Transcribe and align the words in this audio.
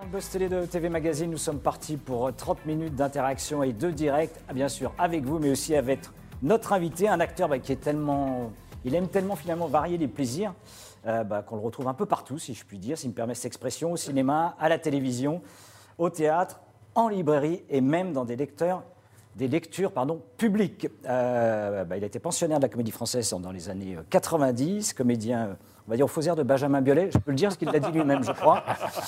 Dans 0.00 0.06
Buzz 0.06 0.30
Télé 0.30 0.48
de 0.48 0.64
TV 0.64 0.88
Magazine, 0.88 1.30
nous 1.30 1.36
sommes 1.36 1.58
partis 1.58 1.98
pour 1.98 2.34
30 2.34 2.64
minutes 2.64 2.94
d'interaction 2.94 3.62
et 3.62 3.74
de 3.74 3.90
direct, 3.90 4.40
bien 4.54 4.68
sûr 4.68 4.94
avec 4.96 5.24
vous, 5.24 5.38
mais 5.38 5.50
aussi 5.50 5.74
avec 5.76 6.00
notre 6.42 6.72
invité, 6.72 7.06
un 7.06 7.20
acteur 7.20 7.50
bah, 7.50 7.58
qui 7.58 7.72
est 7.72 7.80
tellement, 7.82 8.50
il 8.86 8.94
aime 8.94 9.08
tellement 9.08 9.36
finalement 9.36 9.66
varier 9.66 9.98
les 9.98 10.08
plaisirs, 10.08 10.54
euh, 11.06 11.22
bah, 11.22 11.42
qu'on 11.42 11.56
le 11.56 11.60
retrouve 11.60 11.86
un 11.86 11.92
peu 11.92 12.06
partout, 12.06 12.38
si 12.38 12.54
je 12.54 12.64
puis 12.64 12.78
dire, 12.78 12.96
s'il 12.96 13.10
me 13.10 13.14
permet 13.14 13.34
cette 13.34 13.46
expression, 13.46 13.92
au 13.92 13.96
cinéma, 13.98 14.56
à 14.58 14.70
la 14.70 14.78
télévision, 14.78 15.42
au 15.98 16.08
théâtre, 16.08 16.60
en 16.94 17.08
librairie 17.08 17.62
et 17.68 17.82
même 17.82 18.14
dans 18.14 18.24
des 18.24 18.36
lecteurs 18.36 18.82
des 19.36 19.48
lectures 19.48 19.92
pardon, 19.92 20.20
publiques. 20.36 20.88
Euh, 21.08 21.84
bah, 21.84 21.96
il 21.96 22.02
a 22.02 22.06
été 22.06 22.18
pensionnaire 22.18 22.58
de 22.58 22.62
la 22.64 22.68
comédie 22.68 22.90
française 22.90 23.32
dans 23.40 23.52
les 23.52 23.68
années 23.68 23.96
90, 24.10 24.92
comédien, 24.94 25.40
euh, 25.46 25.52
on 25.86 25.90
va 25.90 25.96
dire, 25.96 26.04
au 26.04 26.08
faux 26.08 26.20
air 26.22 26.36
de 26.36 26.42
Benjamin 26.42 26.80
Biolay. 26.80 27.10
Je 27.12 27.18
peux 27.18 27.30
le 27.30 27.36
dire, 27.36 27.48
parce 27.48 27.56
qu'il 27.56 27.68
l'a 27.68 27.78
dit 27.80 27.90
lui-même, 27.92 28.22
je 28.24 28.32
crois. 28.32 28.64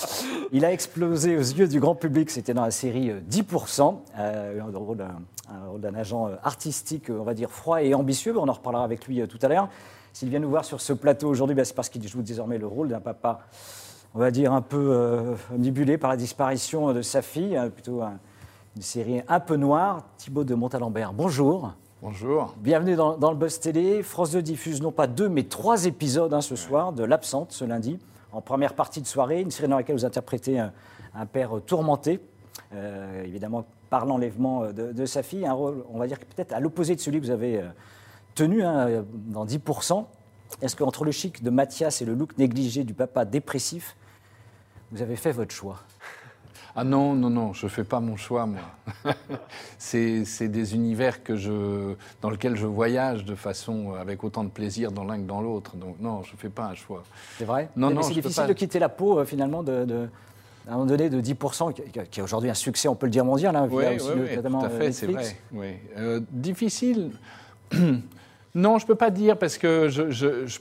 Il 0.53 0.65
a 0.65 0.73
explosé 0.73 1.37
aux 1.37 1.41
yeux 1.41 1.67
du 1.69 1.81
grand 1.81 1.95
public, 1.95 2.31
c'était 2.31 2.55
dans 2.55 2.65
la 2.65 2.71
série 2.71 3.11
euh, 3.11 3.21
10%, 3.31 3.97
euh, 4.19 4.61
un 4.61 4.79
rôle 4.79 4.97
d'un- 4.99 5.21
un 5.51 5.69
rôle 5.69 5.81
d'un 5.81 5.95
agent 5.95 6.29
euh, 6.29 6.35
artistique, 6.45 7.11
euh, 7.11 7.19
on 7.21 7.25
va 7.25 7.35
dire, 7.35 7.51
froid 7.51 7.83
et 7.83 7.93
ambitieux. 7.95 8.37
On 8.39 8.49
en 8.49 8.53
reparlera 8.53 8.85
avec 8.85 9.07
lui 9.07 9.21
euh, 9.21 9.27
tout 9.27 9.39
à 9.43 9.49
l'heure. 9.49 9.69
S'il 10.13 10.29
vient 10.29 10.41
nous 10.41 10.49
voir 10.51 10.65
sur 10.65 10.81
ce 10.81 10.93
plateau 10.93 11.29
aujourd'hui, 11.29 11.55
bah, 11.57 11.65
c'est 11.65 11.75
parce 11.75 11.89
qu'il 11.89 12.07
joue 12.07 12.23
désormais 12.23 12.59
le 12.59 12.67
rôle 12.67 12.89
d'un 12.89 13.01
papa, 13.01 13.41
on 14.15 14.19
va 14.19 14.31
dire, 14.31 14.53
un 14.53 14.63
peu 14.63 14.91
euh, 14.93 15.35
omnibulé 15.55 15.99
par 15.99 16.11
la 16.11 16.17
disparition 16.17 16.93
de 16.93 17.03
sa 17.03 17.23
fille, 17.23 17.57
hein, 17.57 17.71
plutôt 17.71 18.03
un- 18.03 18.19
une 18.77 18.83
série 18.83 19.23
un 19.29 19.41
peu 19.41 19.57
noire. 19.57 20.05
Thibaut 20.17 20.45
de 20.45 20.55
Montalembert, 20.55 21.13
bonjour. 21.13 21.73
Bonjour. 22.01 22.55
Bienvenue 22.59 22.97
dans, 22.97 23.17
dans 23.17 23.31
le 23.31 23.37
Buzz 23.37 23.61
Télé. 23.61 24.03
France 24.03 24.33
2 24.33 24.43
diffuse 24.43 24.81
non 24.83 24.93
pas 24.93 25.07
deux, 25.07 25.29
mais 25.29 25.45
trois 25.45 25.85
épisodes 25.85 26.33
hein, 26.33 26.41
ce 26.41 26.57
soir 26.57 26.93
de 26.93 27.05
L'Absente, 27.05 27.53
ce 27.53 27.65
lundi, 27.65 27.99
en 28.33 28.41
première 28.41 28.75
partie 28.75 29.01
de 29.01 29.07
soirée. 29.07 29.41
Une 29.41 29.51
série 29.51 29.69
dans 29.69 29.77
laquelle 29.77 29.97
vous 29.97 30.05
interprétez 30.05 30.59
un, 30.59 30.73
un 31.15 31.27
père 31.27 31.61
tourmenté, 31.65 32.21
euh, 32.75 33.23
évidemment 33.25 33.65
par 33.91 34.07
l'enlèvement 34.07 34.65
euh, 34.65 34.73
de, 34.73 34.93
de 34.93 35.07
sa 35.07 35.23
fille. 35.23 35.47
Un 35.47 35.53
rôle, 35.53 35.85
on 35.93 35.99
va 35.99 36.07
dire, 36.07 36.19
peut-être 36.19 36.53
à 36.53 36.61
l'opposé 36.61 36.97
de 36.97 37.01
celui 37.01 37.21
que 37.21 37.27
vous 37.27 37.31
avez 37.31 37.59
euh, 37.59 37.69
tenu 38.35 38.65
hein, 38.65 38.89
euh, 38.89 39.03
dans 39.13 39.45
10%. 39.45 40.05
Est-ce 40.61 40.77
qu'entre 40.77 41.05
le 41.05 41.13
chic 41.13 41.43
de 41.43 41.51
Mathias 41.51 42.03
et 42.03 42.05
le 42.05 42.15
look 42.15 42.37
négligé 42.39 42.85
du 42.85 42.95
papa 42.95 43.25
dépressif, 43.25 43.97
vous 44.91 45.03
avez 45.03 45.17
fait 45.17 45.33
votre 45.33 45.53
choix? 45.53 45.79
Ah 46.75 46.85
non, 46.85 47.13
non, 47.15 47.29
non, 47.29 47.53
je 47.53 47.67
ne 47.67 47.71
fais 47.71 47.85
pas 47.85 48.01
mon 48.01 48.17
choix, 48.17 48.47
moi. 48.47 48.63
c'est 49.79 50.25
des 50.49 50.75
univers 50.75 51.23
que 51.23 51.37
je, 51.37 51.95
dans 52.23 52.31
lesquels 52.31 52.57
je 52.57 52.67
voyage 52.67 53.25
de 53.27 53.35
façon 53.35 53.93
avec 53.93 54.25
autant 54.25 54.43
de 54.43 54.49
plaisir 54.49 54.91
dans 54.91 55.05
l'un 55.05 55.19
que 55.19 55.27
dans 55.27 55.43
l'autre. 55.43 55.77
Donc 55.77 55.97
non, 56.01 56.23
je 56.23 56.33
ne 56.33 56.39
fais 56.39 56.49
pas 56.49 56.65
un 56.65 56.75
choix. 56.75 57.03
C'est 57.37 57.45
vrai? 57.45 57.69
Non, 57.77 57.89
Mais 57.89 57.95
non, 57.97 58.03
C'est 58.03 58.15
difficile 58.15 58.43
pas. 58.45 58.49
de 58.49 58.53
quitter 58.55 58.79
la 58.79 58.89
peau, 58.89 59.19
euh, 59.19 59.25
finalement, 59.27 59.63
de, 59.63 59.85
de- 59.85 60.09
à 60.67 60.71
un 60.71 60.75
moment 60.75 60.87
donné, 60.87 61.11
de 61.11 61.21
10%, 61.21 61.73
qui, 61.75 61.83
est 61.99 62.23
aujourd'hui 62.23 62.49
un 62.49 62.55
succès, 62.55 62.89
on 62.89 62.95
peut 62.95 63.07
le 63.07 63.13
dire, 63.13 63.25
mondial. 63.25 63.55
Hein, 63.55 63.69
Oui, 63.71 63.83
via 63.85 63.93
aussi 63.95 64.09
oui, 64.11 64.17
le- 64.17 64.25
oui, 64.31 64.37
notamment, 64.37 64.61
tout 64.61 64.67
à 64.67 64.71
euh, 64.71 64.79
fait, 64.79 64.93
c'est 64.93 65.07
vrai. 65.07 65.37
Euh, 65.99 66.21
difficile 66.31 67.11
Non, 68.55 68.79
je 68.79 68.85
ne 68.85 68.89
peux 68.89 68.95
pas 68.95 69.11
dire 69.11 69.39
parce 69.39 69.57
que 69.57 69.89
je- 69.89 70.11
je- 70.11 70.47
je- 70.47 70.59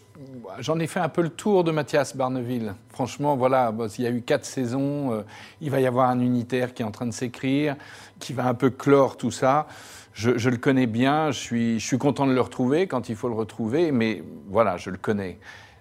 j'en 0.59 0.79
ai 0.79 0.87
fait 0.87 1.01
un 1.01 1.09
peu 1.09 1.21
le 1.21 1.29
tour 1.29 1.63
de 1.65 1.71
Mathias 1.71 2.15
Barneville. 2.15 2.73
Franchement, 2.89 3.35
voilà, 3.35 3.73
il 3.97 4.03
y 4.03 4.07
a 4.07 4.11
eu 4.11 4.21
quatre 4.21 4.45
saisons, 4.45 5.11
euh, 5.11 5.21
il 5.59 5.71
va 5.71 5.81
y 5.81 5.85
avoir 5.87 6.09
un 6.09 6.19
unitaire 6.21 6.73
qui 6.73 6.83
est 6.83 6.85
en 6.85 6.91
train 6.91 7.05
de 7.05 7.11
s'écrire, 7.11 7.75
qui 8.19 8.31
va 8.31 8.47
un 8.47 8.53
peu 8.53 8.69
clore 8.69 9.17
tout 9.17 9.31
ça. 9.31 9.67
Je, 10.13 10.37
je 10.37 10.49
le 10.49 10.57
connais 10.57 10.87
bien, 10.87 11.31
je 11.31 11.39
suis, 11.39 11.79
je 11.79 11.85
suis 11.85 11.97
content 11.97 12.25
de 12.27 12.33
le 12.33 12.41
retrouver 12.41 12.87
quand 12.87 13.09
il 13.09 13.15
faut 13.15 13.27
le 13.27 13.35
retrouver, 13.35 13.91
mais 13.91 14.23
voilà, 14.49 14.77
je 14.77 14.89
le 14.89 14.97
connais. 14.97 15.37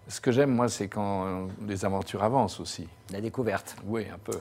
Ce 0.09 0.21
que 0.21 0.33
j'aime, 0.33 0.51
moi, 0.51 0.69
c'est 0.69 0.89
quand 0.89 1.47
les 1.69 1.85
aventures 1.85 2.25
avancent 2.25 2.59
aussi. 2.59 2.89
La 3.13 3.21
découverte. 3.21 3.77
Oui, 3.87 4.07
un 4.13 4.19
peu. 4.19 4.37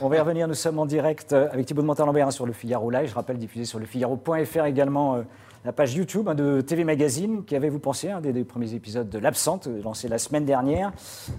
On 0.00 0.08
va 0.08 0.16
y 0.16 0.20
revenir, 0.20 0.48
nous 0.48 0.54
sommes 0.54 0.78
en 0.78 0.86
direct 0.86 1.34
euh, 1.34 1.48
avec 1.52 1.66
Thibaut 1.66 1.82
de 1.82 1.86
Montalembert 1.86 2.28
hein, 2.28 2.30
sur 2.30 2.46
le 2.46 2.54
Figaro 2.54 2.90
Live. 2.90 3.08
Je 3.10 3.14
rappelle, 3.14 3.36
diffusé 3.36 3.66
sur 3.66 3.78
le 3.78 3.84
Figaro.fr 3.84 4.64
également 4.64 5.16
euh, 5.16 5.22
la 5.64 5.72
page 5.72 5.94
YouTube 5.94 6.28
hein, 6.28 6.34
de 6.34 6.60
TV 6.60 6.84
Magazine. 6.84 7.44
Qu'avez-vous 7.44 7.78
pensé 7.78 8.10
hein, 8.10 8.20
des, 8.20 8.44
premiers 8.44 8.74
épisodes 8.74 9.08
de 9.08 9.18
L'Absente, 9.18 9.66
euh, 9.66 9.82
lancé 9.82 10.08
la 10.08 10.18
semaine 10.18 10.44
dernière? 10.44 10.92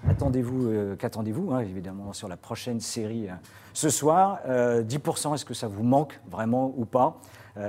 Attendez-vous, 0.07 0.67
euh, 0.67 0.95
qu'attendez-vous, 0.95 1.51
hein, 1.51 1.59
évidemment, 1.59 2.13
sur 2.13 2.27
la 2.27 2.37
prochaine 2.37 2.79
série 2.79 3.29
euh, 3.29 3.33
ce 3.73 3.89
soir 3.89 4.39
Euh, 4.47 4.83
10%, 4.83 5.33
est-ce 5.33 5.45
que 5.45 5.53
ça 5.53 5.67
vous 5.67 5.83
manque 5.83 6.19
vraiment 6.29 6.73
ou 6.77 6.85
pas? 6.85 7.19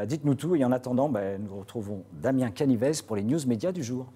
Dites-nous 0.07 0.37
tout. 0.37 0.55
Et 0.55 0.65
en 0.65 0.71
attendant, 0.71 1.09
ben, 1.09 1.43
nous 1.43 1.59
retrouvons 1.59 2.05
Damien 2.13 2.51
Canivez 2.51 2.93
pour 3.05 3.17
les 3.17 3.25
news 3.25 3.41
médias 3.49 3.73
du 3.73 3.83
jour. 3.83 4.07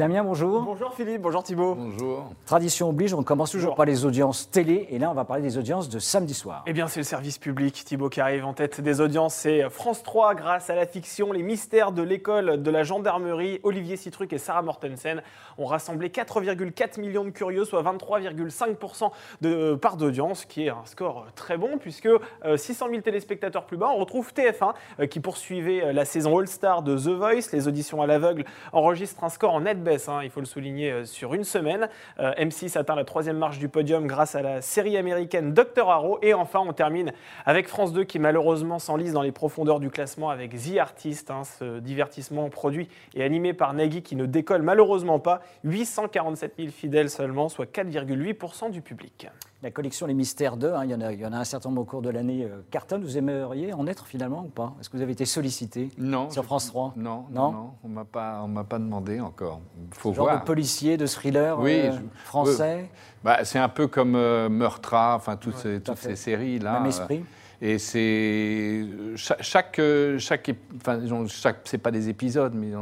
Damien, 0.00 0.24
bonjour. 0.24 0.62
Bonjour 0.62 0.94
Philippe, 0.94 1.20
bonjour 1.20 1.42
Thibault. 1.42 1.74
Bonjour. 1.74 2.30
Tradition 2.46 2.88
oblige, 2.88 3.12
on 3.12 3.22
commence 3.22 3.50
toujours 3.50 3.72
Bonjour. 3.72 3.76
par 3.76 3.84
les 3.84 4.06
audiences 4.06 4.50
télé, 4.50 4.86
et 4.88 4.98
là 4.98 5.10
on 5.10 5.12
va 5.12 5.26
parler 5.26 5.42
des 5.42 5.58
audiences 5.58 5.90
de 5.90 5.98
samedi 5.98 6.32
soir. 6.32 6.64
Eh 6.66 6.72
bien, 6.72 6.88
c'est 6.88 7.00
le 7.00 7.04
service 7.04 7.36
public, 7.36 7.84
Thibaut, 7.84 8.08
qui 8.08 8.22
arrive 8.22 8.46
en 8.46 8.54
tête 8.54 8.80
des 8.80 9.02
audiences. 9.02 9.34
C'est 9.34 9.68
France 9.68 10.02
3, 10.02 10.36
grâce 10.36 10.70
à 10.70 10.74
la 10.74 10.86
fiction 10.86 11.32
Les 11.32 11.42
mystères 11.42 11.92
de 11.92 12.00
l'école 12.00 12.62
de 12.62 12.70
la 12.70 12.82
gendarmerie. 12.82 13.60
Olivier 13.62 13.98
Citruc 13.98 14.32
et 14.32 14.38
Sarah 14.38 14.62
Mortensen 14.62 15.20
ont 15.58 15.66
rassemblé 15.66 16.08
4,4 16.08 16.98
millions 16.98 17.24
de 17.24 17.28
curieux, 17.28 17.66
soit 17.66 17.82
23,5% 17.82 19.10
de 19.42 19.74
part 19.74 19.98
d'audience, 19.98 20.46
qui 20.46 20.64
est 20.64 20.70
un 20.70 20.86
score 20.86 21.26
très 21.34 21.58
bon, 21.58 21.76
puisque 21.76 22.06
euh, 22.06 22.56
600 22.56 22.86
000 22.88 23.02
téléspectateurs 23.02 23.66
plus 23.66 23.76
bas. 23.76 23.90
On 23.94 23.98
retrouve 23.98 24.32
TF1, 24.32 24.72
euh, 25.00 25.06
qui 25.06 25.20
poursuivait 25.20 25.84
euh, 25.84 25.92
la 25.92 26.06
saison 26.06 26.38
All-Star 26.38 26.82
de 26.82 26.96
The 26.96 27.08
Voice. 27.18 27.52
Les 27.52 27.68
auditions 27.68 28.00
à 28.00 28.06
l'aveugle 28.06 28.46
enregistrent 28.72 29.24
un 29.24 29.28
score 29.28 29.52
en 29.52 29.60
nette 29.60 29.82
hein, 30.08 30.20
il 30.22 30.30
faut 30.30 30.40
le 30.40 30.46
souligner, 30.46 30.90
euh, 30.90 31.04
sur 31.04 31.34
une 31.34 31.44
semaine. 31.44 31.88
Euh, 32.18 32.32
M6 32.34 32.78
atteint 32.78 32.94
la 32.94 33.04
troisième 33.04 33.36
marche 33.36 33.58
du 33.58 33.68
podium 33.68 34.06
grâce 34.06 34.34
à 34.34 34.42
la 34.42 34.62
série 34.62 34.96
américaine 34.96 35.52
Dr. 35.52 35.88
Arrow. 35.88 36.18
Et 36.22 36.34
enfin, 36.34 36.60
on 36.60 36.72
termine 36.72 37.12
avec 37.44 37.68
France 37.68 37.92
2 37.92 38.04
qui 38.04 38.18
malheureusement 38.18 38.78
s'enlise 38.78 39.12
dans 39.12 39.22
les 39.22 39.32
profondeurs 39.32 39.80
du 39.80 39.90
classement 39.90 40.30
avec 40.30 40.52
The 40.52 40.78
Artist, 40.78 41.30
hein, 41.30 41.42
ce 41.44 41.78
divertissement 41.80 42.48
produit 42.48 42.88
et 43.14 43.22
animé 43.22 43.52
par 43.52 43.74
Nagui 43.74 44.02
qui 44.02 44.16
ne 44.16 44.26
décolle 44.26 44.62
malheureusement 44.62 45.18
pas. 45.18 45.40
847 45.64 46.54
000 46.58 46.68
fidèles 46.70 47.10
seulement, 47.10 47.48
soit 47.48 47.66
4,8% 47.66 48.70
du 48.70 48.82
public. 48.82 49.28
La 49.62 49.70
collection 49.70 50.06
Les 50.06 50.14
Mystères 50.14 50.56
2, 50.56 50.72
hein, 50.72 50.84
il, 50.84 50.90
y 50.90 50.94
en 50.94 51.02
a, 51.02 51.12
il 51.12 51.20
y 51.20 51.26
en 51.26 51.34
a 51.34 51.36
un 51.38 51.44
certain 51.44 51.68
nombre 51.68 51.82
au 51.82 51.84
cours 51.84 52.00
de 52.00 52.08
l'année. 52.08 52.44
euh, 52.44 52.62
Carton, 52.70 52.98
vous 52.98 53.18
aimeriez 53.18 53.74
en 53.74 53.86
être 53.86 54.06
finalement 54.06 54.42
ou 54.46 54.48
pas? 54.48 54.72
Est-ce 54.80 54.88
que 54.88 54.96
vous 54.96 55.02
avez 55.02 55.12
été 55.12 55.26
sollicité 55.26 55.90
Non. 55.98 56.30
sur 56.30 56.44
France 56.46 56.68
3 56.68 56.94
Non, 56.96 57.26
Non? 57.30 57.72
on 57.84 57.88
m'a 57.88 58.06
pas, 58.06 58.40
on 58.42 58.48
m'a 58.48 58.64
pas 58.64 58.78
demandé 58.78 59.20
encore. 59.20 59.60
Faut 59.90 60.14
Genre 60.14 60.24
voir. 60.24 60.40
de 60.40 60.46
policier, 60.46 60.96
de 60.96 61.04
thriller 61.06 61.58
Oui, 61.60 61.72
euh, 61.72 61.92
je- 61.92 62.24
français, 62.24 62.88
Bah, 63.22 63.44
c'est 63.44 63.58
un 63.58 63.68
peu 63.68 63.86
comme 63.86 64.14
euh, 64.16 64.48
Meurtra, 64.48 65.14
enfin 65.16 65.36
toutes, 65.36 65.56
Ouais, 65.56 65.60
ces, 65.62 65.80
tout 65.82 65.90
à 65.90 65.94
toutes 65.94 66.02
fait. 66.04 66.08
ces 66.10 66.16
séries 66.16 66.58
là. 66.58 66.74
même 66.80 66.86
esprit? 66.86 67.22
Et 67.60 67.76
c'est 67.76 68.86
chaque, 69.16 69.42
chaque, 69.42 69.80
chaque, 70.16 70.50
enfin, 70.76 71.00
chaque, 71.28 71.58
c'est 71.64 71.76
pas 71.76 71.90
des 71.90 72.08
épisodes, 72.08 72.54
mais 72.54 72.72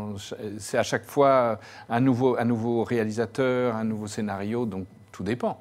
c'est 0.58 0.78
à 0.78 0.84
chaque 0.84 1.04
fois 1.06 1.58
un 1.88 1.98
nouveau, 1.98 2.36
un 2.38 2.44
nouveau 2.44 2.84
réalisateur, 2.84 3.74
un 3.74 3.82
nouveau 3.82 4.06
scénario, 4.06 4.64
donc 4.64 4.86
tout 5.10 5.24
dépend. 5.24 5.60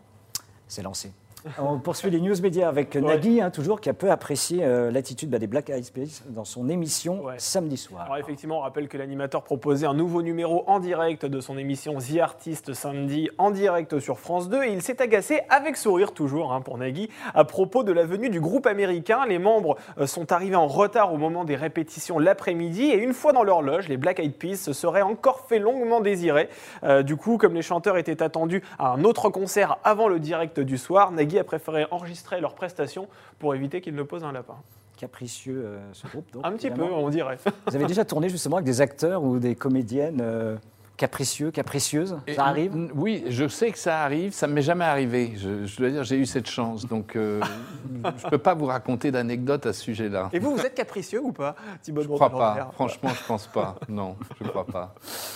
C'est 0.68 0.82
lancé. 0.82 1.12
On 1.60 1.80
poursuit 1.80 2.10
les 2.10 2.20
news 2.22 2.36
médias 2.42 2.68
avec 2.68 2.96
Nagui, 2.96 3.42
hein, 3.42 3.50
toujours, 3.52 3.82
qui 3.82 3.90
a 3.90 3.94
peu 3.94 4.12
apprécié 4.12 4.64
euh, 4.64 4.92
l'attitude 4.92 5.30
bah, 5.30 5.40
des 5.40 5.48
Black 5.48 5.70
Eyed 5.70 5.90
Peas 5.92 6.24
dans 6.30 6.46
son 6.46 6.70
émission 6.70 7.24
Ouais. 7.24 7.36
samedi 7.38 7.78
soir. 7.78 8.04
Alors 8.04 8.18
effectivement, 8.18 8.58
on 8.60 8.62
rappelle 8.62 8.88
que 8.88 8.98
l'animateur 8.98 9.44
proposait 9.44 9.88
un 9.88 9.94
nouveau 9.94 10.22
numéro 10.22 10.64
en 10.68 10.80
direct 10.80 11.26
de 11.26 11.40
son 11.42 11.58
émission 11.58 11.98
The 11.98 12.18
Artist 12.20 12.74
samedi 12.74 13.30
en 13.38 13.52
direct 13.52 14.00
sur 14.00 14.20
France 14.20 14.50
2 14.50 14.64
et 14.64 14.72
il 14.74 14.82
s'est 14.82 15.02
agacé 15.02 15.42
avec 15.50 15.78
sourire 15.78 16.12
toujours 16.14 16.54
hein, 16.54 16.62
pour 16.62 16.78
Nagui 16.78 17.10
à 17.34 17.44
propos 17.44 17.84
de 17.84 17.92
la 17.92 18.06
venue 18.06 18.30
du 18.30 18.40
groupe 18.42 18.66
américain. 18.68 19.26
Les 19.28 19.40
membres 19.40 19.78
euh, 20.00 20.08
sont 20.08 20.32
arrivés 20.32 20.56
en 20.56 20.68
retard 20.68 21.14
au 21.14 21.18
moment 21.18 21.44
des 21.46 21.56
répétitions 21.56 22.20
l'après-midi 22.20 22.84
et 22.92 22.98
une 22.98 23.14
fois 23.14 23.34
dans 23.34 23.44
leur 23.44 23.62
loge, 23.62 23.88
les 23.88 23.98
Black 23.98 24.20
Eyed 24.20 24.36
Peas 24.38 24.56
se 24.58 24.74
seraient 24.74 25.02
encore 25.02 25.46
fait 25.48 25.60
longuement 25.60 26.02
désirer. 26.02 26.50
Euh, 26.84 27.04
du 27.04 27.16
coup, 27.16 27.38
comme 27.38 27.54
les 27.54 27.62
chanteurs 27.62 27.98
étaient 27.98 28.22
attendus 28.24 28.64
à 28.80 28.90
un 28.92 29.04
autre 29.04 29.30
concert 29.30 29.78
avant 29.84 30.08
le 30.08 30.20
direct 30.20 30.60
du 30.60 30.78
soir, 30.78 31.12
Nagui 31.12 31.37
a 31.40 31.44
préféré 31.44 31.86
enregistrer 31.92 32.42
leurs 32.42 32.56
prestations 32.56 33.08
pour 33.40 33.56
éviter 33.56 33.82
qu'ils 33.82 33.96
ne 33.96 34.04
posent 34.04 34.24
un 34.24 34.32
lapin. 34.32 34.56
capricieux 34.98 35.64
euh, 35.64 35.80
ce 35.94 36.08
groupe. 36.08 36.32
donc, 36.34 36.46
Un 36.46 36.52
petit 36.54 36.72
peu, 36.72 36.84
on 36.84 37.10
dirait. 37.10 37.38
Vous 37.68 37.76
avez 37.76 37.86
déjà 37.86 38.04
tourné 38.04 38.30
justement 38.30 38.58
avec 38.58 38.66
des 38.66 38.82
acteurs 38.82 39.24
ou 39.24 39.40
des 39.40 39.56
comédiennes 39.56 40.22
euh, 40.22 40.58
capricieux, 40.98 41.52
capricieuses 41.52 42.18
Et- 42.28 42.34
Ça 42.34 42.46
arrive? 42.46 42.90
Oui, 42.96 43.24
je 43.30 43.48
sais 43.48 43.72
que 43.72 43.78
ça 43.78 44.02
arrive, 44.02 44.34
ça 44.34 44.48
ne 44.48 44.54
m'est 44.54 44.62
jamais 44.62 44.84
arrivé. 44.86 45.34
Je, 45.38 45.66
je 45.66 45.78
dois 45.78 45.90
dire, 45.90 46.04
j'ai 46.04 46.18
eu 46.18 46.26
cette 46.26 46.50
chance. 46.50 46.86
Donc, 46.86 47.16
euh, 47.16 47.40
je 48.18 48.26
ne 48.26 48.30
peux 48.32 48.38
pas 48.38 48.54
vous 48.56 48.66
raconter 48.66 49.12
d'anecdotes 49.12 49.66
à 49.68 49.74
ce 49.74 49.82
sujet-là. 49.82 50.30
Et 50.34 50.40
vous, 50.40 50.56
vous 50.56 50.62
êtes 50.66 50.74
capricieux 50.76 51.22
ou 51.24 51.32
pas 51.32 51.56
Thibaut 51.82 52.02
Je 52.02 52.08
de 52.08 52.14
crois 52.14 52.30
pas. 52.32 52.72
Franchement, 52.74 53.10
je 53.10 53.24
pense 53.28 53.48
pas. 53.48 53.76
Non, 53.88 54.18
je 54.42 54.48
crois 54.48 54.66
pas. 54.66 54.96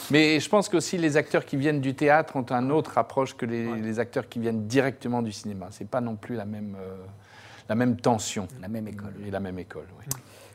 Mais 0.09 0.39
je 0.39 0.49
pense 0.49 0.67
qu'aussi 0.67 0.97
les 0.97 1.15
acteurs 1.15 1.45
qui 1.45 1.55
viennent 1.57 1.81
du 1.81 1.93
théâtre 1.93 2.35
ont 2.35 2.45
un 2.49 2.69
autre 2.71 2.97
approche 2.97 3.35
que 3.37 3.45
les, 3.45 3.79
les 3.79 3.99
acteurs 3.99 4.27
qui 4.27 4.39
viennent 4.39 4.67
directement 4.67 5.21
du 5.21 5.31
cinéma. 5.31 5.67
C'est 5.69 5.87
pas 5.87 6.01
non 6.01 6.15
plus 6.15 6.35
la 6.35 6.45
même, 6.45 6.75
euh, 6.79 6.95
la 7.69 7.75
même 7.75 7.97
tension. 7.97 8.47
La 8.59 8.67
même 8.67 8.87
école. 8.87 9.13
Et 9.25 9.31
la 9.31 9.39
même 9.39 9.59
école, 9.59 9.87
oui. 9.99 10.05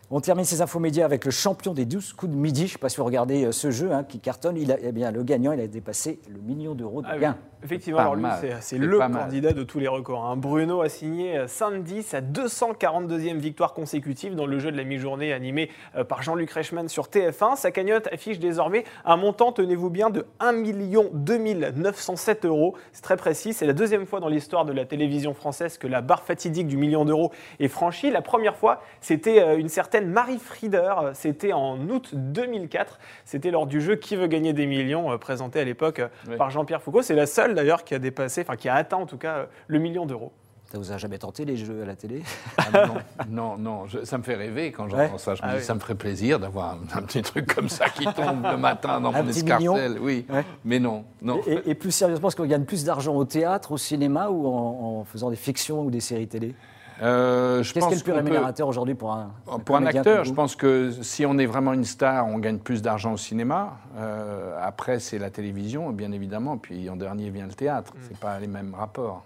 On 0.09 0.21
termine 0.21 0.45
ces 0.45 0.63
infos 0.63 0.79
médias 0.79 1.05
avec 1.05 1.25
le 1.25 1.33
champion 1.33 1.75
des 1.75 1.85
12 1.85 2.13
coups 2.13 2.31
de 2.31 2.37
midi. 2.37 2.61
Je 2.61 2.65
ne 2.65 2.71
sais 2.73 2.79
pas 2.79 2.89
si 2.89 2.99
vous 2.99 3.05
regardez 3.05 3.45
euh, 3.45 3.53
ce 3.53 3.73
jeu 3.73 3.93
hein, 3.93 4.05
qui 4.05 4.21
cartonne. 4.21 4.57
Il 4.57 4.71
a, 4.71 4.77
eh 4.81 4.93
bien, 4.93 5.11
le 5.11 5.25
gagnant, 5.25 5.51
il 5.51 5.61
a 5.61 5.67
dépassé 5.67 6.21
le 6.29 6.39
million 6.39 6.75
d'euros 6.75 7.03
de 7.03 7.09
Ah 7.11 7.17
oui. 7.17 7.27
Effectivement, 7.67 7.99
alors 8.01 8.15
lui, 8.17 8.25
c'est- 8.61 8.79
le 8.79 8.99
mal. 8.99 9.13
candidat 9.13 9.53
de 9.53 9.63
tous 9.65 9.79
les 9.81 9.89
records. 9.89 10.25
hein. 10.25 10.37
Bruno 10.37 10.81
a 10.83 10.89
signé 10.89 11.37
euh, 11.37 11.47
samedi 11.49 12.03
sa 12.03 12.21
242e 12.21 13.39
victoire 13.39 13.75
consécutive 13.75 14.35
dans 14.35 14.47
le 14.47 14.59
jeu 14.59 14.71
de 14.71 14.77
la 14.77 14.85
mi-journée 14.85 15.33
animé 15.33 15.71
euh, 15.97 16.05
par 16.05 16.23
Jean-Luc 16.23 16.51
Reichmann 16.51 16.89
sur 16.89 17.07
TF1. 17.09 17.57
Sa 17.57 17.71
cagnotte 17.73 18.09
affiche 18.13 18.39
désormais 18.39 18.85
un 19.05 19.17
montant, 19.17 19.51
tenez-vous 19.53 19.91
bien, 19.91 20.11
de 20.11 20.25
1 20.41 20.53
907 20.53 22.45
euros. 22.45 22.75
C'est 22.93 23.03
très 23.03 23.17
précis. 23.17 23.53
C'est 23.53 23.67
la 23.67 23.73
deuxième 23.73 24.07
fois 24.07 24.21
dans 24.21 24.29
l'histoire 24.29 24.65
de 24.65 24.73
la 24.73 24.85
télévision 24.85 25.35
française 25.35 25.79
que 25.79 25.87
la 25.87 26.01
barre 26.01 26.23
fatidique 26.23 26.67
du 26.69 26.77
million 26.77 27.05
d'euros 27.05 27.33
est 27.61 27.69
franchie. 27.69 28.11
La 28.11 28.23
première 28.23 28.57
fois, 28.57 28.83
c'était 29.01 29.41
euh, 29.43 29.59
une 29.59 29.69
certaine 29.69 30.09
Marie 30.09 30.39
Frieder. 30.39 30.93
C'était 31.15 31.53
en 31.53 31.79
août 31.89 32.11
2004. 32.15 32.99
C'était 33.25 33.51
lors 33.51 33.67
du 33.67 33.81
jeu 33.81 33.97
Qui 33.97 34.15
veut 34.17 34.27
gagner 34.27 34.53
des 34.53 34.67
millions, 34.67 35.17
présenté 35.19 35.59
à 35.61 35.65
l'époque 35.65 36.01
Oui. 36.29 36.37
par 36.37 36.51
Jean-Pierre 36.51 36.83
Foucault. 36.83 37.03
C'est 37.03 37.15
la 37.15 37.27
seule 37.27 37.55
d'ailleurs 37.57 37.83
qui 37.83 37.95
a 37.95 37.99
dépassé, 37.99 38.43
enfin 38.43 38.55
qui 38.57 38.69
a 38.69 38.75
atteint 38.77 38.99
en 38.99 39.07
tout 39.07 39.19
cas 39.19 39.47
le 39.67 39.79
million 39.81 40.07
d'euros. 40.07 40.31
Ça 40.71 40.79
vous 40.79 40.91
a 40.91 40.99
jamais 40.99 41.17
tenté 41.19 41.45
les 41.45 41.57
jeux 41.57 41.83
à 41.83 41.87
la 41.87 41.95
télé? 41.95 42.23
Ah, 42.59 42.87
non, 42.89 42.95
non, 43.29 43.57
non, 43.57 43.87
je- 43.87 44.05
ça 44.05 44.19
me 44.19 44.23
fait 44.25 44.35
rêver 44.35 44.73
quand 44.73 44.89
j'entends 44.89 45.13
Ouais. 45.13 45.19
ça. 45.19 45.35
Je 45.37 45.43
me 45.43 45.47
Ah 45.49 45.53
dis, 45.53 45.59
oui. 45.59 45.65
ça 45.65 45.75
me 45.75 45.79
ferait 45.81 45.95
plaisir 45.95 46.41
d'avoir 46.41 46.73
un, 46.73 46.99
un 46.99 47.03
petit 47.03 47.23
truc 47.23 47.53
comme 47.55 47.69
ça 47.69 47.89
qui 47.89 48.05
tombe 48.05 48.45
le 48.51 48.57
matin 48.57 49.01
dans 49.01 49.13
Un 49.15 49.23
mon 49.23 49.29
escarcelle. 49.29 49.99
Oui, 50.01 50.27
Ouais. 50.29 50.45
mais 50.65 50.81
non, 50.81 51.05
non. 51.23 51.41
et, 51.47 51.53
et- 51.53 51.71
et 51.71 51.75
plus 51.77 51.93
sérieusement, 51.93 52.29
est-ce 52.29 52.37
qu'on 52.37 52.47
gagne 52.47 52.65
plus 52.65 52.85
d'argent 52.85 53.15
au 53.15 53.25
théâtre, 53.25 53.71
au 53.73 53.79
cinéma 53.79 54.29
ou 54.31 54.47
en, 54.49 54.99
en 55.01 55.05
faisant 55.05 55.31
des 55.31 55.37
fictions 55.37 55.83
ou 55.83 55.91
des 55.91 56.01
séries 56.01 56.27
télé? 56.29 56.55
Euh, 57.03 57.59
Qu'est-ce 57.59 57.73
qui 57.73 57.79
est 57.79 57.83
le 57.83 58.03
plus 58.03 58.03
peut- 58.05 58.13
rémunérateur 58.17 58.69
aujourd'hui 58.69 58.95
pour 58.95 59.13
un, 59.13 59.31
Pour 59.65 59.77
un 59.77 59.85
acteur, 59.87 60.25
je 60.25 60.33
pense 60.33 60.57
que 60.57 60.91
si 61.03 61.27
on 61.27 61.37
est 61.39 61.47
vraiment 61.47 61.73
une 61.75 61.85
star, 61.85 62.27
on 62.27 62.39
gagne 62.39 62.59
plus 62.59 62.81
d'argent 62.81 63.13
au 63.13 63.17
cinéma. 63.19 63.77
Euh, 63.99 64.59
après, 64.63 64.99
c'est 64.99 65.19
la 65.19 65.29
télévision, 65.31 65.91
bien 65.91 66.13
évidemment. 66.13 66.57
Puis 66.57 66.89
en 66.89 66.97
dernier 66.97 67.29
vient 67.31 67.47
le 67.47 67.53
théâtre. 67.53 67.93
Mm. 67.95 67.99
C'est 68.09 68.19
pas 68.19 68.41
les 68.41 68.47
mêmes 68.47 68.75
rapports. 68.75 69.25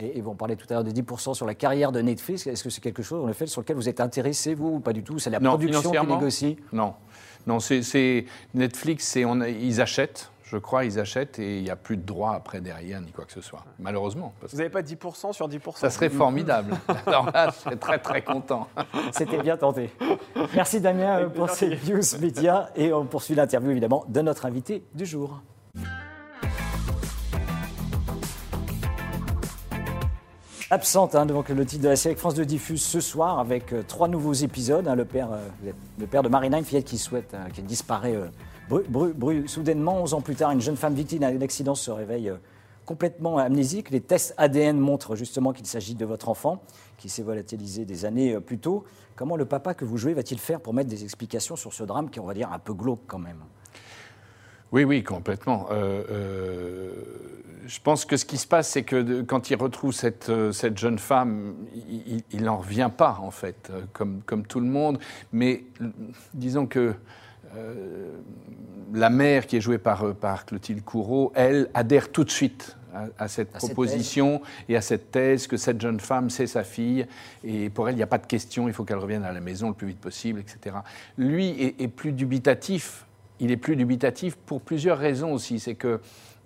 Et, 0.00 0.18
et 0.18 0.20
vous 0.20 0.30
en 0.30 0.34
parlez 0.34 0.56
tout 0.56 0.66
à 0.70 0.74
l'heure 0.74 0.84
des 0.84 0.92
10% 0.92 1.34
sur 1.34 1.46
la 1.46 1.54
carrière 1.54 1.92
de 1.92 2.00
Netflix. 2.00 2.46
Est-ce 2.48 2.64
que 2.64 2.70
c'est 2.70 2.80
quelque 2.80 3.02
chose, 3.04 3.24
en 3.24 3.28
effet, 3.28 3.46
sur 3.46 3.60
lequel 3.60 3.76
vous 3.76 3.88
êtes 3.88 4.00
intéressé, 4.00 4.54
vous, 4.54 4.76
ou 4.76 4.80
pas 4.80 4.92
du 4.92 5.04
tout? 5.04 5.20
C'est 5.20 5.30
la 5.30 5.38
Non, 5.38 5.50
production 5.50 5.92
qui 5.92 6.06
négocie? 6.06 6.56
Non, 6.72 6.94
non, 7.46 7.60
c'est 7.60 8.24
Netflix. 8.54 9.06
C'est 9.06 9.24
on 9.24 9.40
a- 9.42 9.48
ils 9.48 9.80
achètent. 9.80 10.31
Je 10.52 10.58
crois, 10.58 10.84
ils 10.84 11.00
achètent 11.00 11.38
et 11.38 11.56
il 11.56 11.64
n'y 11.64 11.70
a 11.70 11.76
plus 11.76 11.96
de 11.96 12.02
droit 12.02 12.34
après 12.34 12.60
derrière 12.60 13.00
ni 13.00 13.10
quoi 13.10 13.24
que 13.24 13.32
ce 13.32 13.40
soit. 13.40 13.64
Malheureusement, 13.78 14.34
parce 14.38 14.52
Vous 14.52 14.58
n'avez 14.58 14.68
pas 14.68 14.82
10% 14.82 15.32
sur 15.32 15.48
10% 15.48 15.78
ça 15.78 15.88
serait 15.88 16.10
formidable. 16.10 16.74
Alors 17.06 17.30
là, 17.32 17.48
je 17.48 17.58
serais 17.58 17.76
très 17.76 17.98
très 17.98 18.20
content. 18.20 18.68
C'était 19.12 19.40
bien 19.40 19.56
tenté. 19.56 19.88
Merci 20.54 20.82
Damien 20.82 21.14
Avec 21.14 21.32
pour 21.32 21.48
ces 21.48 21.70
news 21.88 22.02
médias. 22.20 22.68
Et 22.76 22.92
on 22.92 23.06
poursuit 23.06 23.34
l'interview, 23.34 23.70
évidemment, 23.70 24.04
de 24.08 24.20
notre 24.20 24.44
invité 24.44 24.84
du 24.94 25.06
jour. 25.06 25.40
Absente, 30.68 31.14
hein, 31.14 31.24
donc 31.24 31.48
le 31.48 31.64
titre 31.64 31.84
de 31.84 31.88
la 31.88 31.96
série 31.96 32.14
France 32.14 32.34
2 32.34 32.44
diffuse 32.44 32.82
ce 32.82 33.00
soir 33.00 33.38
avec 33.38 33.72
euh, 33.72 33.82
trois 33.88 34.08
nouveaux 34.08 34.32
épisodes. 34.34 34.86
hein, 34.86 34.96
le, 34.96 35.06
père, 35.06 35.32
euh, 35.32 35.72
le 35.98 36.06
père 36.06 36.22
de 36.22 36.28
Marina, 36.28 36.58
une 36.58 36.64
fillette 36.64 36.84
qui 36.84 36.98
souhaite, 36.98 37.32
euh, 37.32 37.48
qui 37.54 37.62
disparaît 37.62 38.16
euh, 38.16 38.26
soudainement. 39.46 40.02
11 40.02 40.14
ans 40.14 40.20
plus 40.20 40.34
tard, 40.34 40.50
une 40.50 40.60
jeune 40.60 40.76
femme 40.76 40.94
victime 40.94 41.20
d'un 41.20 41.40
accident 41.40 41.74
se 41.74 41.90
réveille 41.90 42.30
euh, 42.30 42.36
complètement 42.86 43.38
amnésique. 43.38 43.90
Les 43.90 44.00
tests 44.00 44.34
ADN 44.36 44.78
montrent 44.78 45.16
justement 45.16 45.52
qu'il 45.52 45.66
s'agit 45.66 45.94
de 45.94 46.04
votre 46.04 46.28
enfant 46.28 46.62
qui 46.98 47.08
s'est 47.08 47.22
volatilisé 47.22 47.84
des 47.84 48.04
années 48.04 48.34
euh, 48.34 48.40
plus 48.40 48.58
tôt. 48.58 48.84
Comment 49.16 49.36
le 49.36 49.44
papa 49.44 49.74
que 49.74 49.84
vous 49.84 49.98
jouez 49.98 50.14
va-t-il 50.14 50.40
faire 50.40 50.60
pour 50.60 50.74
mettre 50.74 50.88
des 50.88 51.04
explications 51.04 51.56
sur 51.56 51.72
ce 51.72 51.84
drame 51.84 52.10
qui 52.10 52.20
on 52.20 52.26
va 52.26 52.34
dire, 52.34 52.52
un 52.52 52.58
peu 52.58 52.72
glauque 52.72 53.02
quand 53.06 53.18
même? 53.18 53.40
Oui, 54.72 54.84
oui, 54.84 55.02
complètement. 55.02 55.66
Euh, 55.70 56.94
je 57.66 57.78
pense 57.80 58.06
que 58.06 58.16
ce 58.16 58.24
qui 58.24 58.38
se 58.38 58.46
passe, 58.46 58.68
c'est 58.70 58.84
que 58.84 59.20
quand 59.20 59.50
il 59.50 59.56
retrouve 59.56 59.92
cette, 59.92 60.32
jeune 60.76 60.98
femme, 60.98 61.54
il 62.30 62.42
n'en 62.42 62.56
revient 62.56 62.90
pas, 62.96 63.18
en 63.20 63.30
fait, 63.30 63.70
comme, 63.92 64.22
comme 64.24 64.46
tout 64.46 64.60
le 64.60 64.66
monde. 64.66 64.98
Mais 65.30 65.64
disons 66.32 66.66
que 66.66 66.94
euh, 67.56 68.10
la 68.94 69.10
mère, 69.10 69.46
qui 69.46 69.56
est 69.56 69.60
jouée 69.60 69.78
par, 69.78 70.06
euh, 70.06 70.12
par 70.12 70.44
Clotilde 70.46 70.84
Courreau, 70.84 71.32
elle 71.34 71.68
adhère 71.74 72.10
tout 72.10 72.24
de 72.24 72.30
suite 72.30 72.76
à, 72.94 73.04
à 73.18 73.28
cette 73.28 73.54
À 73.54 73.60
cette 73.60 73.68
proposition 73.68 74.42
et 74.68 74.76
à 74.76 74.80
cette 74.80 75.10
thèse 75.10 75.46
que 75.46 75.56
cette 75.56 75.80
jeune 75.80 76.00
femme, 76.00 76.30
c'est 76.30 76.46
sa 76.46 76.64
fille. 76.64 77.06
Et 77.42 77.70
pour 77.70 77.88
elle, 77.88 77.94
il 77.94 77.98
n'y 77.98 78.02
a 78.02 78.08
pas 78.08 78.18
de 78.18 78.26
question, 78.26 78.68
il 78.68 78.74
faut 78.74 78.84
qu'elle 78.84 78.98
revienne 78.98 79.24
à 79.24 79.32
la 79.32 79.40
maison 79.40 79.68
le 79.68 79.74
plus 79.74 79.88
vite 79.88 80.00
possible, 80.00 80.40
etc. 80.40 80.76
Lui 81.16 81.48
est, 81.48 81.80
est 81.80 81.88
plus 81.88 82.12
dubitatif. 82.12 83.06
Il 83.40 83.50
est 83.50 83.56
plus 83.56 83.76
dubitatif 83.76 84.36
pour 84.36 84.60
plusieurs 84.60 84.98
raisons 84.98 85.32
aussi. 85.32 85.58
C'est 85.58 85.74
que, 85.74 86.00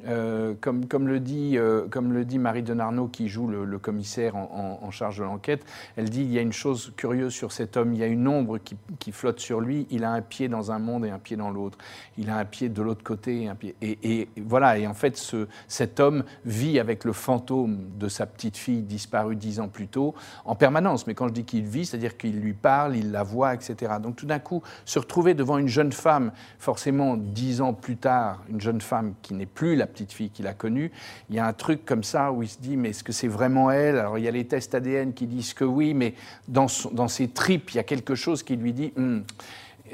euh, 0.07 0.55
comme, 0.61 0.87
comme, 0.87 1.09
le 1.09 1.21
dit, 1.21 1.57
euh, 1.57 1.87
comme 1.89 2.13
le 2.13 2.25
dit 2.25 2.39
Marie 2.39 2.63
Denarnaud, 2.63 3.09
qui 3.09 3.29
joue 3.29 3.49
le, 3.49 3.79
commissaire 3.79 4.37
en, 4.37 4.91
charge 4.91 5.19
de 5.19 5.25
l'enquête, 5.25 5.65
elle 5.97 6.09
dit 6.09 6.23
il 6.23 6.33
y 6.33 6.39
a 6.39 6.43
une 6.43 6.53
chose 6.53 6.93
curieuse 6.97 7.33
sur 7.33 7.53
cet 7.53 7.77
homme, 7.77 7.93
il 7.93 7.99
y 7.99 8.03
a 8.03 8.07
une 8.07 8.27
ombre 8.27 8.59
qui, 8.59 9.13
flotte 9.13 9.41
sur 9.41 9.61
lui, 9.61 9.87
il 9.91 10.05
a 10.05 10.11
un 10.11 10.23
pied 10.23 10.49
dans 10.49 10.71
un 10.71 10.79
monde 10.79 11.05
et 11.07 11.11
un 11.11 11.19
pied 11.19 11.37
dans 11.37 11.51
l'autre. 11.51 11.79
Il 12.19 12.31
a 12.31 12.37
un 12.37 12.45
pied 12.45 12.69
de 12.69 12.83
l'autre 12.83 13.05
côté 13.05 13.43
et 13.43 13.49
un 13.49 13.55
pied. 13.55 13.75
Et, 13.83 14.29
voilà, 14.37 14.79
et 14.79 14.87
en 14.87 14.95
fait, 14.95 15.17
ce, 15.17 15.49
cet 15.69 16.01
homme 16.01 16.25
vit 16.45 16.79
avec 16.79 17.05
le 17.05 17.13
fantôme 17.13 17.79
de 17.99 18.09
sa 18.09 18.27
petite 18.27 18.57
fille 18.57 18.83
disparue 18.83 19.37
dix 19.37 19.61
ans 19.61 19.69
plus 19.69 19.89
tôt 19.89 20.15
en 20.45 20.55
permanence. 20.55 21.07
Mais 21.07 21.15
quand 21.15 21.29
je 21.29 21.33
dis 21.33 21.45
qu'il 21.45 21.65
vit, 21.65 21.87
c'est-à-dire 21.87 22.17
qu'il 22.17 22.39
lui 22.41 22.55
parle, 22.55 22.97
il 22.97 23.13
la 23.13 23.23
voit, 23.23 23.55
etc. 23.55 23.95
Donc 24.03 24.17
tout 24.17 24.27
d'un 24.27 24.39
coup, 24.39 24.63
se 24.85 24.99
retrouver 24.99 25.35
devant 25.35 25.59
une 25.59 25.69
jeune 25.69 25.93
femme, 25.93 26.33
forcément 26.59 27.17
dix 27.17 27.61
ans 27.61 27.75
plus 27.75 27.97
tard, 27.97 28.43
une 28.49 28.61
jeune 28.61 28.81
femme 28.81 29.15
qui 29.23 29.35
n'est 29.35 29.47
plus 29.47 29.77
la 29.77 29.86
petite 29.87 30.13
fille 30.13 30.31
qu'il 30.31 30.47
a 30.47 30.55
connue, 30.55 30.91
il 31.31 31.37
y 31.37 31.39
a 31.39 31.47
un 31.47 31.53
truc 31.53 31.85
comme 31.85 32.03
ça 32.05 32.33
où 32.33 32.43
il 32.43 32.49
se 32.49 32.59
dit, 32.59 32.77
mais 32.77 32.91
est-ce 32.91 33.03
que 33.05 33.13
c'est 33.13 33.29
vraiment 33.29 33.71
elle? 33.71 33.97
Alors 33.99 34.19
il 34.19 34.25
y 34.25 34.29
a 34.29 34.31
les 34.31 34.47
tests 34.47 34.75
ADN 34.75 35.13
qui 35.15 35.27
disent 35.27 35.55
que 35.55 35.65
oui, 35.65 35.95
mais 35.95 36.15
dans, 36.49 36.69
son- 36.69 36.91
dans 36.91 37.09
ses 37.09 37.29
tripes, 37.29 37.71
il 37.71 37.77
y 37.77 37.81
a 37.81 37.85
quelque 37.85 38.15
chose 38.15 38.43
qui 38.43 38.57
lui 38.57 38.73
dit, 38.73 38.93
Hum, 38.97 39.25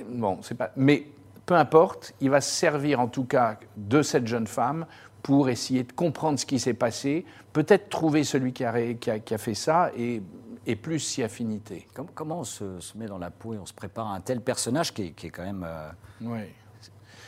bon, 0.08 0.38
c'est 0.42 0.56
pas... 0.56 0.70
Mais 0.76 1.06
peu 1.46 1.54
importe, 1.54 2.14
il 2.20 2.30
va 2.30 2.40
se 2.40 2.50
servir 2.50 3.00
en 3.00 3.08
tout 3.08 3.24
cas 3.24 3.58
de 3.76 4.02
cette 4.02 4.26
jeune 4.26 4.46
femme 4.46 4.86
pour 5.22 5.48
essayer 5.48 5.82
de 5.84 5.92
comprendre 5.92 6.38
ce 6.38 6.46
qui 6.46 6.58
s'est 6.58 6.74
passé, 6.74 7.24
peut-être 7.52 7.88
trouver 7.88 8.24
celui 8.24 8.52
qui 8.52 8.64
a, 8.64 8.70
ré- 8.72 8.96
qui 9.00 9.10
a- 9.10 9.18
qui 9.20 9.34
a 9.34 9.38
fait 9.38 9.54
ça 9.54 9.90
et, 9.96 10.20
et 10.66 10.76
plus 10.76 10.98
si 11.00 11.22
affinité. 11.22 11.86
Com- 11.94 12.06
Comment 12.14 12.40
on 12.40 12.44
se, 12.44 12.80
se 12.80 12.96
met 12.98 13.06
dans 13.06 13.18
la 13.18 13.30
peau 13.30 13.54
et 13.54 13.58
on 13.58 13.66
se 13.66 13.72
prépare 13.72 14.06
à 14.10 14.14
un 14.16 14.20
tel 14.20 14.40
personnage 14.40 14.92
qui 14.94 15.02
est, 15.02 15.10
qui 15.10 15.26
est 15.26 15.30
quand 15.30 15.44
même 15.44 15.64
euh, 15.66 15.90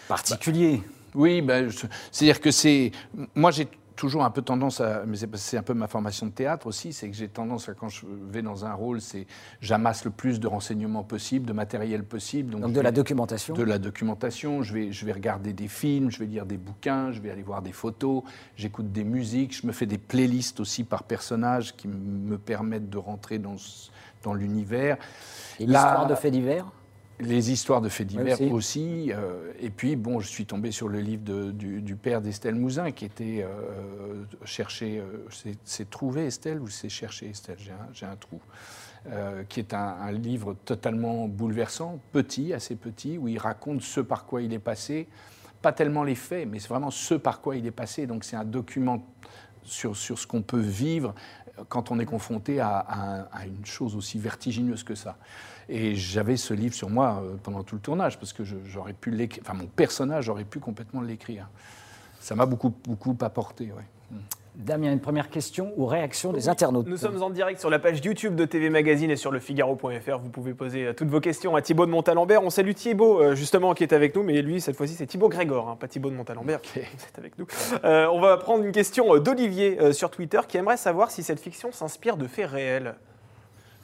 particulier? 0.09 0.83
Oui, 1.15 1.43
ben, 1.43 1.71
c'est-à-dire 2.11 2.41
que 2.41 2.51
c'est. 2.51 2.91
Moi, 3.35 3.51
j'ai 3.51 3.69
toujours 3.97 4.25
un 4.25 4.31
peu 4.31 4.43
tendance 4.43 4.81
à. 4.81 5.05
Mais 5.07 5.17
c'est 5.35 5.57
un 5.57 5.63
peu 5.63 5.75
ma 5.75 5.87
formation 5.87 6.27
de 6.27 6.33
théâtre 6.33 6.67
aussi, 6.67 6.93
c'est 6.93 7.09
que 7.09 7.17
j'ai 7.17 7.29
tendance 7.29 7.69
à, 7.69 7.75
quand 7.75 7.89
je 7.89 8.05
vais 8.29 8.43
dans 8.43 8.65
un 8.65 8.73
rôle, 8.73 9.01
c'est. 9.01 9.27
J'amasse 9.61 10.05
le 10.05 10.11
plus 10.11 10.41
de 10.41 10.47
renseignements 10.47 11.05
possible, 11.05 11.47
de 11.47 11.53
matériel 11.53 12.05
possible. 12.05 12.59
Donc 12.59 12.73
de 12.73 12.81
la 12.81 12.91
documentation 12.91 13.55
de 13.55 13.63
la 13.63 13.79
documentation, 13.79 14.63
je 14.63 14.75
vais, 14.75 14.93
je 14.93 15.07
vais 15.07 15.13
regarder 15.13 15.53
des 15.53 15.69
films, 15.69 16.11
je 16.11 16.19
vais 16.19 16.27
lire 16.27 16.47
des 16.47 16.59
bouquins, 16.59 17.13
je 17.13 17.21
vais 17.21 17.31
aller 17.31 17.43
voir 17.43 17.63
des 17.63 17.73
photos, 17.73 18.23
j'écoute 18.57 18.91
des 18.91 19.05
musiques, 19.05 19.57
je 19.57 19.67
me 19.67 19.73
fais 19.73 19.87
des 19.87 19.99
playlists 19.99 20.61
aussi 20.61 20.85
par 20.85 21.05
personnage 21.05 21.77
qui 21.77 21.89
me 21.89 22.39
permettent 22.39 22.91
de 22.91 22.99
rentrer 22.99 23.39
dans, 23.39 23.57
dans 24.23 24.35
l'univers. 24.35 24.97
Et 25.61 25.67
l'histoire 25.67 26.07
de 26.07 26.15
faits 26.15 26.33
divers? 26.33 26.67
Les 27.27 27.51
histoires 27.51 27.81
de 27.81 27.89
faits 27.89 28.07
divers 28.07 28.41
aussi. 28.41 28.51
aussi. 28.53 29.13
euh, 29.13 29.53
et 29.61 29.71
puis, 29.71 29.97
bon, 29.97 30.21
je 30.21 30.29
suis 30.29 30.47
tombé 30.47 30.71
sur 30.71 30.89
le 30.89 31.01
livre 31.01 31.23
de- 31.25 31.51
du, 31.51 31.81
du 31.83 31.97
père 31.97 32.21
d'Estelle 32.21 32.55
Mouzin 32.55 32.91
qui 32.93 33.05
était 33.05 33.45
euh, 33.49 34.25
cherché. 34.45 34.99
euh, 34.99 35.27
c'est- 35.31 35.59
c'est 35.65 35.89
trouvé 35.91 36.27
Estelle 36.27 36.61
ou 36.61 36.69
c'est 36.69 36.89
cherché 36.89 37.29
Estelle? 37.31 37.57
J'ai 37.59 37.73
un, 37.73 37.89
j'ai 37.93 38.07
un 38.07 38.17
trou. 38.17 38.41
Qui 39.51 39.61
est 39.61 39.75
un, 39.75 39.97
un 40.01 40.13
livre 40.13 40.57
totalement 40.65 41.29
bouleversant, 41.29 42.01
petit, 42.13 42.55
assez 42.55 42.75
petit, 42.75 43.19
où 43.19 43.29
il 43.29 43.37
raconte 43.37 43.83
ce 43.83 44.01
par 44.01 44.25
quoi 44.25 44.41
il 44.41 44.51
est 44.55 44.59
passé. 44.59 45.09
Pas 45.61 45.73
tellement 45.73 46.05
les 46.05 46.15
faits, 46.15 46.49
mais 46.51 46.59
c'est 46.59 46.69
vraiment 46.69 46.91
ce 46.91 47.13
par 47.15 47.43
quoi 47.43 47.55
il 47.57 47.67
est 47.67 47.71
passé. 47.71 48.07
Donc 48.07 48.25
c'est 48.25 48.37
un 48.37 48.47
document 48.47 49.05
sur, 49.65 49.97
sur 49.97 50.19
ce 50.19 50.27
qu'on 50.27 50.43
peut 50.43 50.61
vivre 50.61 51.15
quand 51.69 51.91
on 51.91 51.99
est 52.01 52.07
confronté 52.07 52.61
à, 52.61 52.79
à 53.33 53.47
une 53.47 53.65
chose 53.65 53.95
aussi 53.95 54.19
vertigineuse 54.19 54.83
que 54.83 54.95
ça. 54.95 55.17
Et 55.69 55.95
j'avais 55.95 56.37
ce 56.37 56.53
livre 56.53 56.75
sur 56.75 56.91
moi 56.91 57.23
euh, 57.23 57.37
pendant 57.43 57.63
tout 57.63 57.77
le 57.77 57.81
tournage, 57.81 58.19
parce 58.19 58.33
que 58.33 58.45
j'aurais 58.45 58.93
pu 58.93 59.11
l'écrire, 59.11 59.43
enfin 59.47 59.55
mon 59.55 59.67
personnage 59.67 60.29
aurait 60.29 60.45
pu 60.45 60.59
complètement 60.59 61.01
l'écrire. 61.01 61.49
Ça 62.21 62.35
m'a 62.35 62.47
beaucoup, 62.47 62.75
beaucoup 62.85 63.17
apporté, 63.21 63.73
ouais. 63.73 64.19
Damien, 64.55 64.93
une 64.93 65.01
première 65.01 65.31
question 65.31 65.73
ou 65.77 65.85
réaction 65.85 66.33
des 66.33 66.49
internautes 66.49 66.87
Nous 66.87 66.97
sommes 66.97 67.21
en 67.23 67.31
direct 67.31 67.59
sur 67.59 67.71
la 67.71 67.81
page 67.81 68.01
YouTube 68.05 68.37
de 68.37 68.45
TV 68.45 68.71
Magazine 68.71 69.11
et 69.11 69.17
sur 69.17 69.33
le 69.33 69.41
Figaro.fr. 69.41 70.19
Vous 70.19 70.31
pouvez 70.31 70.55
poser 70.55 70.87
euh, 70.87 70.93
toutes 70.93 71.09
vos 71.09 71.21
questions 71.21 71.57
à 71.57 71.63
Thibaut 71.63 71.87
de 71.87 71.91
Montalembert. 71.91 72.43
On 72.43 72.51
salue 72.51 72.73
Thibaut, 72.73 73.21
euh, 73.21 73.35
justement, 73.35 73.75
qui 73.75 73.83
est 73.83 73.93
avec 73.93 74.15
nous, 74.15 74.23
mais 74.23 74.41
lui, 74.43 74.61
cette 74.61 74.77
fois-ci, 74.77 74.95
c'est 74.95 75.07
Thibaut 75.07 75.29
Grégor, 75.29 75.69
hein, 75.69 75.77
pas 75.79 75.89
Thibaut 75.89 76.09
de 76.09 76.15
Montalembert, 76.15 76.61
qui 76.61 76.79
est 76.79 77.19
avec 77.19 77.37
nous. 77.37 77.47
on 77.83 78.21
va 78.21 78.37
prendre 78.37 78.65
une 78.65 78.73
question 78.73 79.19
d'Olivier 79.19 79.93
sur 79.93 80.11
Twitter 80.11 80.41
qui 80.47 80.57
aimerait 80.57 80.77
savoir 80.77 81.11
si 81.11 81.25
cette 81.25 81.41
fiction 81.41 81.73
s'inspire 81.73 82.17
de 82.17 82.29
faits 82.29 82.51
réels. 82.51 82.95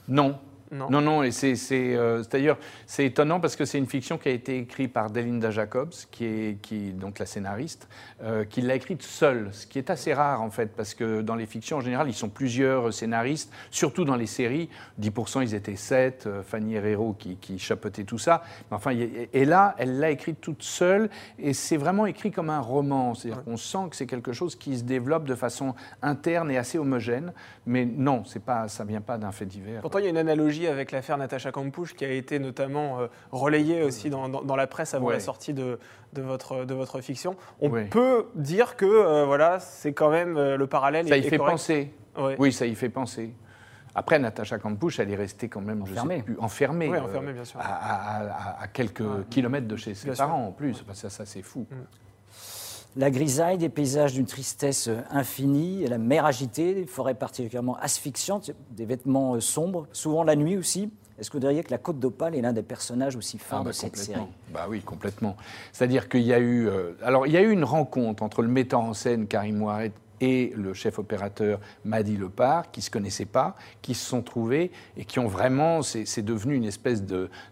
Non, 0.07 0.37
non, 0.71 1.01
non, 1.01 1.23
et 1.23 1.31
c'est 1.31 1.55
euh, 1.73 2.23
d'ailleurs 2.31 2.57
c'est 2.85 3.05
étonnant 3.05 3.41
parce 3.41 3.57
que 3.57 3.65
c'est 3.65 3.77
une 3.77 3.87
fiction 3.87 4.17
qui 4.17 4.29
a 4.29 4.31
été 4.31 4.57
écrite 4.57 4.93
par 4.93 5.09
Delinda 5.09 5.51
Jacobs, 5.51 5.93
qui 6.11 6.25
est, 6.25 6.61
qui, 6.61 6.93
donc 6.93 7.19
la 7.19 7.25
scénariste, 7.25 7.89
euh, 8.23 8.45
qui 8.45 8.61
l'a 8.61 8.75
écrite 8.75 9.03
seule, 9.03 9.49
ce 9.51 9.67
qui 9.67 9.79
est 9.79 9.89
assez 9.89 10.13
rare 10.13 10.41
en 10.41 10.49
fait, 10.49 10.67
parce 10.67 10.93
que 10.93 11.21
dans 11.21 11.35
les 11.35 11.45
fictions 11.45 11.77
en 11.77 11.81
général, 11.81 12.07
ils 12.07 12.13
sont 12.13 12.29
plusieurs 12.29 12.93
scénaristes, 12.93 13.51
surtout 13.69 14.05
dans 14.05 14.15
les 14.15 14.27
séries. 14.27 14.69
10% 15.01 15.43
ils 15.43 15.55
étaient 15.55 15.75
7, 15.75 16.27
euh, 16.27 16.43
Fanny 16.43 16.75
Herrero 16.75 17.13
qui, 17.13 17.35
qui 17.35 17.59
chapeautait 17.59 18.05
tout 18.05 18.17
ça. 18.17 18.43
Mais 18.69 18.77
enfin, 18.77 18.91
et 18.91 19.45
là, 19.45 19.75
elle 19.77 19.99
l'a 19.99 20.09
écrite 20.11 20.39
toute 20.39 20.63
seule, 20.63 21.09
et 21.37 21.53
c'est 21.53 21.77
vraiment 21.77 22.05
écrit 22.05 22.31
comme 22.31 22.49
un 22.49 22.61
roman. 22.61 23.13
C'est-à-dire 23.13 23.43
qu'on 23.43 23.57
sent 23.57 23.89
que 23.89 23.95
c'est 23.97 24.07
quelque 24.07 24.31
chose 24.31 24.55
qui 24.55 24.77
se 24.77 24.83
développe 24.83 25.25
de 25.25 25.35
façon 25.35 25.75
interne 26.01 26.49
et 26.49 26.57
assez 26.57 26.77
homogène. 26.77 27.33
Mais 27.65 27.85
non, 27.85 28.23
c'est 28.25 28.43
pas, 28.43 28.67
ça 28.67 28.83
vient 28.85 29.01
pas 29.01 29.17
d'un 29.17 29.31
fait 29.31 29.45
divers. 29.45 29.81
Pourtant, 29.81 29.99
il 29.99 30.05
y 30.05 30.07
a 30.07 30.09
une 30.09 30.17
analogie 30.17 30.60
avec 30.67 30.91
l'affaire 30.91 31.17
Natacha 31.17 31.51
Kampusch 31.51 31.93
qui 31.93 32.05
a 32.05 32.11
été 32.11 32.39
notamment 32.39 32.99
euh, 32.99 33.07
relayée 33.31 33.83
aussi 33.83 34.09
dans, 34.09 34.55
la 34.55 34.67
presse 34.67 34.93
avant 34.93 35.09
la 35.09 35.19
sortie 35.19 35.53
de, 35.53 35.79
de, 36.13 36.21
votre, 36.21 36.65
de 36.65 36.73
votre 36.73 37.01
fiction. 37.01 37.35
On 37.59 37.69
peut 37.69 38.27
dire 38.35 38.75
que 38.75 38.85
euh, 38.85 39.25
voilà, 39.25 39.59
c'est 39.59 39.93
quand 39.93 40.09
même 40.09 40.37
euh, 40.37 40.57
le 40.57 40.67
parallèle. 40.67 41.07
Ça 41.07 41.17
y 41.17 41.23
fait 41.23 41.37
penser. 41.37 41.93
Oui, 42.37 42.51
ça 42.51 42.65
y 42.65 42.75
fait 42.75 42.89
penser. 42.89 43.33
Après, 43.93 44.19
Natacha 44.19 44.57
Kampusch, 44.57 44.99
elle 44.99 45.11
est 45.11 45.17
restée 45.17 45.49
quand 45.49 45.59
même 45.59 45.81
enfermée, 45.81 46.23
plus, 46.23 46.37
enfermée, 46.39 46.87
oui, 46.87 46.97
enfermée 46.97 47.33
bien 47.33 47.43
sûr. 47.43 47.59
À, 47.61 48.65
quelques 48.71 49.27
kilomètres 49.29 49.67
de 49.67 49.75
chez 49.75 49.93
ses 49.93 50.11
parents 50.11 50.47
en 50.47 50.51
plus. 50.51 50.83
ça, 50.93 51.09
ça 51.09 51.25
c'est 51.25 51.41
fou. 51.41 51.67
La 52.97 53.09
grisaille, 53.09 53.57
des 53.57 53.69
paysages 53.69 54.13
d'une 54.13 54.25
tristesse 54.25 54.89
infinie, 55.09 55.87
la 55.87 55.97
mer 55.97 56.25
agitée, 56.25 56.73
des 56.73 56.85
forêts 56.85 57.13
particulièrement 57.13 57.77
asphyxiantes, 57.77 58.51
des 58.71 58.85
vêtements 58.85 59.35
euh, 59.35 59.39
sombres, 59.39 59.87
souvent 59.93 60.23
la 60.23 60.35
nuit 60.35 60.57
aussi. 60.57 60.91
Est-ce 61.17 61.29
que 61.29 61.37
vous 61.37 61.41
diriez 61.41 61.63
que 61.63 61.71
la 61.71 61.77
Côte 61.77 61.99
d'Opale 61.99 62.35
est 62.35 62.41
l'un 62.41 62.51
des 62.51 62.63
personnages 62.63 63.15
aussi 63.15 63.37
phares 63.37 63.59
ah, 63.59 63.63
de 63.63 63.69
bah, 63.69 63.73
cette 63.73 63.95
série? 63.95 64.19
Bah 64.53 64.65
oui, 64.69 64.81
complètement. 64.81 65.37
C'est-à-dire 65.71 66.09
qu'il 66.09 66.23
y 66.23 66.33
a 66.33 66.39
eu, 66.39 66.67
euh, 66.67 66.91
alors 67.01 67.27
il 67.27 67.31
y 67.31 67.37
a 67.37 67.41
eu 67.41 67.51
une 67.51 67.63
rencontre 67.63 68.23
entre 68.23 68.41
le 68.41 68.49
metteur 68.49 68.81
en 68.81 68.93
scène 68.93 69.27
Karim 69.27 69.57
Moaret 69.57 69.93
et 70.21 70.53
le 70.55 70.73
chef 70.73 70.99
opérateur 70.99 71.59
Madi 71.83 72.15
Lepar, 72.15 72.71
qui 72.71 72.79
ne 72.79 72.83
se 72.83 72.91
connaissaient 72.91 73.25
pas, 73.25 73.55
qui 73.81 73.95
se 73.95 74.05
sont 74.05 74.21
trouvés 74.21 74.71
et 74.95 75.03
qui 75.03 75.19
ont 75.19 75.27
vraiment, 75.27 75.81
c'est 75.81 76.21
devenu 76.21 76.55
une 76.55 76.63
espèce 76.63 77.03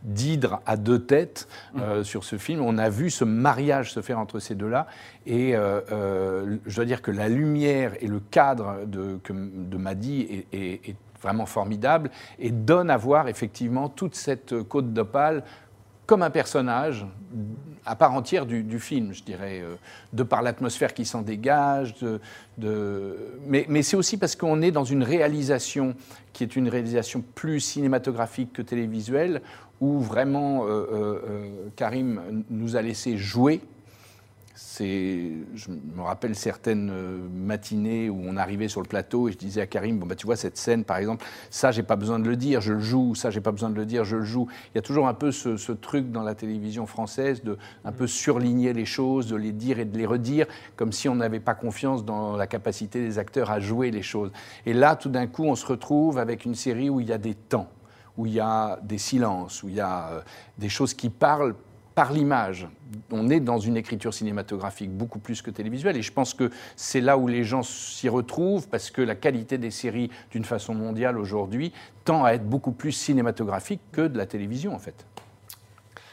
d'hydre 0.04 0.62
à 0.66 0.78
deux 0.78 1.00
têtes 1.00 1.48
euh, 1.78 2.02
mmh. 2.02 2.04
sur 2.04 2.24
ce 2.24 2.38
film. 2.38 2.62
On 2.62 2.78
a 2.78 2.90
vu 2.90 3.10
ce 3.10 3.26
mariage 3.26 3.92
se 3.92 4.02
faire 4.02 4.20
entre 4.20 4.40
ces 4.40 4.56
deux-là 4.56 4.88
et 5.26 5.56
euh, 5.56 5.82
euh, 5.92 6.58
je 6.66 6.76
dois 6.76 6.86
dire 6.86 7.02
que 7.02 7.12
la 7.12 7.28
lumière 7.28 7.94
et 8.02 8.08
le 8.08 8.20
cadre 8.20 8.86
de, 8.86 9.20
de 9.28 9.78
Madi 9.78 10.46
est, 10.54 10.96
vraiment 11.22 11.46
formidable 11.46 12.12
et 12.40 12.50
donne 12.50 12.90
à 12.90 12.96
voir 12.96 13.28
effectivement 13.28 13.90
toute 13.90 14.16
cette 14.16 14.64
côte 14.64 14.94
d'opale 14.94 15.44
comme 16.06 16.24
un 16.24 16.30
personnage 16.30 17.06
à 17.90 17.96
part 17.96 18.14
entière 18.14 18.46
du, 18.46 18.80
film, 18.80 19.14
je 19.14 19.24
dirais, 19.24 19.62
euh, 19.62 19.76
de 20.14 20.22
par 20.22 20.44
l'atmosphère 20.44 20.94
qui 20.94 21.06
s'en 21.06 21.24
dégage. 21.24 21.96
Mais, 23.48 23.82
c'est 23.82 23.98
aussi 23.98 24.18
parce 24.18 24.36
qu'on 24.36 24.62
est 24.62 24.72
dans 24.72 24.84
une 24.84 25.04
réalisation 25.04 25.96
qui 26.32 26.44
est 26.44 26.56
une 26.56 26.70
réalisation 26.70 27.24
plus 27.34 27.60
cinématographique 27.60 28.54
que 28.54 28.62
télévisuelle, 28.62 29.42
où 29.82 30.00
vraiment 30.00 30.66
euh, 30.66 30.86
euh, 30.94 31.50
Karim 31.76 32.44
nous 32.50 32.76
a 32.76 32.82
laissé 32.84 33.18
jouer 33.18 33.62
je 34.80 35.70
me 35.70 36.02
rappelle 36.02 36.36
certaines 36.36 36.90
euh, 36.90 37.28
matinées 37.34 38.10
où 38.10 38.22
on 38.26 38.38
arrivait 38.38 38.68
sur 38.68 38.82
le 38.82 38.88
plateau 38.88 39.28
et 39.28 39.32
je 39.32 39.38
disais 39.38 39.62
à 39.62 39.68
Karim, 39.68 40.00
bon 40.00 40.06
bah 40.06 40.16
tu 40.16 40.26
vois 40.26 40.36
cette 40.36 40.58
scène 40.58 40.84
par 40.84 40.98
exemple, 40.98 41.26
ça 41.50 41.72
j'ai 41.72 41.84
pas 41.84 41.96
besoin 41.96 42.20
de 42.20 42.28
le 42.28 42.36
dire, 42.36 42.62
je 42.62 42.74
le 42.74 42.80
joue, 42.80 43.16
ça 43.16 43.30
j'ai 43.30 43.42
pas 43.42 43.52
besoin 43.52 43.70
de 43.70 43.76
le 43.76 43.86
dire, 43.86 44.04
je 44.04 44.18
le 44.18 44.24
joue. 44.24 44.48
Il 44.74 44.78
y 44.78 44.80
a 44.80 44.82
toujours 44.82 45.08
un 45.08 45.14
peu 45.14 45.32
ce, 45.32 45.72
truc 45.72 46.12
dans 46.12 46.24
la 46.24 46.36
télévision 46.36 46.86
française 46.86 47.44
de 47.44 47.58
un 47.86 47.92
peu 47.92 48.08
surligner 48.08 48.74
les 48.74 48.86
choses, 48.86 49.28
de 49.28 49.36
les 49.36 49.52
dire 49.52 49.80
et 49.80 49.86
de 49.86 49.98
les 49.98 50.06
redire, 50.06 50.46
comme 50.76 50.92
si 50.92 51.08
on 51.10 51.16
n'avait 51.16 51.40
pas 51.40 51.56
confiance 51.56 52.04
dans 52.04 52.36
la 52.36 52.48
capacité 52.48 53.00
des 53.00 53.20
acteurs 53.20 53.52
à 53.52 53.60
jouer 53.60 53.92
les 53.92 54.02
choses. 54.02 54.32
Et 54.66 54.74
là, 54.74 54.96
tout 54.96 55.10
d'un 55.10 55.28
coup, 55.28 55.44
on 55.44 55.56
se 55.56 55.66
retrouve 55.66 56.18
avec 56.18 56.46
une 56.46 56.56
série 56.56 56.90
où 56.90 57.00
il 57.00 57.08
y 57.08 57.14
a 57.14 57.18
des 57.18 57.36
temps 57.36 57.70
où 58.18 58.26
il 58.26 58.34
y 58.34 58.40
a 58.42 58.78
des 58.84 58.98
silences, 58.98 59.64
où 59.64 59.70
il 59.70 59.76
y 59.76 59.80
a 59.80 60.10
euh, 60.10 60.22
des 60.58 60.68
choses 60.68 60.94
qui 60.94 61.10
parlent 61.10 61.56
par 62.00 62.14
l'image. 62.14 62.66
On 63.12 63.30
est 63.30 63.42
dans 63.42 63.60
une 63.60 63.76
écriture 63.76 64.14
cinématographique 64.14 64.90
beaucoup 64.90 65.20
plus 65.20 65.42
que 65.42 65.52
télévisuelle 65.52 65.98
et 65.98 66.02
je 66.02 66.14
pense 66.14 66.34
que 66.34 66.50
c'est 66.78 67.02
là 67.02 67.18
où 67.18 67.28
les 67.28 67.44
gens 67.44 67.62
s'y 67.62 68.08
retrouvent 68.08 68.70
parce 68.70 68.90
que 68.90 69.02
la 69.02 69.16
qualité 69.16 69.58
des 69.58 69.70
séries 69.70 70.10
d'une 70.32 70.46
façon 70.46 70.74
mondiale 70.74 71.18
aujourd'hui 71.18 71.74
tend 72.06 72.24
à 72.24 72.32
être 72.32 72.48
beaucoup 72.48 72.72
plus 72.72 72.94
cinématographique 72.94 73.82
que 73.92 74.08
de 74.08 74.18
la 74.18 74.26
télévision 74.26 74.74
en 74.74 74.80
fait. 74.80 75.06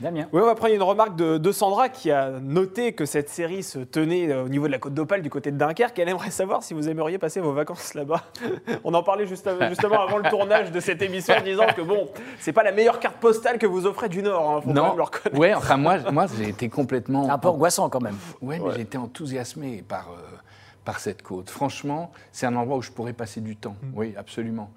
Oui, 0.03 0.25
on 0.33 0.45
va 0.45 0.55
prendre 0.55 0.75
une 0.75 0.83
remarque 0.83 1.17
de, 1.17 1.53
Sandra 1.53 1.88
qui 1.88 2.11
a 2.11 2.31
noté 2.43 2.93
que 2.93 3.07
cette 3.07 3.31
série 3.31 3.62
se 3.62 3.79
tenait 3.79 4.31
euh, 4.31 4.45
au 4.45 4.49
niveau 4.49 4.67
de 4.67 4.73
la 4.73 4.79
côte 4.79 4.93
d'Opale, 4.93 5.23
du 5.23 5.31
côté 5.31 5.50
de 5.50 5.57
Dunkerque. 5.57 5.99
Elle 5.99 6.11
aimerait 6.11 6.31
savoir 6.31 6.62
si 6.62 6.75
vous 6.75 6.88
aimeriez 6.88 7.19
passer 7.19 7.41
vos 7.41 7.53
vacances 7.53 7.95
là-bas. 7.95 8.23
On 8.85 8.93
en 8.93 9.03
parlait 9.03 9.26
justement 9.26 10.00
avant 10.00 10.19
le 10.19 10.29
tournage 10.29 10.71
de 10.71 10.81
cette 10.81 11.00
émission 11.00 11.35
en 11.35 11.43
disant 11.43 11.67
que 11.75 11.81
bon, 11.81 12.09
c'est 12.38 12.53
pas 12.53 12.62
la 12.62 12.73
meilleure 12.73 13.00
carte 13.00 13.17
postale 13.17 13.59
que 13.59 13.67
vous 13.67 13.87
offrez 13.87 14.09
du 14.09 14.23
Nord. 14.23 14.62
Hein, 14.67 14.73
non, 14.73 14.97
ouais, 15.33 15.55
enfin 15.55 15.79
moi, 15.79 15.99
moi 16.12 16.26
j'ai 16.37 16.50
été 16.50 16.69
complètement. 16.69 17.31
Un 17.31 17.38
peu 17.38 17.49
angoissant 17.49 17.88
quand 17.88 18.03
même. 18.03 18.17
Ouais, 18.43 18.59
mais 18.59 18.75
j'ai 18.75 18.83
été 18.83 18.99
enthousiasmé 18.99 19.83
par, 19.88 20.09
euh, 20.11 20.37
par 20.85 21.00
cette 21.00 21.23
côte. 21.23 21.49
Franchement, 21.49 22.12
c'est 22.33 22.45
un 22.47 22.55
endroit 22.57 22.76
où 22.76 22.83
je 22.83 22.91
pourrais 22.91 23.15
passer 23.15 23.41
du 23.41 23.57
temps. 23.57 23.76
Mm. 23.83 23.93
Oui, 23.95 24.15
absolument 24.17 24.71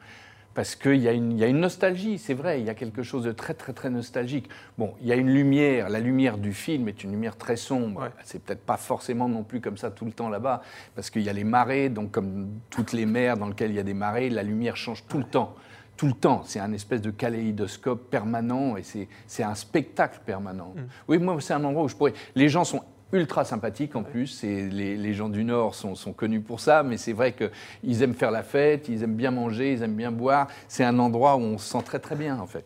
parce 0.59 0.75
qu'il 0.75 0.97
y, 0.97 1.07
a 1.07 1.13
une 1.13 1.59
nostalgie, 1.61 2.17
c'est 2.17 2.33
vrai, 2.33 2.59
il 2.59 2.65
y 2.65 2.69
a 2.69 2.73
quelque 2.73 3.01
chose 3.01 3.23
de 3.23 3.31
très 3.31 3.53
très 3.53 3.71
très 3.71 3.89
nostalgique. 3.89 4.49
Bon, 4.77 4.93
il 4.99 5.07
y 5.07 5.13
a 5.13 5.15
une 5.15 5.29
lumière, 5.29 5.87
la 5.87 6.01
lumière 6.01 6.37
du 6.37 6.51
film 6.51 6.89
est 6.89 7.01
une 7.01 7.11
lumière 7.11 7.37
très 7.37 7.55
sombre. 7.55 8.09
C'est 8.25 8.43
peut-être 8.43 8.65
pas 8.65 8.75
forcément 8.75 9.29
non 9.29 9.43
plus 9.43 9.61
comme 9.61 9.77
ça 9.77 9.89
tout 9.89 10.03
le 10.03 10.11
temps 10.11 10.27
là-bas, 10.27 10.61
parce 10.95 11.09
qu'il 11.11 11.21
y 11.21 11.29
a 11.29 11.31
les 11.31 11.45
marées, 11.45 11.87
donc 11.87 12.11
comme 12.11 12.49
toutes 12.69 12.91
les 12.91 13.05
mers 13.05 13.37
dans 13.37 13.47
lesquelles 13.47 13.71
il 13.71 13.77
y 13.77 13.79
a 13.79 13.83
des 13.83 13.93
marées, 13.93 14.29
la 14.29 14.43
lumière 14.43 14.75
change 14.75 15.05
tout 15.07 15.17
le 15.17 15.23
temps. 15.23 15.55
Tout 15.95 16.07
le 16.07 16.13
temps, 16.13 16.41
c'est 16.43 16.59
un 16.59 16.73
espèce 16.73 17.01
de 17.01 17.11
kaléidoscope 17.11 18.09
permanent 18.09 18.75
et 18.75 18.83
c'est 19.27 19.43
un 19.43 19.55
spectacle 19.55 20.19
permanent. 20.25 20.73
Mm. 20.75 20.81
Oui, 21.07 21.19
moi, 21.19 21.37
c'est 21.39 21.53
un 21.53 21.63
endroit 21.63 21.85
où 21.85 21.87
je 21.87 21.95
pourrais. 21.95 22.13
Les 22.35 22.49
gens 22.49 22.65
sont 22.65 22.83
ultra 23.11 23.43
sympathique 23.43 23.95
en 23.95 24.03
plus. 24.03 24.43
Et 24.43 24.69
les, 24.69 25.13
gens 25.13 25.29
du 25.29 25.43
Nord 25.43 25.75
sont, 25.75 26.13
connus 26.13 26.41
pour 26.41 26.59
ça, 26.59 26.83
mais 26.83 26.97
c'est 26.97 27.13
vrai 27.13 27.33
qu'ils 27.33 28.03
aiment 28.03 28.13
faire 28.13 28.31
la 28.31 28.43
fête, 28.43 28.89
ils 28.89 29.03
aiment 29.03 29.15
bien 29.15 29.31
manger, 29.31 29.73
ils 29.73 29.83
aiment 29.83 29.95
bien 29.95 30.11
boire. 30.11 30.47
C'est 30.67 30.83
un 30.83 30.99
endroit 30.99 31.35
où 31.35 31.41
on 31.41 31.57
se 31.57 31.69
sent 31.69 31.83
très 31.83 31.99
très 31.99 32.15
bien 32.15 32.39
en 32.39 32.47
fait. 32.47 32.65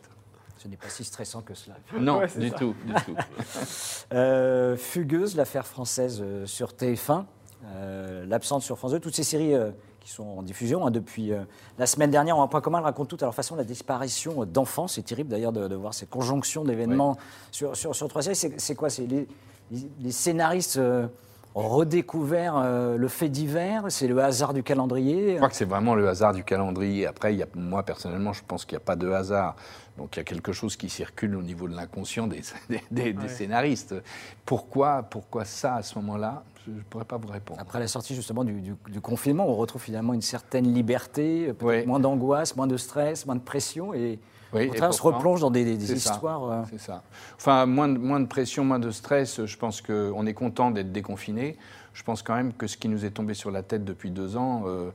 Ce 0.58 0.70
n'est 0.70 0.78
pas 0.78 0.90
si 0.90 1.04
stressant 1.04 1.42
que 1.42 1.54
cela. 1.54 1.76
Non, 2.00 2.22
du, 2.38 2.52
tout, 2.52 2.74
du 2.86 2.94
tout, 3.06 3.16
euh, 4.14 4.78
Fugueuse, 4.78 5.36
l'affaire 5.36 5.68
française 5.68 6.22
euh, 6.24 6.46
sur 6.46 6.72
TF1, 6.72 7.26
euh, 7.66 8.26
l'absente 8.26 8.62
sur 8.62 8.78
France 8.78 8.92
2, 8.92 9.00
toutes 9.00 9.16
ces 9.16 9.24
séries 9.24 9.54
qui 10.00 10.10
sont 10.10 10.24
en 10.24 10.42
diffusion 10.42 10.86
hein, 10.86 10.92
depuis 10.92 11.32
la 11.78 11.86
semaine 11.86 12.12
dernière 12.12 12.38
ont 12.38 12.44
un 12.44 12.48
point 12.48 12.62
commun, 12.62 12.80
elles 12.80 12.86
racontent 12.86 13.08
toutes 13.08 13.24
à 13.24 13.26
leur 13.26 13.36
façon 13.36 13.56
la 13.56 13.64
disparition 13.64 14.46
d'enfants. 14.46 14.88
C'est 14.88 15.04
terrible 15.04 15.30
d'ailleurs 15.30 15.54
de, 15.54 15.76
voir 15.76 15.94
cette 15.94 16.10
conjonction 16.10 16.64
d'événements 16.64 17.18
sur, 17.52 17.76
sur, 17.76 17.96
sur, 17.96 18.08
trois 18.08 18.22
séries. 18.22 18.54
C'est 18.58 18.76
quoi? 18.76 18.90
C'est 18.90 19.06
les, 19.06 19.28
scénaristes 20.10 20.77
euh, 20.77 21.08
ont 21.55 21.67
redécouvert 21.67 22.58
euh, 22.58 22.98
le 22.98 23.08
fait 23.08 23.29
divers 23.29 23.86
C'est 23.89 24.08
le 24.08 24.20
hasard 24.22 24.53
du 24.53 24.63
calendrier 24.63 25.34
Je 25.34 25.36
crois 25.38 25.50
que 25.50 25.55
c'est 25.55 25.65
vraiment 25.65 25.96
le 25.96 26.08
hasard 26.08 26.34
du 26.34 26.43
calendrier. 26.43 27.05
Après, 27.05 27.34
il 27.34 27.39
y 27.39 27.43
a, 27.43 27.48
moi, 27.55 27.84
personnellement, 27.84 28.34
je 28.34 28.41
pense 28.48 28.65
qu'il 28.65 28.75
n'y 28.77 28.84
a 28.84 28.86
pas 28.86 28.96
de 28.96 29.10
hasard. 29.10 29.55
Donc 29.98 30.15
il 30.15 30.20
y 30.20 30.22
a 30.22 30.24
quelque 30.24 30.53
chose 30.53 30.75
qui 30.75 30.89
circule 30.89 31.36
au 31.36 31.43
niveau 31.43 31.67
de 31.67 31.75
l'inconscient 31.75 32.25
des, 32.27 32.41
des, 32.91 33.15
scénaristes. 33.27 33.93
Pourquoi, 34.46 35.03
pourquoi 35.03 35.46
ça 35.46 35.75
à 35.75 35.84
ce 35.84 35.96
moment-là? 36.00 36.43
Je 36.65 36.72
ne 36.72 36.82
pourrais 36.82 37.05
pas 37.05 37.17
vous 37.17 37.27
répondre. 37.27 37.60
Après 37.60 37.79
la 37.79 37.88
sortie 37.88 38.15
justement 38.15 38.43
du, 38.43 38.75
confinement, 39.01 39.48
on 39.48 39.55
retrouve 39.55 39.82
finalement 39.82 40.13
une 40.13 40.22
certaine 40.22 40.74
liberté, 40.74 41.53
moins 41.86 42.00
d'angoisse, 42.00 42.55
moins 42.55 42.67
de 42.67 42.77
stress, 42.77 43.25
moins 43.25 43.36
de 43.36 43.41
pression. 43.41 43.93
Et 43.93 44.20
Oui, 44.54 44.70
Au 44.70 44.92
se 44.92 45.02
replonge 45.02 45.42
dans 45.42 45.52
des, 45.52 45.64
histoires. 45.94 46.44
euh, 46.52 46.64
C'est 46.70 46.80
ça. 46.80 47.04
Enfin, 47.36 47.66
moins 47.66 47.88
de, 47.90 47.98
moins 47.98 48.20
de 48.20 48.28
pression, 48.28 48.64
moins 48.64 48.80
de 48.80 48.92
stress. 48.92 49.46
Je 49.46 49.58
pense 49.58 49.82
qu'on 49.82 50.26
est 50.26 50.34
content 50.34 50.72
d'être 50.72 50.92
déconfiné. 50.92 51.58
Je 51.94 52.04
pense 52.04 52.22
quand 52.24 52.36
même 52.36 52.54
que 52.54 52.68
ce 52.68 52.78
qui 52.78 52.88
nous 52.90 53.06
est 53.06 53.12
tombé 53.12 53.34
sur 53.34 53.52
la 53.52 53.64
tête 53.64 53.84
depuis 53.86 54.10
deux 54.12 54.36
ans, 54.38 54.64
euh, 54.66 54.90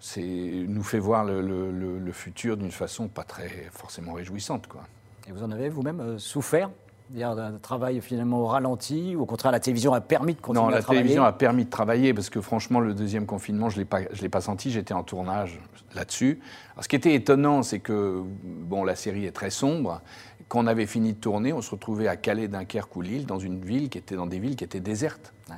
c'est 0.00 0.22
nous 0.22 0.82
fait 0.82 0.98
voir 0.98 1.24
le, 1.24 1.40
le- 1.40 1.70
le- 1.72 1.98
le 1.98 2.12
futur 2.12 2.56
d'une 2.56 2.70
façon 2.70 3.08
pas 3.08 3.24
très 3.24 3.68
forcément 3.72 4.12
réjouissante, 4.12 4.66
quoi. 4.66 4.82
Et 5.28 5.32
vous 5.32 5.42
en 5.42 5.50
avez 5.50 5.68
vous-même 5.68 6.00
euh, 6.00 6.18
souffert? 6.18 6.70
C'est-à-dire 7.08 7.36
d'un 7.36 7.52
travail 7.58 8.00
finalement 8.00 8.40
au 8.40 8.46
ralenti 8.46 9.14
ou 9.14 9.22
au 9.22 9.26
contraire 9.26 9.52
la 9.52 9.60
télévision 9.60 9.92
a 9.92 10.00
permis 10.00 10.34
de 10.34 10.40
continuer 10.40 10.62
Non, 10.62 10.68
à 10.68 10.72
la 10.72 10.82
travailler 10.82 11.02
télévision 11.02 11.24
a 11.24 11.32
permis 11.32 11.64
de 11.64 11.70
travailler 11.70 12.12
parce 12.12 12.30
que 12.30 12.40
franchement, 12.40 12.80
le 12.80 12.94
deuxième 12.94 13.26
confinement, 13.26 13.68
je 13.70 13.78
ne 13.80 13.84
l'ai 14.20 14.28
pas 14.28 14.40
senti. 14.40 14.70
J'étais 14.70 14.94
en 14.94 15.04
tournage 15.04 15.60
là-dessus. 15.94 16.40
Ce 16.80 16.88
qui 16.88 16.96
était 16.96 17.14
étonnant, 17.14 17.62
c'est 17.62 17.78
que 17.78 18.22
bon, 18.44 18.84
la 18.84 18.96
série 18.96 19.24
est 19.24 19.32
très 19.32 19.50
sombre. 19.50 20.00
Quand 20.48 20.64
on 20.64 20.66
avait 20.66 20.86
fini 20.86 21.12
de 21.12 21.18
tourner, 21.18 21.52
on 21.52 21.62
se 21.62 21.70
retrouvait 21.70 22.08
à 22.08 22.16
Calais, 22.16 22.48
Dunkerque 22.48 22.94
ou 22.96 23.02
Lille, 23.02 23.26
dans 23.26 23.38
une 23.38 23.60
ville 23.64 23.88
qui 23.88 23.98
était 23.98 24.16
dans 24.16 24.26
des 24.26 24.38
villes 24.38 24.56
qui 24.56 24.64
étaient 24.64 24.80
désertes. 24.80 25.32
Ouais. 25.48 25.56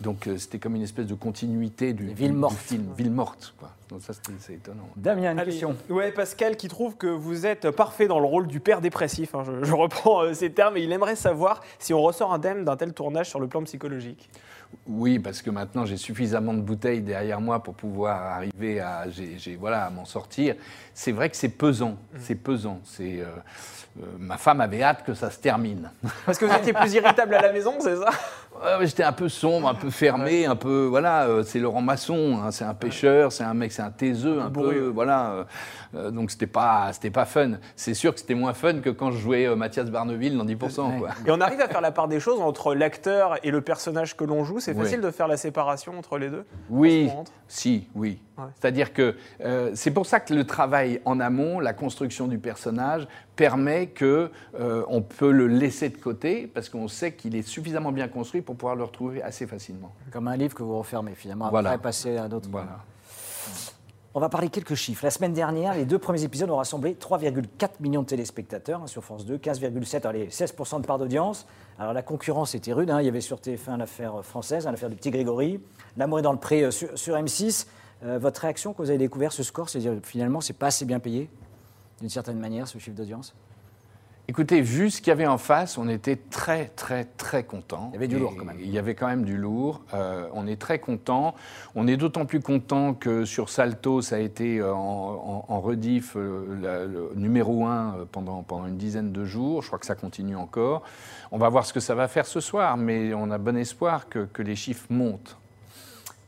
Donc 0.00 0.26
euh, 0.26 0.36
c'était 0.38 0.58
comme 0.58 0.76
une 0.76 0.82
espèce 0.82 1.06
de 1.06 1.14
continuité 1.14 1.92
du, 1.92 2.06
Des 2.06 2.14
villes 2.14 2.32
du- 2.40 2.54
film, 2.56 2.86
ville 2.96 3.10
morte. 3.10 3.54
Quoi. 3.58 3.70
Donc 3.88 4.02
ça, 4.02 4.12
c'est 4.38 4.54
étonnant. 4.54 4.88
Damien, 4.96 5.32
une 5.32 5.38
Allez. 5.38 5.50
question. 5.50 5.76
Ouais, 5.88 6.12
Pascal 6.12 6.56
qui 6.56 6.68
trouve 6.68 6.96
que 6.96 7.08
vous 7.08 7.44
êtes 7.46 7.70
parfait 7.70 8.06
dans 8.06 8.20
le 8.20 8.26
rôle 8.26 8.46
du 8.46 8.60
père 8.60 8.80
dépressif. 8.80 9.34
hein, 9.34 9.42
je, 9.44 9.64
je 9.64 9.74
reprends 9.74 10.22
euh, 10.22 10.32
ces 10.34 10.50
termes 10.52 10.76
et 10.76 10.82
il 10.82 10.92
aimerait 10.92 11.16
savoir 11.16 11.60
si 11.78 11.92
on 11.92 12.00
ressort 12.00 12.32
indemne 12.32 12.64
d'un 12.64 12.76
tel 12.76 12.92
tournage 12.92 13.28
sur 13.28 13.40
le 13.40 13.48
plan 13.48 13.62
psychologique. 13.64 14.30
Oui, 14.86 15.18
parce 15.18 15.42
que 15.42 15.50
maintenant 15.50 15.84
j'ai 15.84 15.96
suffisamment 15.96 16.54
de 16.54 16.60
bouteilles 16.60 17.00
derrière 17.00 17.40
moi 17.40 17.60
pour 17.60 17.74
pouvoir 17.74 18.22
arriver 18.22 18.78
à, 18.78 19.10
j'ai- 19.10 19.36
j'ai- 19.36 19.56
voilà, 19.56 19.86
à 19.86 19.90
m'en 19.90 20.04
sortir. 20.04 20.54
C'est 20.94 21.10
vrai 21.10 21.28
que 21.28 21.36
c'est 21.36 21.48
pesant, 21.48 21.96
c'est 22.20 22.36
pesant. 22.36 22.80
C'est, 22.84 23.20
euh, 23.20 23.24
euh, 24.00 24.06
ma 24.20 24.36
femme 24.38 24.60
avait 24.60 24.84
hâte 24.84 25.04
que 25.04 25.12
ça 25.14 25.28
se 25.30 25.38
termine. 25.40 25.90
Parce 26.24 26.38
que 26.38 26.44
vous 26.44 26.54
étiez 26.54 26.72
plus 26.72 26.94
irritable 26.94 27.34
à 27.34 27.42
la 27.42 27.52
maison, 27.52 27.74
c'est 27.80 27.96
ça? 27.96 28.10
Ouais, 28.62 28.86
J'étais 28.86 29.02
un 29.04 29.12
peu 29.12 29.28
sombre, 29.28 29.68
un 29.68 29.74
peu 29.74 29.90
fermé, 29.90 30.44
un 30.46 30.56
peu 30.56 30.84
voilà. 30.84 31.24
euh, 31.24 31.42
c'est 31.42 31.58
Laurent 31.58 31.80
Masson, 31.80 32.38
hein, 32.42 32.50
c'est 32.50 32.64
un 32.64 32.74
pêcheur, 32.74 33.32
c'est 33.32 33.44
un 33.44 33.54
mec, 33.54 33.72
c'est 33.72 33.82
un 33.82 33.90
taiseux, 33.90 34.40
un 34.40 34.50
peu 34.50 34.60
bourru. 34.60 34.90
voilà. 34.90 35.30
euh, 35.30 35.44
euh, 35.94 36.10
donc 36.10 36.30
c'était 36.30 36.46
pas, 36.46 36.92
c'était 36.92 37.10
pas 37.10 37.24
fun. 37.24 37.52
C'est 37.74 37.94
sûr 37.94 38.12
que 38.14 38.20
c'était 38.20 38.34
moins 38.34 38.52
fun 38.52 38.80
que 38.80 38.90
quand 38.90 39.10
je 39.12 39.18
jouais 39.18 39.46
euh, 39.46 39.56
Mathias 39.56 39.90
Barneville 39.90 40.36
dans 40.36 40.44
10%. 40.44 40.98
Quoi. 40.98 41.08
Et 41.26 41.30
on 41.30 41.40
arrive 41.40 41.60
à 41.60 41.68
faire 41.68 41.80
la 41.80 41.90
part 41.90 42.06
des 42.08 42.20
choses 42.20 42.40
entre 42.40 42.74
l'acteur 42.74 43.36
et 43.42 43.50
le 43.50 43.60
personnage 43.60 44.16
que 44.16 44.24
l'on 44.24 44.44
joue. 44.44 44.60
C'est 44.60 44.74
facile 44.74 45.00
de 45.00 45.10
faire 45.10 45.26
la 45.28 45.36
séparation 45.36 45.98
entre 45.98 46.18
les 46.18 46.28
deux? 46.28 46.44
Oui, 46.68 47.10
si, 47.48 47.88
oui. 47.94 48.20
Ouais. 48.40 48.52
C'est-à-dire 48.58 48.92
que 48.92 49.16
euh, 49.42 49.70
c'est 49.74 49.90
pour 49.90 50.06
ça 50.06 50.20
que 50.20 50.34
le 50.34 50.44
travail 50.44 51.00
en 51.04 51.20
amont, 51.20 51.60
la 51.60 51.72
construction 51.72 52.26
du 52.26 52.38
personnage, 52.38 53.06
permet 53.36 53.88
que 53.88 54.30
euh, 54.58 54.84
on 54.88 55.02
peut 55.02 55.30
le 55.30 55.46
laisser 55.46 55.88
de 55.88 55.96
côté 55.96 56.46
parce 56.46 56.68
qu'on 56.68 56.88
sait 56.88 57.12
qu'il 57.12 57.36
est 57.36 57.42
suffisamment 57.42 57.92
bien 57.92 58.08
construit 58.08 58.42
pour 58.42 58.56
pouvoir 58.56 58.76
le 58.76 58.84
retrouver 58.84 59.22
assez 59.22 59.46
facilement. 59.46 59.92
Comme 60.10 60.28
un 60.28 60.36
livre 60.36 60.54
que 60.54 60.62
vous 60.62 60.78
refermez 60.78 61.14
finalement 61.14 61.48
Voilà. 61.50 61.70
après 61.70 61.82
passer 61.82 62.16
à 62.16 62.28
d'autres. 62.28 62.48
Voilà. 62.50 62.78
On 64.12 64.18
va 64.18 64.28
parler 64.28 64.48
quelques 64.48 64.74
chiffres. 64.74 65.04
La 65.04 65.10
semaine 65.12 65.32
dernière, 65.32 65.74
les 65.74 65.84
deux 65.84 65.98
premiers 65.98 66.24
épisodes 66.24 66.50
ont 66.50 66.56
rassemblé 66.56 66.94
3,4 66.94 67.68
millions 67.78 68.02
de 68.02 68.06
téléspectateurs 68.06 68.82
hein, 68.82 68.86
sur 68.88 69.04
France 69.04 69.24
2, 69.24 69.36
15,7, 69.36 70.04
allez, 70.04 70.26
16% 70.26 70.80
de 70.80 70.86
part 70.86 70.98
d'audience. 70.98 71.46
Alors 71.78 71.92
la 71.92 72.02
concurrence 72.02 72.56
était 72.56 72.72
rude, 72.72 72.90
hein. 72.90 73.00
il 73.00 73.04
y 73.04 73.08
avait 73.08 73.20
sur 73.20 73.38
TF1 73.38 73.78
l'affaire 73.78 74.24
française, 74.24 74.66
hein, 74.66 74.72
l'affaire 74.72 74.90
du 74.90 74.96
petit 74.96 75.12
Grégory, 75.12 75.60
L'amour 75.96 76.18
est 76.18 76.22
dans 76.22 76.32
le 76.32 76.38
pré 76.38 76.62
euh, 76.62 76.70
sur, 76.70 76.96
sur 76.98 77.14
M6. 77.14 77.66
Euh, 78.04 78.18
votre 78.18 78.40
réaction 78.42 78.72
quand 78.72 78.82
vous 78.82 78.90
avez 78.90 78.98
découvert 78.98 79.32
ce 79.32 79.42
score, 79.42 79.68
c'est-à-dire 79.68 79.94
finalement 80.02 80.40
c'est 80.40 80.54
pas 80.54 80.68
assez 80.68 80.84
bien 80.84 81.00
payé, 81.00 81.28
d'une 82.00 82.08
certaine 82.08 82.38
manière, 82.38 82.66
ce 82.68 82.78
chiffre 82.78 82.96
d'audience? 82.96 83.34
Écoutez, 84.28 84.60
vu 84.60 84.90
ce 84.92 84.98
qu'il 85.00 85.08
y 85.08 85.10
avait 85.10 85.26
en 85.26 85.38
face, 85.38 85.76
on 85.76 85.88
était 85.88 86.14
très, 86.14 86.66
très, 86.66 87.04
très 87.04 87.42
contents. 87.42 87.88
Il 87.90 87.94
y 87.94 87.96
avait 87.96 88.06
du 88.06 88.16
lourd, 88.16 88.34
quand 88.38 88.44
même. 88.44 88.58
Il 88.60 88.70
y 88.70 88.78
avait 88.78 88.94
quand 88.94 89.08
même 89.08 89.24
du 89.24 89.36
lourd. 89.36 89.80
Euh, 89.92 90.28
on 90.34 90.46
est 90.46 90.54
très 90.60 90.78
contents. 90.78 91.34
On 91.74 91.88
est 91.88 91.96
d'autant 91.96 92.26
plus 92.26 92.38
contents 92.38 92.94
que 92.94 93.24
sur 93.24 93.48
Salto, 93.48 94.02
ça 94.02 94.16
a 94.16 94.18
été 94.20 94.58
euh, 94.60 94.72
en, 94.72 95.44
en- 95.48 95.52
en 95.52 95.60
rediff 95.60 96.14
euh, 96.16 96.46
la- 96.62 96.84
le 96.86 97.10
numéro 97.16 97.66
un 97.66 98.06
pendant, 98.12 98.44
pendant 98.44 98.68
une 98.68 98.76
dizaine 98.76 99.10
de 99.10 99.24
jours. 99.24 99.62
Je 99.62 99.66
crois 99.66 99.80
que 99.80 99.86
ça 99.86 99.96
continue 99.96 100.36
encore. 100.36 100.84
On 101.32 101.38
va 101.38 101.48
voir 101.48 101.66
ce 101.66 101.72
que 101.72 101.80
ça 101.80 101.96
va 101.96 102.06
faire 102.06 102.26
ce 102.26 102.38
soir, 102.38 102.76
mais 102.76 103.12
on 103.14 103.32
a 103.32 103.38
bon 103.38 103.56
espoir 103.56 104.08
que, 104.08 104.26
que 104.26 104.42
les 104.42 104.54
chiffres 104.54 104.86
montent. 104.90 105.38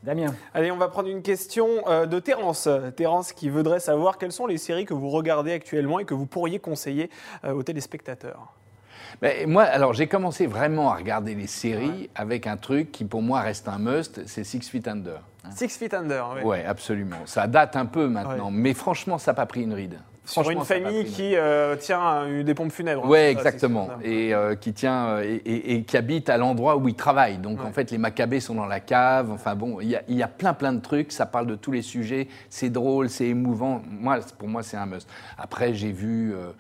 Damien 0.02 0.34
Allez, 0.52 0.72
on 0.72 0.76
va 0.76 0.88
prendre 0.88 1.08
une 1.08 1.22
question 1.22 1.68
euh, 1.86 2.06
de 2.06 2.18
Terence. 2.18 2.68
Terence 2.96 3.32
qui 3.32 3.48
voudrait 3.48 3.78
savoir 3.80 4.18
quelles 4.18 4.32
sont 4.32 4.46
les 4.46 4.58
séries 4.58 4.84
que 4.84 4.94
vous 4.94 5.10
regardez 5.10 5.52
actuellement 5.52 6.00
et 6.00 6.04
que 6.04 6.14
vous 6.14 6.26
pourriez 6.26 6.58
conseiller 6.58 7.08
euh, 7.44 7.52
aux 7.52 7.62
téléspectateurs. 7.62 8.52
Mais 9.20 9.44
moi, 9.46 9.62
alors 9.64 9.92
j'ai 9.92 10.08
commencé 10.08 10.46
vraiment 10.46 10.90
à 10.90 10.96
regarder 10.96 11.34
les 11.34 11.46
séries 11.46 12.10
avec 12.14 12.46
un 12.46 12.56
truc 12.56 12.90
qui 12.90 13.04
pour 13.04 13.22
moi 13.22 13.40
reste 13.42 13.68
un 13.68 13.78
must, 13.78 14.26
c'est 14.26 14.42
Six 14.42 14.68
Feet 14.68 14.88
Under. 14.88 15.20
Six 15.54 15.76
Feet 15.76 15.94
Under, 15.94 16.34
oui. 16.36 16.42
Ouais, 16.42 16.64
absolument. 16.64 17.18
Ça 17.26 17.46
date 17.46 17.76
un 17.76 17.86
peu 17.86 18.08
maintenant, 18.08 18.46
Ouais. 18.46 18.52
mais 18.52 18.74
franchement, 18.74 19.18
ça 19.18 19.32
n'a 19.32 19.36
pas 19.36 19.46
pris 19.46 19.62
une 19.62 19.74
ride. 19.74 19.98
Sur 20.24 20.48
une 20.50 20.64
famille 20.64 21.04
qui 21.04 21.34
euh, 21.34 21.74
tient 21.74 22.22
euh, 22.22 22.42
des 22.44 22.54
pompes 22.54 22.70
funèbres. 22.70 23.02
C'est 23.10 23.12
ça, 23.12 23.30
exactement. 23.30 23.88
Et 24.04 24.32
euh, 24.32 24.54
qui 24.54 24.72
tient 24.72 25.06
euh, 25.08 25.22
et, 25.24 25.34
et- 25.34 25.74
et 25.74 25.82
qui 25.82 25.96
habite 25.96 26.30
à 26.30 26.36
l'endroit 26.38 26.76
où 26.76 26.86
il 26.86 26.94
travaille. 26.94 27.38
Donc 27.38 27.58
Ouais. 27.60 27.66
en 27.66 27.72
fait, 27.72 27.90
les 27.90 27.98
Maccabées 27.98 28.38
sont 28.38 28.54
dans 28.54 28.66
la 28.66 28.78
cave. 28.78 29.32
Enfin 29.32 29.56
bon, 29.56 29.80
il 29.80 29.88
y, 29.88 29.96
a- 29.96 30.02
il 30.08 30.16
y 30.16 30.22
a 30.22 30.28
plein 30.28 30.54
plein 30.54 30.72
de 30.72 30.80
trucs. 30.80 31.10
Ça 31.10 31.26
parle 31.26 31.48
de 31.48 31.56
tous 31.56 31.72
les 31.72 31.82
sujets. 31.82 32.28
C'est 32.50 32.70
drôle, 32.70 33.08
c'est 33.10 33.26
émouvant. 33.26 33.82
Moi, 33.90 34.18
pour 34.38 34.46
moi, 34.48 34.62
c'est 34.62 34.76
un 34.76 34.86
must. 34.86 35.08
Après, 35.38 35.74
j'ai 35.74 35.90
vu. 35.90 36.32
euh, 36.34 36.52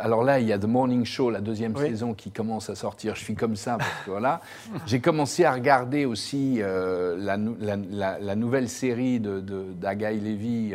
alors 0.00 0.24
là, 0.24 0.38
il 0.40 0.46
y 0.46 0.52
a 0.52 0.58
The 0.58 0.64
Morning 0.64 1.04
Show, 1.04 1.30
la 1.30 1.40
deuxième 1.40 1.74
Oui. 1.76 1.88
saison 1.88 2.14
qui 2.14 2.30
commence 2.30 2.70
à 2.70 2.74
sortir. 2.74 3.14
Je 3.14 3.24
suis 3.24 3.34
comme 3.34 3.56
ça 3.56 3.76
parce 3.78 3.90
que 4.06 4.10
voilà. 4.10 4.40
J'ai 4.86 5.00
commencé 5.00 5.44
à 5.44 5.52
regarder 5.52 6.06
aussi 6.06 6.60
la, 6.62 7.36
nou- 7.36 7.56
la- 7.60 7.76
la- 7.76 8.18
la 8.18 8.34
nouvelle 8.36 8.68
série 8.70 9.20
de, 9.20 9.40
d'Agaï 9.40 10.18
Levy, 10.18 10.74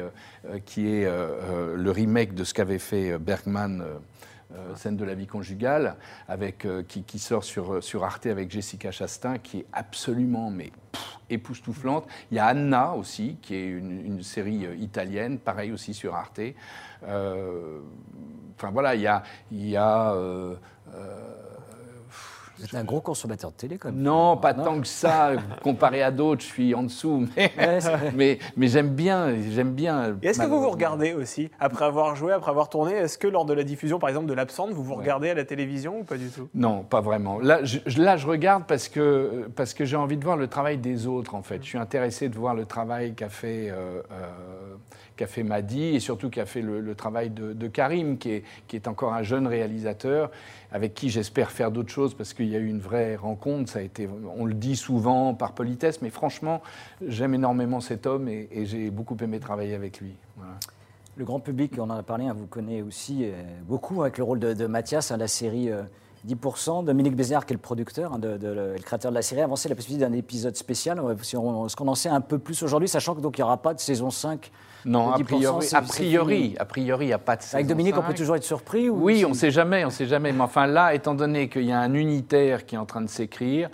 qui 0.66 0.88
est 0.88 1.10
le 1.76 1.92
remake 1.92 2.27
de 2.34 2.44
ce 2.44 2.54
qu'avait 2.54 2.80
fait 2.80 3.12
euh, 3.12 3.20
Bergman. 3.20 3.82
euh, 3.82 3.98
euh, 4.56 4.76
scène 4.78 4.96
de 4.96 5.04
la 5.04 5.14
vie 5.14 5.28
conjugale, 5.28 5.98
avec, 6.30 6.66
qui, 6.88 7.20
sort 7.20 7.44
sur, 7.44 7.84
sur 7.84 8.06
Arte 8.06 8.28
avec 8.28 8.50
Jessica 8.50 8.92
Chastain, 8.92 9.40
qui 9.40 9.58
est 9.58 9.66
absolument 9.74 10.50
mais, 10.50 10.72
époustouflante. 11.30 12.08
Il 12.32 12.38
y 12.38 12.40
a 12.40 12.46
Anna 12.46 12.94
aussi, 12.94 13.36
qui 13.42 13.56
est 13.56 13.68
une, 13.68 14.24
série 14.24 14.66
italienne, 14.80 15.38
pareil 15.38 15.74
aussi 15.74 15.94
sur 15.94 16.16
Arte. 16.16 16.40
Enfin 17.04 18.72
voilà, 18.72 18.96
il 18.96 19.02
y 19.02 19.08
a... 19.08 19.22
Il 19.52 19.68
y 19.68 19.76
a 19.76 20.16
Vous 22.58 22.66
êtes 22.66 22.76
un 22.76 22.84
gros 22.84 23.02
consommateur 23.02 23.52
de 23.52 23.56
télé 23.56 23.78
quand 23.78 23.92
même. 23.92 24.02
non, 24.02 24.36
pas 24.38 24.54
tant 24.54 24.80
que 24.82 24.88
ça. 24.88 25.32
Comparé 25.64 26.02
à 26.02 26.12
d'autres, 26.12 26.42
je 26.42 26.48
suis 26.48 26.74
en 26.76 26.84
dessous. 26.84 27.28
Mais, 27.38 27.52
Ouais, 27.58 27.80
mais, 28.16 28.40
mais 28.56 28.68
j'aime 28.68 28.90
bien, 28.90 29.34
j'aime 29.52 29.74
bien. 29.74 30.16
Est-ce 30.22 30.40
que 30.40 30.46
vous 30.48 30.62
vous 30.62 30.70
regardez 30.70 31.14
aussi, 31.14 31.50
après 31.60 31.86
avoir 31.86 32.16
joué, 32.16 32.34
après 32.34 32.50
avoir 32.52 32.70
tourné, 32.70 32.94
est-ce 32.94 33.18
que 33.18 33.28
lors 33.28 33.46
de 33.46 33.54
la 33.54 33.64
diffusion, 33.64 34.00
par 34.00 34.10
exemple, 34.10 34.28
de 34.28 34.34
l'absente, 34.34 34.72
vous 34.72 34.84
vous 34.84 34.94
Ouais. 34.94 35.00
regardez 35.02 35.30
à 35.30 35.34
la 35.36 35.46
télévision 35.46 36.00
ou 36.00 36.04
pas 36.04 36.18
du 36.18 36.30
tout? 36.30 36.48
Non, 36.56 36.84
pas 36.84 37.02
vraiment. 37.02 37.40
Là, 37.40 37.64
je, 37.64 37.80
je- 37.86 38.02
là, 38.02 38.18
je 38.18 38.26
regarde 38.28 38.64
parce 38.68 38.88
que, 38.90 39.48
parce 39.56 39.74
que 39.74 39.86
j'ai 39.86 39.98
envie 39.98 40.18
de 40.18 40.24
voir 40.24 40.38
le 40.38 40.48
travail 40.48 40.78
des 40.78 41.08
autres, 41.08 41.36
en 41.36 41.44
fait. 41.44 41.60
Je 41.64 41.68
suis 41.70 41.78
intéressé 41.78 42.30
de 42.30 42.38
voir 42.38 42.56
le 42.56 42.66
travail 42.66 43.14
qu'a 43.14 43.30
fait, 43.30 43.70
euh, 43.70 44.02
euh, 44.12 44.76
qu'a 45.18 45.28
fait 45.28 45.44
Madi 45.44 45.84
et 45.96 46.00
surtout 46.00 46.30
qu'a 46.30 46.46
fait 46.46 46.62
le, 46.62 46.96
travail 46.96 47.30
de, 47.30 47.68
Karim, 47.68 48.18
qui 48.18 48.32
est, 48.32 48.44
qui 48.68 48.78
est 48.78 48.88
encore 48.88 49.14
un 49.14 49.24
jeune 49.24 49.48
réalisateur, 49.48 50.32
avec 50.72 50.94
qui 50.94 51.10
j'espère 51.10 51.52
faire 51.52 51.72
d'autres 51.72 51.92
choses 51.92 52.14
parce 52.14 52.34
qu'il 52.34 52.48
y 52.48 52.56
a 52.56 52.60
eu 52.60 52.68
une 52.68 52.80
vraie 52.80 53.18
rencontre. 53.18 53.70
Ça 53.70 53.80
a 53.80 53.82
été, 53.82 54.08
on 54.38 54.46
le 54.46 54.54
dit 54.54 54.76
souvent 54.76 55.34
par 55.34 55.54
politesse, 55.54 56.02
mais 56.02 56.10
franchement, 56.10 56.62
j'aime 57.06 57.34
énormément 57.34 57.82
cet 57.82 58.06
homme 58.06 58.30
et, 58.30 58.48
j'ai 58.66 58.90
beaucoup 58.90 59.18
aimé 59.22 59.40
travailler 59.40 59.76
avec 59.76 60.00
lui. 60.00 60.16
Le 61.16 61.26
grand 61.26 61.40
public, 61.40 61.74
on 61.80 61.90
en 61.90 61.90
a 61.92 62.04
parlé, 62.04 62.28
hein, 62.28 62.34
vous 62.38 62.46
connaît 62.46 62.84
aussi 62.84 63.26
euh, 63.26 63.32
beaucoup 63.68 64.04
avec 64.04 64.20
le 64.20 64.24
rôle 64.24 64.40
de, 64.40 64.54
de 64.54 64.68
Mathias, 64.68 65.10
hein, 65.10 65.18
la 65.18 65.28
série 65.28 65.72
euh, 65.72 65.82
10%. 66.26 66.84
Dominique 66.86 67.16
Bézard, 67.16 67.46
qui 67.46 67.54
est 67.54 67.56
le 67.56 67.62
producteur, 67.62 68.14
hein, 68.14 68.20
de- 68.20 68.38
de- 68.38 68.48
le, 68.48 68.74
le 68.74 68.80
créateur 68.82 69.12
de 69.12 69.16
la 69.16 69.22
série, 69.22 69.42
a 69.42 69.44
avancé 69.46 69.68
la 69.70 69.76
possibilité 69.76 70.06
d'un 70.06 70.14
épisode 70.14 70.56
spécial. 70.56 71.02
Si 71.22 71.36
on, 71.38 71.66
Est-ce 71.66 71.76
qu'on 71.76 71.88
en 71.88 71.96
sait 71.96 72.10
un 72.10 72.22
peu 72.22 72.40
plus 72.40 72.64
aujourd'hui, 72.64 72.88
sachant 72.90 73.16
qu'il 73.16 73.26
n'y 73.26 73.44
aura 73.44 73.58
pas 73.58 73.74
de 73.74 73.80
saison 73.80 74.10
5 74.10 74.52
Non, 74.86 75.12
a 75.14 75.18
10%, 75.18 75.24
priori, 75.26 75.68
a 75.76 75.82
priori, 75.84 76.56
a 76.60 76.66
priori, 76.66 77.06
il 77.06 77.08
n'y 77.10 77.14
a 77.14 77.18
pas 77.20 77.36
de 77.36 77.42
Avec 77.42 77.50
saison 77.52 77.68
Dominique, 77.68 77.96
on 77.98 78.02
5. 78.02 78.08
peut 78.08 78.14
toujours 78.14 78.36
être 78.36 78.44
surpris 78.44 78.90
ou 78.90 79.04
Oui, 79.04 79.24
on 79.26 79.30
ne 79.30 79.34
sait 79.36 79.52
jamais, 79.52 79.84
on 79.86 79.90
sait 79.90 80.06
jamais. 80.08 80.32
Mais 80.32 80.42
enfin 80.42 80.66
là, 80.68 80.94
étant 80.94 81.14
donné 81.16 81.50
qu'il 81.50 81.66
y 81.66 81.72
a 81.72 81.80
un 81.80 81.94
unitaire 81.94 82.66
qui 82.66 82.76
est 82.76 82.80
en 82.80 82.86
train 82.86 83.02
de 83.02 83.10
s'écrire, 83.10 83.70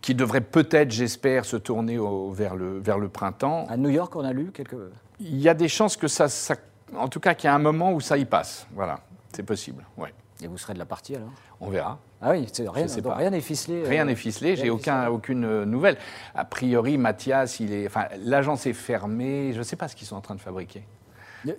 qui 0.00 0.14
devrait 0.14 0.40
peut-être, 0.40 0.90
j'espère, 0.90 1.44
se 1.44 1.56
tourner 1.56 1.98
au- 1.98 2.30
vers, 2.30 2.56
le, 2.56 2.78
vers 2.78 2.98
le 2.98 3.08
printemps, 3.08 3.66
À 3.68 3.76
New 3.76 3.90
York, 3.90 4.16
on 4.16 4.24
a 4.24 4.32
lu 4.32 4.50
quelques. 4.52 4.74
il 5.20 5.38
y 5.38 5.48
a 5.48 5.54
des 5.54 5.68
chances 5.68 5.96
que 5.96 6.08
ça, 6.08 6.28
ça- 6.28 6.56
en 6.96 7.08
tout 7.08 7.20
cas, 7.20 7.34
qu'il 7.34 7.48
y 7.48 7.50
a 7.50 7.54
un 7.54 7.58
moment 7.60 7.92
où 7.92 8.00
ça 8.00 8.16
y 8.16 8.24
passe. 8.24 8.66
Voilà, 8.74 8.98
c'est 9.32 9.42
possible. 9.44 9.84
Ouais, 9.96 10.12
Et 10.42 10.48
vous 10.48 10.58
serez 10.58 10.74
de 10.74 10.78
la 10.78 10.84
partie 10.86 11.14
alors 11.14 11.30
on 11.60 11.70
verra. 11.70 11.98
Ah 12.20 12.30
oui, 12.32 12.46
c'est- 12.52 12.68
rien 12.68 12.88
sais 12.88 13.00
donc 13.00 13.12
pas. 13.12 13.18
rien 13.18 13.30
n'est 13.30 13.40
ficelé. 13.40 13.84
Rien 13.86 14.02
euh, 14.02 14.06
n'est 14.06 14.14
ficelé, 14.16 14.56
j'ai 14.56 14.70
aucun, 14.70 15.08
aucune 15.08 15.44
euh, 15.44 15.64
nouvelle. 15.64 15.96
A 16.34 16.44
priori, 16.44 16.98
Mathias, 16.98 17.60
il 17.60 17.72
est, 17.72 17.86
enfin, 17.86 18.06
l'agence 18.24 18.66
est 18.66 18.72
fermée. 18.72 19.52
Je 19.52 19.58
ne 19.58 19.62
sais 19.62 19.76
pas 19.76 19.88
ce 19.88 19.94
qu'ils 19.96 20.06
sont 20.06 20.16
en 20.16 20.20
train 20.20 20.34
de 20.34 20.40
fabriquer. 20.40 20.82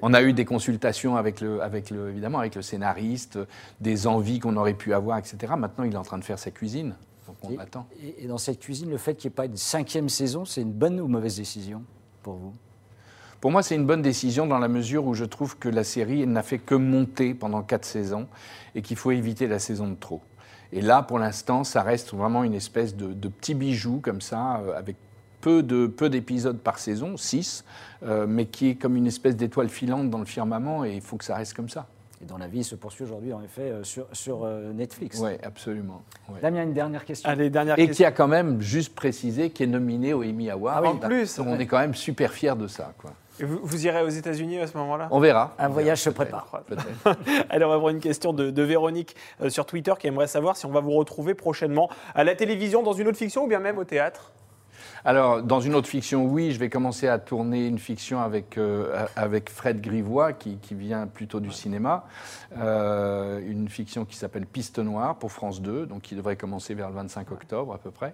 On 0.01 0.13
a 0.13 0.21
eu 0.21 0.31
des 0.31 0.45
consultations 0.45 1.17
avec 1.17 1.41
le, 1.41 1.61
avec 1.61 1.89
le, 1.89 2.09
évidemment 2.09 2.39
avec 2.39 2.55
le 2.55 2.61
scénariste, 2.61 3.37
des 3.81 4.07
envies 4.07 4.39
qu'on 4.39 4.55
aurait 4.55 4.73
pu 4.75 4.93
avoir, 4.93 5.17
etc. 5.17 5.53
Maintenant, 5.57 5.83
il 5.83 5.93
est 5.93 5.97
en 5.97 6.03
train 6.03 6.17
de 6.17 6.23
faire 6.23 6.39
sa 6.39 6.51
cuisine. 6.51 6.95
Donc 7.27 7.35
on 7.43 7.51
Et- 7.51 7.59
attend. 7.59 7.85
Et, 8.01 8.23
et 8.23 8.27
dans 8.27 8.37
cette 8.37 8.59
cuisine, 8.59 8.89
le 8.89 8.97
fait 8.97 9.15
qu'il 9.15 9.29
n'y 9.29 9.33
ait 9.33 9.35
pas 9.35 9.45
une 9.45 9.57
cinquième 9.57 10.07
saison, 10.07 10.45
c'est 10.45 10.61
une 10.61 10.71
bonne 10.71 10.99
ou 11.01 11.07
mauvaise 11.07 11.35
décision 11.37 11.83
pour 12.21 12.35
vous? 12.35 12.53
Pour 13.43 13.51
moi, 13.51 13.61
c'est 13.61 13.75
une 13.75 13.85
bonne 13.85 14.01
décision 14.01 14.47
dans 14.47 14.57
la 14.57 14.69
mesure 14.69 15.05
où 15.05 15.15
je 15.15 15.25
trouve 15.25 15.57
que 15.57 15.67
la 15.67 15.83
série 15.83 16.25
n'a 16.25 16.43
fait 16.43 16.59
que 16.59 16.75
monter 16.75 17.33
pendant 17.33 17.61
quatre 17.61 17.83
saisons 17.83 18.25
et 18.73 18.81
qu'il 18.81 18.95
faut 18.95 19.11
éviter 19.11 19.47
la 19.47 19.59
saison 19.59 19.89
de 19.89 19.95
trop. 19.95 20.21
Et 20.71 20.79
là, 20.79 21.01
pour 21.03 21.19
l'instant, 21.19 21.65
ça 21.65 21.83
reste 21.83 22.13
vraiment 22.13 22.45
une 22.45 22.53
espèce 22.53 22.95
de, 22.95 23.07
de 23.07 23.27
petit 23.27 23.53
bijou 23.53 23.99
comme 24.01 24.21
ça, 24.21 24.61
euh, 24.61 24.77
avec 24.77 24.95
peu 25.41 25.61
de 25.61 25.87
peu 25.87 26.09
d'épisodes 26.09 26.57
par 26.57 26.79
saison, 26.79 27.17
six, 27.17 27.65
euh, 28.03 28.25
mais 28.29 28.45
qui 28.45 28.69
est 28.69 28.75
comme 28.75 28.95
une 28.95 29.07
espèce 29.07 29.35
d'étoile 29.35 29.67
filante 29.67 30.09
dans 30.09 30.19
le 30.19 30.25
firmament 30.25 30.85
et 30.85 30.95
il 30.95 31.01
faut 31.01 31.17
que 31.17 31.25
ça 31.25 31.35
reste 31.35 31.53
comme 31.53 31.67
ça. 31.67 31.87
Et 32.21 32.25
dans 32.25 32.37
la 32.37 32.47
vie, 32.47 32.59
il 32.59 32.63
se 32.63 32.75
poursuit 32.75 33.03
aujourd'hui, 33.03 33.33
en 33.33 33.43
effet, 33.43 33.63
euh, 33.63 33.83
sur, 33.83 34.07
sur 34.13 34.45
euh, 34.45 34.71
Netflix. 34.71 35.19
Oui, 35.19 35.31
absolument. 35.43 36.01
ouais. 36.29 36.39
Damien, 36.41 36.63
une 36.63 36.71
dernière 36.73 37.03
question. 37.03 37.29
Allez, 37.29 37.49
dernière 37.49 37.77
Et 37.77 37.87
question. 37.87 38.03
qui 38.03 38.05
a 38.05 38.13
quand 38.13 38.29
même, 38.29 38.61
juste 38.61 38.95
précisé, 38.95 39.49
qui 39.49 39.63
est 39.63 39.67
nominé 39.67 40.13
au 40.13 40.23
Emmy 40.23 40.49
Award. 40.49 40.77
Ah 40.77 40.81
oui, 40.81 40.87
en 40.87 41.07
plus. 41.09 41.35
Donc 41.35 41.47
on 41.49 41.59
est 41.59 41.67
quand 41.67 41.79
même 41.79 41.93
super 41.93 42.31
fiers 42.31 42.55
de 42.55 42.67
ça. 42.67 42.93
Quoi. 42.97 43.11
Et 43.39 43.45
Vous, 43.45 43.59
vous 43.63 43.85
irez 43.85 44.03
aux 44.03 44.09
États-Unis 44.09 44.59
à 44.59 44.67
ce 44.67 44.77
moment-là? 44.77 45.07
On 45.11 45.19
verra. 45.19 45.55
Un 45.57 45.69
On 45.69 45.73
voyage 45.73 46.01
se 46.01 46.09
prépare. 46.09 46.47
Alors, 47.49 47.69
on 47.69 47.71
va 47.71 47.75
avoir 47.75 47.89
une 47.89 47.99
question 47.99 48.33
de, 48.33 48.51
de 48.51 48.63
Véronique 48.63 49.15
euh, 49.41 49.49
sur 49.49 49.65
Twitter 49.65 49.93
qui 49.99 50.07
aimerait 50.07 50.27
savoir 50.27 50.57
si 50.57 50.65
on 50.65 50.71
va 50.71 50.81
vous 50.81 50.91
retrouver 50.91 51.33
prochainement 51.33 51.89
à 52.13 52.23
la 52.23 52.35
télévision, 52.35 52.83
dans 52.83 52.93
une 52.93 53.07
autre 53.07 53.17
fiction 53.17 53.45
ou 53.45 53.47
bien 53.47 53.59
même 53.59 53.77
au 53.77 53.83
théâtre. 53.83 54.31
Alors, 55.05 55.43
dans 55.43 55.59
une 55.59 55.75
autre 55.75 55.87
fiction, 55.87 56.25
oui, 56.25 56.51
je 56.51 56.59
vais 56.59 56.69
commencer 56.69 57.07
à 57.07 57.19
tourner 57.19 57.67
une 57.67 57.79
fiction 57.79 58.21
avec, 58.21 58.57
euh, 58.57 59.05
avec 59.15 59.49
Fred 59.49 59.81
Grivois, 59.81 60.31
qui, 60.31 60.57
qui 60.57 60.75
vient 60.75 61.07
plutôt 61.07 61.41
du 61.41 61.51
cinéma. 61.51 62.05
Euh, 62.57 63.41
une 63.45 63.67
fiction 63.67 64.05
qui 64.05 64.15
s'appelle 64.15 64.45
Piste 64.45 64.79
Noire 64.79 65.15
pour 65.17 65.31
France 65.31 65.61
2, 65.61 65.87
donc 65.87 66.03
qui 66.03 66.15
devrait 66.15 66.37
commencer 66.37 66.73
vers 66.73 66.89
le 66.89 66.95
25 66.95 67.31
octobre 67.31 67.73
à 67.73 67.79
peu 67.79 67.91
près. 67.91 68.13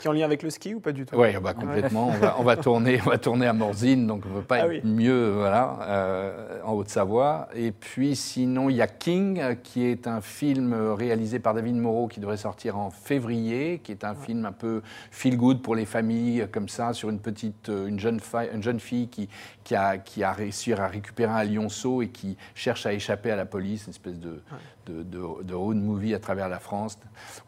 Qui 0.00 0.06
est 0.06 0.10
en 0.10 0.12
lien 0.12 0.24
avec 0.24 0.42
le 0.42 0.50
ski 0.50 0.74
ou 0.74 0.80
pas 0.80 0.92
du 0.92 1.04
tout? 1.06 1.16
Oui, 1.16 1.28
bah, 1.42 1.54
complètement. 1.54 2.08
On, 2.08 2.12
va, 2.18 2.36
on 2.38 2.42
va 2.44 2.56
tourner, 2.56 3.00
on 3.04 3.10
va 3.10 3.18
tourner 3.18 3.46
à 3.46 3.52
Morzine, 3.52 4.06
donc 4.06 4.22
on 4.26 4.28
ne 4.28 4.34
peut 4.40 4.46
pas 4.46 4.56
Ah 4.62 4.66
être 4.66 4.84
oui. 4.84 4.90
mieux 4.90 5.30
voilà, 5.30 5.78
euh, 5.82 6.60
en 6.64 6.72
Haute-Savoie. 6.74 7.48
Et 7.54 7.72
puis 7.72 8.14
sinon, 8.16 8.68
il 8.70 8.76
y 8.76 8.82
a 8.82 8.86
King, 8.86 9.40
euh, 9.40 9.54
qui 9.54 9.84
est 9.84 10.06
un 10.06 10.20
film 10.20 10.72
euh, 10.72 10.94
réalisé 10.94 11.38
par 11.38 11.54
David 11.54 11.76
Moreau, 11.76 12.06
qui 12.08 12.20
devrait 12.20 12.36
sortir 12.36 12.78
en 12.78 12.90
février, 12.90 13.80
qui 13.82 13.92
est 13.92 14.04
un 14.04 14.14
film 14.14 14.44
un 14.44 14.52
peu 14.52 14.82
feel-good 15.10 15.62
pour 15.62 15.74
les 15.74 15.84
familles, 15.84 16.46
comme 16.52 16.68
ça, 16.68 16.92
sur 16.92 17.10
une 17.10 17.18
petite, 17.20 17.68
une 17.68 17.98
jeune, 17.98 18.20
une 18.52 18.62
jeune 18.62 18.80
fille 18.80 19.08
qui, 19.08 19.28
qui, 19.64 19.74
a, 19.74 19.98
qui 19.98 20.22
a 20.22 20.32
réussi 20.32 20.72
à 20.72 20.86
récupérer 20.86 21.32
un 21.32 21.44
lionceau 21.44 22.02
et 22.02 22.08
qui 22.08 22.36
cherche 22.54 22.86
à 22.86 22.92
échapper 22.92 23.30
à 23.30 23.36
la 23.36 23.46
police, 23.46 23.84
une 23.86 23.90
espèce 23.90 24.18
de, 24.18 24.42
de, 24.86 25.02
de- 25.02 25.42
de 25.42 25.54
road 25.54 25.76
movie 25.76 26.14
à 26.14 26.18
travers 26.18 26.48
la 26.48 26.58
France, 26.58 26.98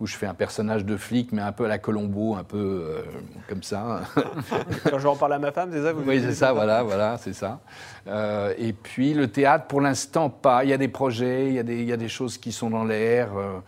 où 0.00 0.06
je 0.06 0.16
fais 0.16 0.26
un 0.26 0.34
personnage 0.34 0.84
de 0.84 0.96
flic, 0.96 1.32
mais 1.32 1.42
un 1.42 1.52
peu 1.52 1.64
à 1.64 1.68
la 1.68 1.78
Colombo, 1.78 2.34
un 2.40 2.44
peu 2.44 2.56
euh, 2.58 3.02
comme 3.48 3.62
ça. 3.62 4.02
Quand 4.90 4.98
je 4.98 5.02
vais 5.04 5.08
en 5.08 5.16
parler 5.16 5.36
à 5.36 5.38
ma 5.38 5.52
femme, 5.52 5.70
c'est 5.72 5.82
ça 5.82 5.92
vous 5.92 6.02
Oui, 6.08 6.20
c'est 6.20 6.34
ça, 6.34 6.52
voilà, 6.54 6.82
voilà, 6.82 7.16
c'est 7.18 7.32
ça. 7.34 7.60
Euh, 8.06 8.54
et 8.58 8.72
puis 8.72 9.14
le 9.14 9.28
théâtre, 9.28 9.66
pour 9.66 9.80
l'instant, 9.80 10.30
pas. 10.30 10.64
Il 10.64 10.70
y 10.70 10.72
a 10.72 10.78
des 10.78 10.88
projets, 10.88 11.48
il 11.48 11.54
y 11.54 11.58
a 11.58 11.62
des, 11.62 11.78
il 11.80 11.88
y 11.88 11.92
a 11.92 11.96
des 11.96 12.08
choses 12.08 12.38
qui 12.38 12.52
sont 12.52 12.70
dans 12.70 12.84
l'air. 12.84 13.36
euh, 13.36 13.58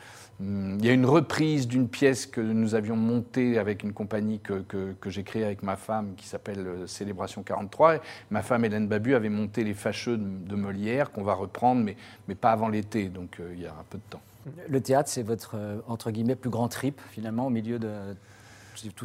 hum, 0.41 0.79
il 0.81 0.87
y 0.87 0.89
a 0.89 0.93
une 0.93 1.05
reprise 1.07 1.69
d'une 1.69 1.87
pièce 1.89 2.27
que 2.27 2.41
nous 2.41 2.75
avions 2.75 2.97
montée 2.97 3.59
avec 3.59 3.83
une 3.83 3.93
compagnie 3.93 4.41
que, 4.41 4.55
que- 4.63 4.93
que 5.01 5.11
j'ai 5.11 5.23
créée 5.23 5.45
avec 5.45 5.63
ma 5.63 5.77
femme 5.77 6.15
qui 6.17 6.27
s'appelle 6.27 6.67
Célébration 6.87 7.43
43. 7.43 7.97
Et 7.97 8.01
ma 8.31 8.43
femme 8.43 8.65
Hélène 8.65 8.89
Babu 8.89 9.15
avait 9.15 9.29
monté 9.29 9.65
Les 9.65 9.75
Fâcheux 9.75 10.17
de, 10.17 10.49
de 10.49 10.57
Molière, 10.57 11.13
qu'on 11.13 11.23
va 11.25 11.35
reprendre, 11.35 11.83
mais, 11.85 11.97
mais 12.27 12.35
pas 12.35 12.53
avant 12.53 12.69
l'été, 12.69 13.09
donc 13.09 13.37
euh, 13.39 13.53
il 13.55 13.63
y 13.63 13.67
a 13.67 13.71
un 13.73 13.85
peu 13.91 13.99
de 13.99 14.03
temps. 14.11 14.23
Le 14.69 14.81
théâtre, 14.81 15.09
c'est 15.09 15.23
votre, 15.23 15.55
entre 15.87 16.11
guillemets, 16.11 16.35
plus 16.35 16.51
grand 16.51 16.67
trip, 16.67 17.01
finalement, 17.13 17.47
au 17.47 17.51
milieu 17.51 17.79
de 17.79 17.91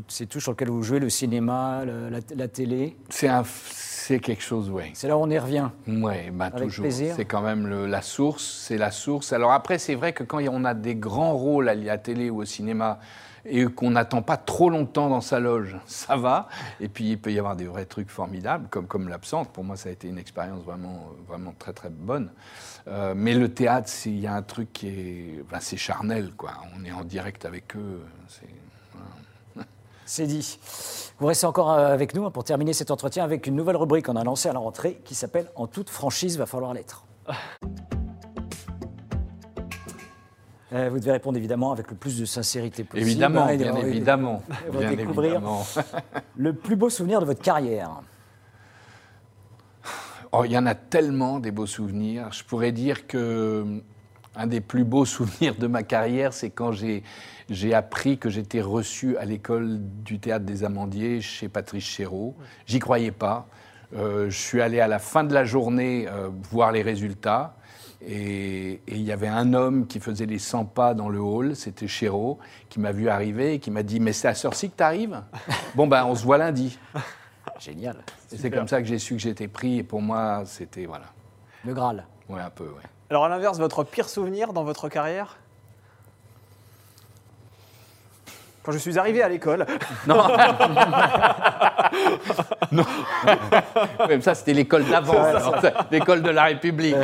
c'est 0.10 0.26
tout, 0.26 0.40
sur 0.40 0.52
lequel 0.52 0.70
vous 0.70 0.84
jouez, 0.84 1.00
le 1.00 1.10
cinéma, 1.10 1.84
le- 1.86 2.10
la, 2.10 2.20
la 2.36 2.48
télé. 2.48 2.96
C'est 3.60 4.20
quelque 4.20 4.42
chose, 4.44 4.70
oui. 4.70 4.84
C'est 4.94 5.08
là 5.08 5.18
où 5.18 5.22
on 5.22 5.30
y 5.30 5.38
revient. 5.38 5.70
Oui, 5.88 6.30
bah, 6.32 6.50
toujours. 6.52 6.86
C'est 7.16 7.26
quand 7.26 7.42
même 7.42 7.68
le- 7.68 7.88
la 7.88 8.02
source, 8.02 8.64
c'est 8.68 8.78
la 8.78 8.92
source. 8.92 9.34
Alors 9.34 9.52
après, 9.52 9.78
c'est 9.80 9.96
vrai 9.96 10.14
que 10.14 10.24
quand 10.24 10.40
on 10.50 10.64
a 10.66 10.74
des 10.74 10.96
grands 10.96 11.34
rôles 11.34 11.68
à 11.70 11.76
la 11.76 11.98
télé 11.98 12.30
ou 12.30 12.42
au 12.42 12.46
cinéma 12.46 13.00
et 13.50 13.66
qu'on 13.66 13.92
n'attend 13.92 14.22
pas 14.22 14.36
trop 14.38 14.70
longtemps 14.70 15.10
dans 15.10 15.22
sa 15.22 15.40
loge, 15.40 15.76
ça 15.86 16.16
va. 16.16 16.48
Et 16.80 16.88
puis 16.88 17.10
il 17.12 17.18
peut 17.20 17.32
y 17.34 17.40
avoir 17.40 17.56
des 17.58 17.66
vrais 17.66 17.86
trucs 17.86 18.10
formidables, 18.10 18.68
comme, 18.70 18.88
comme 18.88 19.10
l'absente. 19.10 19.50
Pour 19.50 19.64
moi, 19.66 19.76
ça 19.76 19.90
a 19.90 19.92
été 19.92 20.08
une 20.08 20.18
expérience 20.18 20.64
vraiment, 20.64 21.10
vraiment 21.28 21.54
très 21.60 21.74
très 21.74 21.90
bonne. 21.90 22.30
Euh, 22.88 23.14
mais 23.16 23.34
le 23.34 23.54
théâtre, 23.54 23.92
il 24.06 24.20
y 24.20 24.28
a 24.28 24.34
un 24.34 24.42
truc 24.42 24.72
qui 24.72 24.88
est, 24.88 25.44
ben, 25.52 25.60
c'est 25.60 25.76
charnel, 25.76 26.32
quoi. 26.38 26.52
On 26.80 26.86
est 26.86 26.92
en 26.94 27.04
direct 27.04 27.44
avec 27.44 27.76
eux. 27.76 28.02
C'est- 30.08 30.26
dit. 30.26 30.60
Vous 31.20 31.28
restez 31.28 31.46
encore 31.46 31.72
euh, 31.72 31.93
avec 31.93 32.15
nous 32.15 32.26
hein, 32.26 32.32
pour 32.32 32.43
terminer 32.43 32.74
cet 32.74 32.91
entretien 32.91 33.24
avec 33.24 33.46
une 33.48 33.56
nouvelle 33.56 33.76
rubrique 33.78 34.06
qu'on 34.06 34.15
a 34.15 34.24
lancée 34.24 34.50
à 34.50 34.54
la 34.54 34.60
rentrée 34.60 35.02
qui 35.06 35.15
s'appelle 35.15 35.48
En 35.56 35.67
toute 35.67 35.89
franchise, 35.89 36.38
va 36.38 36.46
falloir 36.46 36.74
l'être. 36.74 37.06
Euh, 40.74 40.89
vous 40.91 41.00
devez 41.00 41.13
répondre 41.13 41.38
évidemment 41.38 41.72
avec 41.72 41.89
le 41.89 41.96
plus 41.96 42.20
de 42.20 42.26
sincérité 42.26 42.84
possible. 42.84 43.08
Évidemment, 43.10 43.46
bien 43.46 43.72
de- 43.74 43.88
évidemment, 43.88 44.43
bien 44.74 44.91
découvrir. 44.93 45.36
évidemment. 45.36 45.65
Le 46.36 46.52
plus 46.54 46.76
beau 46.76 46.89
souvenir 46.89 47.22
de 47.22 47.26
votre 47.26 47.41
carrière. 47.41 48.02
Oh, 50.34 50.43
il 50.43 50.52
y 50.52 50.58
en 50.58 50.65
a 50.65 50.76
tellement 50.76 51.39
des 51.39 51.52
beaux 51.52 51.65
souvenirs. 51.67 52.34
Je 52.34 52.43
pourrais 52.43 52.74
dire 52.74 53.08
que 53.08 53.82
un 54.38 54.47
des 54.47 54.62
plus 54.62 54.84
beaux 54.84 55.06
souvenirs 55.17 55.56
de 55.56 55.67
ma 55.67 55.84
carrière, 55.84 56.34
c'est 56.34 56.50
quand 56.50 56.71
j'ai 56.71 57.73
appris 57.73 58.17
que 58.17 58.30
j'étais 58.30 58.62
reçu 58.62 59.17
à 59.17 59.26
l'école 59.26 59.80
du 59.82 60.19
théâtre 60.19 60.45
des 60.45 60.63
Amandiers 60.63 61.21
chez 61.21 61.50
Patrice 61.50 61.86
Chéreau. 61.86 62.36
J'y 62.65 62.80
croyais 62.80 63.12
pas. 63.12 63.47
Euh, 63.95 64.30
je 64.30 64.38
suis 64.38 64.62
allé 64.62 64.80
à 64.80 64.88
la 64.88 65.00
fin 65.00 65.23
de 65.23 65.34
la 65.34 65.45
journée 65.45 66.08
euh, 66.08 66.30
voir 66.52 66.71
les 66.71 66.82
résultats. 66.82 67.56
Et 68.06 68.80
il 68.88 69.02
y 69.02 69.12
avait 69.12 69.28
un 69.28 69.54
homme 69.54 69.88
qui 69.88 70.00
faisait 70.00 70.28
les 70.28 70.38
100 70.38 70.65
pas 70.65 70.93
dans 70.93 71.10
le 71.10 71.19
hall, 71.19 71.56
c'était 71.56 71.88
Chéreau, 71.88 72.38
qui 72.69 72.80
m'a 72.80 72.91
vu 72.91 73.10
arriver 73.10 73.56
et 73.56 73.60
qui 73.60 73.71
m'a 73.71 73.82
dit 73.82 74.00
Mais 74.00 74.13
c'est 74.13 74.28
à 74.28 74.34
heure-ci 74.45 74.69
que 74.69 74.78
tu 74.78 74.84
arrives 74.84 75.19
Bon, 75.76 75.88
ben, 75.88 76.06
on 76.06 76.13
se 76.13 76.23
voit 76.23 76.38
lundi. 76.38 76.78
Génial. 77.60 77.97
C'est 78.28 78.52
comme 78.52 78.67
ça 78.67 78.82
que 78.82 78.88
j'ai 78.88 79.00
su 79.00 79.15
que 79.15 79.21
j'étais 79.21 79.47
pris. 79.47 79.80
Et 79.80 79.84
pour 79.84 80.02
moi, 80.02 80.43
c'était. 80.45 80.86
Voilà. 80.86 81.06
Le 81.65 81.73
Graal. 81.73 82.06
Ouais, 82.30 82.41
un 82.41 82.52
peu, 82.52 82.65
ouais. 82.65 82.84
Alors, 83.10 83.26
à 83.26 83.30
l'inverse, 83.30 83.58
votre 83.58 83.84
pire 83.84 84.10
souvenir 84.10 84.54
dans 84.54 84.63
votre 84.63 84.89
carrière? 84.89 85.38
Quand 88.63 88.74
je 88.74 88.80
suis 88.80 89.00
arrivé 89.00 89.22
à 89.24 89.30
l'école, 89.30 89.65
Ouais, 92.78 94.17
mais 94.17 94.22
ça, 94.22 94.36
c'était 94.36 94.54
l'école 94.54 94.84
d'avant, 94.86 95.15
l'école 95.89 96.22
de 96.22 96.30
la 96.30 96.43
République. 96.46 96.96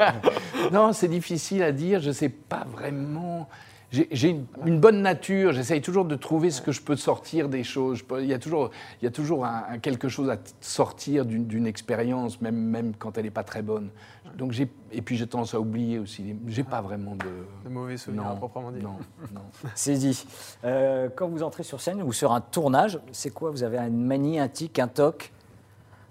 non, 0.72 0.92
c'est 0.92 1.08
difficile 1.08 1.64
à 1.64 1.72
dire, 1.72 2.00
je 2.00 2.08
ne 2.08 2.12
sais 2.12 2.28
pas 2.28 2.64
vraiment. 2.70 3.48
J'ai 3.90 4.28
une, 4.30 4.46
une 4.64 4.80
bonne 4.80 5.02
nature, 5.02 5.52
j'essaye 5.52 5.82
toujours 5.82 6.06
de 6.06 6.14
trouver 6.16 6.50
ce 6.50 6.62
que 6.62 6.72
je 6.72 6.80
peux 6.80 6.96
sortir 6.96 7.50
des 7.50 7.62
choses. 7.62 8.00
Peux- 8.02 8.22
il 8.22 8.28
y 8.28 8.32
a 8.32 8.38
toujours, 8.38 8.70
il 9.00 9.04
y 9.04 9.08
a 9.08 9.10
toujours 9.10 9.44
un- 9.44 9.64
un 9.70 9.78
quelque 9.78 10.08
chose 10.08 10.30
à 10.30 10.36
sortir 10.62 11.26
d'une 11.26 11.46
d'une 11.46 11.66
expérience, 11.66 12.40
même, 12.40 12.54
même 12.56 12.94
quand 12.98 13.18
elle 13.18 13.24
n'est 13.24 13.30
pas 13.30 13.42
très 13.44 13.60
bonne. 13.60 13.90
Donc 14.36 14.52
j'ai- 14.52 14.70
et 14.92 15.02
puis 15.02 15.16
j'ai 15.16 15.26
tendance 15.26 15.54
à 15.54 15.60
oublier 15.60 15.98
aussi. 15.98 16.34
J'ai 16.46 16.64
pas 16.64 16.80
vraiment 16.80 17.14
de. 17.16 17.24
de 17.64 17.68
mauvais 17.68 17.96
souvenirs 17.96 18.26
à 18.26 18.34
proprement 18.34 18.70
dit. 18.72 18.80
Non, 18.82 18.96
non. 19.34 19.42
C'est 19.74 19.94
dit. 19.94 20.24
Euh, 20.64 21.08
quand 21.14 21.28
vous 21.28 21.42
entrez 21.42 21.62
sur 21.62 21.80
scène 21.80 22.02
ou 22.02 22.12
sur 22.12 22.32
un 22.32 22.40
tournage, 22.40 22.98
c'est 23.12 23.30
quoi? 23.30 23.50
Vous 23.50 23.62
avez 23.62 23.78
une 23.78 24.04
manie, 24.04 24.38
un 24.38 24.48
tic, 24.48 24.78
un 24.78 24.88
toc, 24.88 25.32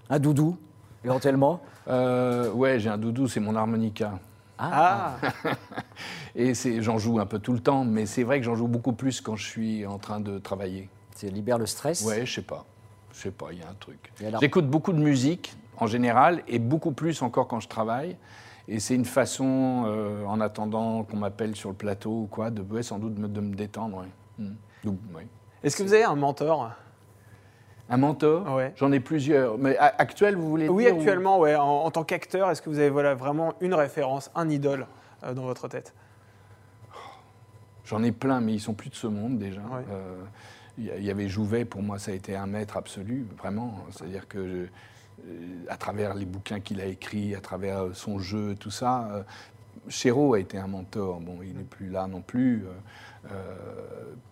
un 0.10 0.20
doudou, 0.20 0.58
éventuellement? 1.04 1.62
Euh, 1.88 2.52
ouais, 2.52 2.80
j'ai 2.80 2.90
un 2.90 2.98
doudou, 2.98 3.28
c'est 3.28 3.40
mon 3.40 3.56
harmonica. 3.56 4.20
Ah, 4.60 5.16
Et 6.36 6.54
c'est- 6.54 6.82
j'en 6.82 6.98
joue 7.00 7.20
un 7.20 7.26
peu 7.26 7.40
tout 7.40 7.54
le 7.54 7.60
temps, 7.60 7.84
mais 7.84 8.06
c'est 8.06 8.24
vrai 8.24 8.40
que 8.40 8.46
j'en 8.46 8.56
joue 8.56 8.68
beaucoup 8.68 8.94
plus 8.94 9.20
quand 9.20 9.36
je 9.36 9.48
suis 9.48 9.86
en 9.88 9.98
train 9.98 10.20
de 10.20 10.38
travailler. 10.38 10.88
Ça 11.16 11.28
libère 11.28 11.58
le 11.58 11.66
stress? 11.66 12.06
Ouais, 12.06 12.26
je 12.26 12.34
sais 12.36 12.42
pas. 12.44 12.66
Je 13.14 13.20
sais 13.24 13.32
pas, 13.32 13.48
il 13.52 13.60
y 13.60 13.62
a 13.64 13.70
un 13.70 13.74
truc. 13.80 14.12
Et 14.22 14.26
J'écoute 14.40 14.68
beaucoup 14.68 14.94
de 14.94 15.00
musique 15.00 15.56
en 15.82 15.88
général 15.88 16.44
et 16.48 16.60
beaucoup 16.60 16.92
plus 16.92 17.22
encore 17.24 17.48
quand 17.48 17.60
je 17.60 17.68
travaille. 17.68 18.16
Et 18.68 18.80
c'est 18.80 18.94
une 18.96 19.04
façon, 19.06 19.84
euh, 19.88 20.24
en 20.26 20.40
attendant 20.40 21.04
qu'on 21.04 21.18
m'appelle 21.18 21.56
sur 21.56 21.70
le 21.70 21.76
plateau 21.76 22.12
ou 22.22 22.28
quoi, 22.28 22.52
de 22.52 22.62
ouais, 22.62 22.84
sans 22.84 23.00
doute 23.00 23.16
de 23.16 23.22
me, 23.22 23.28
de 23.28 23.42
me 23.42 23.56
détendre. 23.56 23.98
ouais. 23.98 24.46
Mm. 24.86 24.90
Ouais. 25.16 25.28
est-ce 25.64 25.76
que 25.76 25.84
vous 25.84 25.94
avez 25.94 26.04
un 26.04 26.16
mentor? 26.16 26.72
Un 27.90 27.98
mentor? 27.98 28.54
Ouais. 28.56 28.72
J'en 28.78 28.92
ai 28.92 29.00
plusieurs. 29.00 29.58
Mais 29.58 29.76
actuel, 29.78 30.36
vous 30.36 30.48
voulez 30.50 30.70
Oui, 30.70 30.86
dire 30.86 30.96
ou- 30.96 31.00
actuellement, 31.00 31.40
ouais. 31.40 31.56
En, 31.56 31.64
en 31.68 31.92
tant 31.92 32.04
qu'acteur, 32.04 32.50
est-ce 32.52 32.62
que 32.62 32.70
vous 32.70 32.80
avez 32.80 32.90
voilà, 32.92 33.16
vraiment 33.16 33.54
une 33.60 33.74
référence, 33.74 34.32
un 34.36 34.50
idole 34.50 34.86
euh, 35.24 35.34
dans 35.34 35.44
votre 35.44 35.68
tête? 35.68 35.94
J'en 37.86 38.04
ai 38.04 38.12
plein, 38.12 38.40
mais 38.40 38.54
ils 38.54 38.60
sont 38.62 38.74
plus 38.76 38.90
de 38.92 38.96
ce 38.96 39.08
monde 39.08 39.38
déjà. 39.40 39.62
Ouais. 39.62 39.84
Euh, 39.92 40.22
Il 40.78 41.04
y 41.04 41.12
avait 41.12 41.28
Jouvet, 41.28 41.66
pour 41.66 41.82
moi, 41.82 42.00
ça 42.00 42.12
a 42.12 42.14
été 42.14 42.36
un 42.36 42.46
maître 42.48 42.78
absolu, 42.78 43.28
vraiment. 43.38 43.74
C'est-à-dire 43.92 44.28
que 44.28 44.48
je- 44.48 44.68
à 45.70 45.78
travers 45.78 46.14
les 46.14 46.26
bouquins 46.26 46.60
qu'il 46.60 46.82
a 46.82 46.86
écrits, 46.86 47.36
à 47.36 47.42
travers 47.42 47.88
son 47.94 48.20
jeu, 48.20 48.56
tout 48.60 48.72
ça. 48.72 49.10
Euh, 49.12 49.24
Chéreau 49.88 50.34
a 50.34 50.40
été 50.40 50.58
un 50.58 50.68
mentor. 50.68 51.20
Bon, 51.22 51.40
il 51.42 51.56
n'est 51.56 51.64
plus 51.64 51.90
là 51.90 52.08
non 52.08 52.22
plus. 52.22 52.66
Euh, 53.26 53.30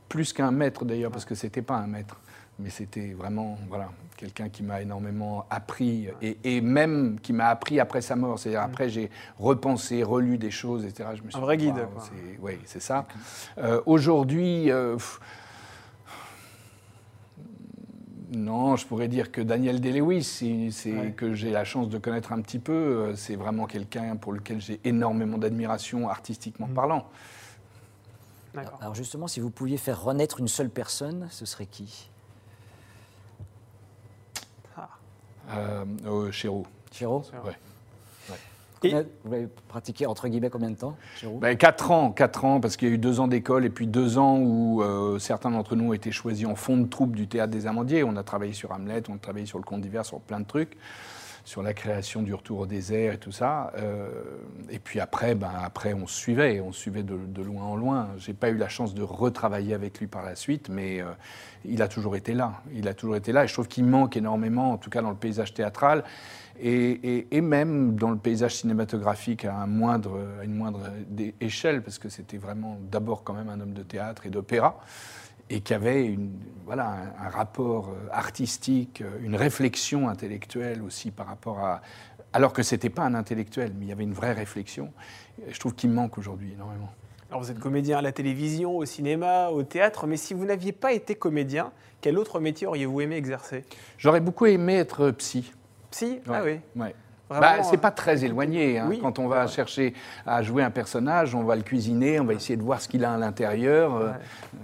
plus 0.07 0.33
qu'un 0.33 0.51
maître 0.51 0.85
d'ailleurs, 0.85 1.11
parce 1.11 1.25
que 1.25 1.35
c'était 1.35 1.61
pas 1.61 1.77
un 1.77 1.87
maître, 1.87 2.19
mais 2.59 2.69
c'était 2.69 3.13
vraiment 3.13 3.57
voilà 3.67 3.89
quelqu'un 4.17 4.49
qui 4.49 4.63
m'a 4.63 4.81
énormément 4.81 5.45
appris 5.49 6.09
et, 6.21 6.59
même 6.61 7.19
qui 7.21 7.31
m'a 7.31 7.47
appris 7.47 7.79
après 7.79 8.01
sa 8.01 8.15
mort. 8.15 8.37
C'est-à-dire 8.37 8.61
mm. 8.61 8.71
après 8.71 8.89
j'ai 8.89 9.09
repensé, 9.37 10.03
relu 10.03 10.37
des 10.37 10.51
choses, 10.51 10.85
etc. 10.85 11.09
Je 11.15 11.23
me 11.23 11.29
suis 11.29 11.37
un 11.37 11.41
vrai 11.41 11.57
guide. 11.57 11.87
Oui, 12.41 12.59
c'est 12.65 12.81
ça. 12.81 13.05
Aujourd'hui. 13.85 14.71
Non, 18.31 18.75
je 18.75 18.85
pourrais 18.85 19.07
dire 19.07 19.31
que 19.31 19.41
Daniel 19.41 19.81
Day-Lewis, 19.81 20.23
c'est 20.71 21.11
que 21.15 21.33
j'ai 21.33 21.49
la 21.49 21.63
chance 21.63 21.89
de 21.89 21.97
connaître 21.97 22.31
un 22.31 22.41
petit 22.41 22.59
peu. 22.59 22.73
Euh, 22.73 23.15
c'est 23.15 23.35
vraiment 23.35 23.65
quelqu'un 23.65 24.15
pour 24.17 24.33
lequel 24.33 24.61
j'ai 24.61 24.79
énormément 24.83 25.39
d'admiration 25.39 26.09
artistiquement 26.09 26.67
mm. 26.67 26.73
parlant. 26.73 27.09
Alors 28.81 28.93
justement, 28.93 29.27
si 29.27 29.39
vous 29.39 29.49
pouviez 29.49 29.77
faire 29.77 30.03
renaître 30.03 30.39
une 30.39 30.47
seule 30.47 30.69
personne, 30.69 31.27
ce 31.31 31.45
serait 31.45 31.65
qui? 31.65 32.09
Ah. 34.77 34.89
euh, 35.51 35.85
euh 36.05 36.31
Chéreau? 36.31 36.65
Chéreau 36.91 37.23
Ouais. 37.45 37.57
Vous 38.83 39.31
l'avez 39.31 39.47
pratiqué 39.67 40.05
entre 40.05 40.27
guillemets 40.27 40.49
combien 40.49 40.69
de 40.69 40.75
temps 40.75 40.95
ben, 41.23 41.57
Quatre 41.57 41.91
ans, 41.91 42.11
quatre 42.11 42.45
ans, 42.45 42.59
parce 42.59 42.77
qu'il 42.77 42.87
y 42.87 42.91
a 42.91 42.93
eu 42.93 42.97
deux 42.97 43.19
ans 43.19 43.27
d'école 43.27 43.65
et 43.65 43.69
puis 43.69 43.87
deux 43.87 44.17
ans 44.17 44.37
où 44.37 44.81
euh, 44.81 45.19
certains 45.19 45.51
d'entre 45.51 45.75
nous 45.75 45.89
ont 45.89 45.93
été 45.93 46.11
choisis 46.11 46.45
en 46.45 46.55
fond 46.55 46.77
de 46.77 46.87
troupe 46.87 47.15
du 47.15 47.27
théâtre 47.27 47.51
des 47.51 47.67
Amandiers. 47.67 48.03
On 48.03 48.15
a 48.15 48.23
travaillé 48.23 48.53
sur 48.53 48.71
Hamlet, 48.71 49.03
on 49.09 49.15
a 49.15 49.17
travaillé 49.17 49.45
sur 49.45 49.57
le 49.57 49.63
conte 49.63 49.81
d'hiver, 49.81 50.05
sur 50.05 50.19
plein 50.21 50.39
de 50.39 50.45
trucs, 50.45 50.77
sur 51.43 51.63
la 51.63 51.73
création 51.73 52.21
du 52.21 52.33
retour 52.33 52.59
au 52.59 52.65
désert 52.65 53.13
et 53.13 53.17
tout 53.17 53.31
ça. 53.31 53.71
Euh, 53.77 54.09
et 54.69 54.79
puis 54.79 54.99
après, 54.99 55.35
ben, 55.35 55.51
après, 55.63 55.93
on 55.93 56.07
suivait, 56.07 56.59
on 56.59 56.71
suivait 56.71 57.03
de, 57.03 57.41
loin 57.41 57.63
en 57.63 57.75
loin. 57.75 58.09
J'ai 58.17 58.33
pas 58.33 58.49
eu 58.49 58.57
la 58.57 58.69
chance 58.69 58.93
de 58.93 59.03
retravailler 59.03 59.73
avec 59.73 59.99
lui 59.99 60.07
par 60.07 60.23
la 60.23 60.35
suite, 60.35 60.69
mais 60.69 61.01
euh, 61.01 61.05
il 61.65 61.81
a 61.81 61.87
toujours 61.87 62.15
été 62.15 62.33
là. 62.33 62.61
Il 62.73 62.87
a 62.87 62.93
toujours 62.93 63.15
été 63.15 63.31
là, 63.31 63.43
et 63.43 63.47
je 63.47 63.53
trouve 63.53 63.67
qu'il 63.67 63.85
manque 63.85 64.17
énormément, 64.17 64.71
en 64.71 64.77
tout 64.77 64.89
cas 64.89 65.01
dans 65.01 65.09
le 65.09 65.15
paysage 65.15 65.53
théâtral 65.53 66.03
et, 66.61 67.41
même 67.41 67.95
dans 67.95 68.11
le 68.11 68.17
paysage 68.17 68.55
cinématographique 68.55 69.45
à, 69.45 69.65
une 69.65 70.55
moindre 70.55 70.91
échelle, 71.39 71.81
parce 71.81 71.99
que 71.99 72.09
c'était 72.09 72.37
vraiment 72.37 72.77
d'abord 72.91 73.23
quand 73.23 73.33
même 73.33 73.49
un 73.49 73.59
homme 73.59 73.73
de 73.73 73.83
théâtre 73.83 74.25
et 74.25 74.29
d'opéra, 74.29 74.79
et 75.49 75.61
qui 75.61 75.73
avait 75.73 76.05
une, 76.05 76.31
voilà, 76.65 77.13
un, 77.19 77.29
rapport 77.29 77.89
euh, 77.89 78.07
artistique, 78.11 79.01
euh, 79.01 79.19
une 79.21 79.35
réflexion 79.35 80.07
intellectuelle 80.07 80.81
aussi 80.81 81.11
par 81.11 81.27
rapport 81.27 81.59
à... 81.59 81.81
Alors 82.31 82.53
que 82.53 82.61
ce 82.61 82.75
n'était 82.75 82.91
pas 82.91 83.03
un 83.03 83.15
intellectuel, 83.15 83.73
mais 83.77 83.85
il 83.85 83.89
y 83.89 83.91
avait 83.91 84.03
une 84.03 84.13
vraie 84.13 84.33
réflexion. 84.33 84.91
Je 85.49 85.59
trouve 85.59 85.73
qu'il 85.73 85.89
me 85.89 85.95
manque 85.95 86.17
aujourd'hui 86.17 86.53
énormément. 86.53 86.91
Alors 87.29 87.41
vous 87.41 87.51
êtes 87.51 87.59
comédien 87.59 87.97
à 87.99 88.01
la 88.01 88.11
télévision, 88.11 88.77
au 88.77 88.85
cinéma, 88.85 89.49
au 89.49 89.63
théâtre, 89.63 90.07
mais 90.07 90.17
si 90.17 90.33
vous 90.33 90.45
n'aviez 90.45 90.71
pas 90.71 90.93
été 90.93 91.15
comédien, 91.15 91.71
quel 92.01 92.17
autre 92.17 92.39
métier 92.39 92.67
auriez-vous 92.67 93.01
aimé 93.01 93.15
exercer? 93.17 93.65
J'aurais 93.97 94.21
beaucoup 94.21 94.45
aimé 94.45 94.75
être 94.75 95.11
psy. 95.11 95.51
Si 95.91 96.19
Ah 96.27 96.41
oui. 96.43 96.59
Ouais. 96.75 96.93
Bah, 97.29 97.63
c'est 97.63 97.77
pas 97.77 97.91
très 97.91 98.25
éloigné. 98.25 98.79
Hein. 98.79 98.89
Quand 99.01 99.19
on 99.19 99.27
va 99.27 99.45
chercher 99.47 99.93
à 100.25 100.41
jouer 100.41 100.63
un 100.63 100.71
personnage, 100.71 101.35
on 101.35 101.43
va 101.43 101.55
le 101.55 101.61
cuisiner, 101.61 102.19
on 102.19 102.25
va 102.25 102.33
essayer 102.33 102.57
de 102.57 102.63
voir 102.63 102.81
ce 102.81 102.87
qu'il 102.87 103.05
a 103.05 103.13
à 103.13 103.17
l'intérieur. 103.17 103.95
Euh, 103.95 104.11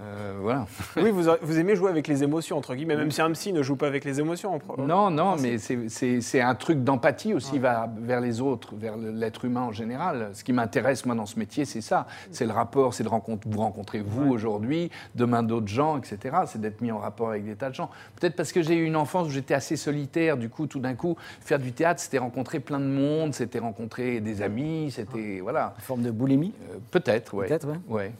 euh, 0.02 0.34
voilà. 0.40 0.66
Oui, 0.96 1.10
vous, 1.10 1.24
vous, 1.42 1.58
aimez 1.58 1.76
jouer 1.76 1.90
avec 1.90 2.08
les 2.08 2.22
émotions, 2.24 2.56
entre 2.56 2.74
guillemets, 2.74 2.96
même 2.96 3.10
si 3.10 3.20
un 3.20 3.30
psy 3.32 3.52
ne 3.52 3.62
joue 3.62 3.76
pas 3.76 3.86
avec 3.86 4.04
les 4.04 4.18
émotions. 4.18 4.58
Non, 4.78 5.10
non, 5.10 5.36
mais 5.36 5.58
c'est 5.58 6.40
un 6.40 6.54
truc 6.54 6.82
d'empathie 6.82 7.34
aussi 7.34 7.58
vers 7.58 8.20
les 8.20 8.40
autres, 8.40 8.74
vers 8.74 8.96
l'être 8.96 9.44
humain 9.44 9.62
en 9.62 9.72
général. 9.72 10.30
Ce 10.32 10.42
qui 10.42 10.52
m'intéresse, 10.52 11.04
moi, 11.06 11.14
dans 11.14 11.26
ce 11.26 11.38
métier, 11.38 11.64
c'est 11.64 11.80
ça. 11.80 12.06
C'est 12.30 12.46
le 12.46 12.52
rapport, 12.52 12.94
c'est 12.94 13.04
de 13.04 13.08
vous 13.08 13.60
rencontrer 13.60 14.00
vous 14.00 14.30
aujourd'hui, 14.30 14.90
demain 15.14 15.42
d'autres 15.42 15.68
gens, 15.68 15.98
etc. 15.98 16.36
C'est 16.46 16.60
d'être 16.60 16.80
mis 16.80 16.90
en 16.90 16.98
rapport 16.98 17.28
avec 17.28 17.44
des 17.44 17.54
tas 17.54 17.70
de 17.70 17.74
gens. 17.74 17.90
Peut-être 18.18 18.34
parce 18.34 18.52
que 18.52 18.62
j'ai 18.62 18.76
eu 18.76 18.84
une 18.84 18.96
enfance 18.96 19.28
où 19.28 19.30
j'étais 19.30 19.54
assez 19.54 19.76
solitaire, 19.76 20.36
du 20.36 20.48
coup, 20.48 20.66
tout 20.66 20.80
d'un 20.80 20.94
coup, 20.94 21.16
faire 21.40 21.58
du 21.58 21.72
théâtre, 21.72 22.00
c'était 22.00 22.18
rencontrer 22.18 22.55
plein 22.60 22.80
de 22.80 22.86
monde, 22.86 23.34
c'était 23.34 23.58
rencontrer 23.58 24.20
des 24.20 24.42
amis, 24.42 24.90
c'était 24.90 25.40
voilà. 25.40 25.74
Une 25.76 25.82
forme 25.82 26.02
de 26.02 26.10
boulimie 26.10 26.52
euh, 26.70 26.78
Peut-être, 26.90 27.34
oui. 27.34 27.46
Peut-être, 27.46 27.68
ouais. 27.88 28.12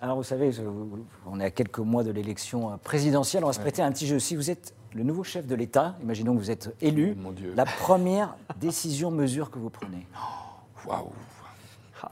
Alors 0.00 0.16
vous 0.16 0.22
savez, 0.22 0.50
on 1.26 1.40
est 1.40 1.44
à 1.44 1.50
quelques 1.50 1.78
mois 1.78 2.04
de 2.04 2.10
l'élection 2.10 2.78
présidentielle, 2.82 3.44
on 3.44 3.48
va 3.48 3.52
se 3.52 3.60
prêter 3.60 3.82
un 3.82 3.92
petit 3.92 4.06
jeu. 4.06 4.18
Si 4.18 4.36
vous 4.36 4.50
êtes 4.50 4.74
le 4.94 5.02
nouveau 5.02 5.24
chef 5.24 5.46
de 5.46 5.54
l'État, 5.54 5.96
imaginons 6.02 6.34
que 6.34 6.38
vous 6.38 6.50
êtes 6.50 6.74
élu, 6.80 7.14
Mon 7.16 7.32
Dieu. 7.32 7.52
la 7.56 7.64
première 7.64 8.36
décision, 8.60 9.10
mesure 9.10 9.50
que 9.50 9.58
vous 9.58 9.70
prenez. 9.70 10.06
Waouh 10.86 11.10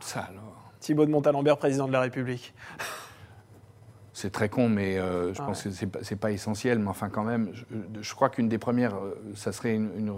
Ça 0.00 0.20
alors. 0.20 0.72
Thibaut 0.80 1.04
de 1.04 1.10
Montalembert, 1.10 1.58
président 1.58 1.86
de 1.86 1.92
la 1.92 2.00
République. 2.00 2.54
C'est 4.12 4.30
très 4.30 4.48
con, 4.48 4.68
mais 4.68 4.98
euh, 4.98 5.32
je 5.34 5.38
pense 5.42 5.62
que 5.62 5.70
c'est 5.70 5.86
pas, 5.86 6.00
pas 6.20 6.30
essentiel. 6.32 6.78
Mais 6.78 6.88
enfin, 6.88 7.08
quand 7.08 7.24
même, 7.24 7.52
je, 8.00 8.14
crois 8.14 8.28
qu'une 8.28 8.48
des 8.48 8.58
premières, 8.58 8.96
euh, 8.96 9.14
ça 9.34 9.52
serait 9.52 9.74
une 9.74 10.12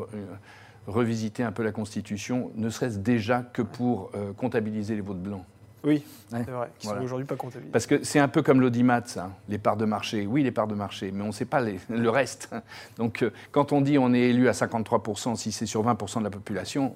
revisiter 0.86 1.42
un 1.42 1.52
peu 1.52 1.62
la 1.62 1.72
Constitution, 1.72 2.50
ne 2.54 2.68
serait-ce 2.70 2.98
déjà 2.98 3.42
que 3.42 3.62
pour 3.62 4.10
euh, 4.14 4.32
comptabiliser 4.32 4.94
les 4.94 5.00
votes 5.00 5.22
blancs. 5.22 5.44
Oui, 5.84 6.04
c'est 6.28 6.48
vrai, 6.48 6.70
qui 6.78 6.86
sont 6.86 7.00
aujourd'hui 7.00 7.26
pas 7.26 7.34
comptabilisés. 7.34 7.72
Parce 7.72 7.86
que 7.86 8.04
c'est 8.04 8.20
un 8.20 8.28
peu 8.28 8.42
comme 8.42 8.60
l'audimat, 8.60 9.02
ça, 9.04 9.32
les 9.48 9.58
parts 9.58 9.76
de 9.76 9.84
marché. 9.84 10.26
Oui, 10.26 10.44
les 10.44 10.52
parts 10.52 10.68
de 10.68 10.76
marché, 10.76 11.10
mais 11.10 11.22
on 11.24 11.28
ne 11.28 11.32
sait 11.32 11.44
pas 11.44 11.60
le 11.60 12.08
reste. 12.08 12.50
Donc, 12.98 13.22
euh, 13.22 13.32
quand 13.50 13.72
on 13.72 13.80
dit 13.80 13.98
on 13.98 14.14
est 14.14 14.30
élu 14.30 14.48
à 14.48 14.52
53%, 14.52 15.34
si 15.34 15.50
c'est 15.50 15.66
sur 15.66 15.84
20% 15.84 16.20
de 16.20 16.24
la 16.24 16.30
population, 16.30 16.94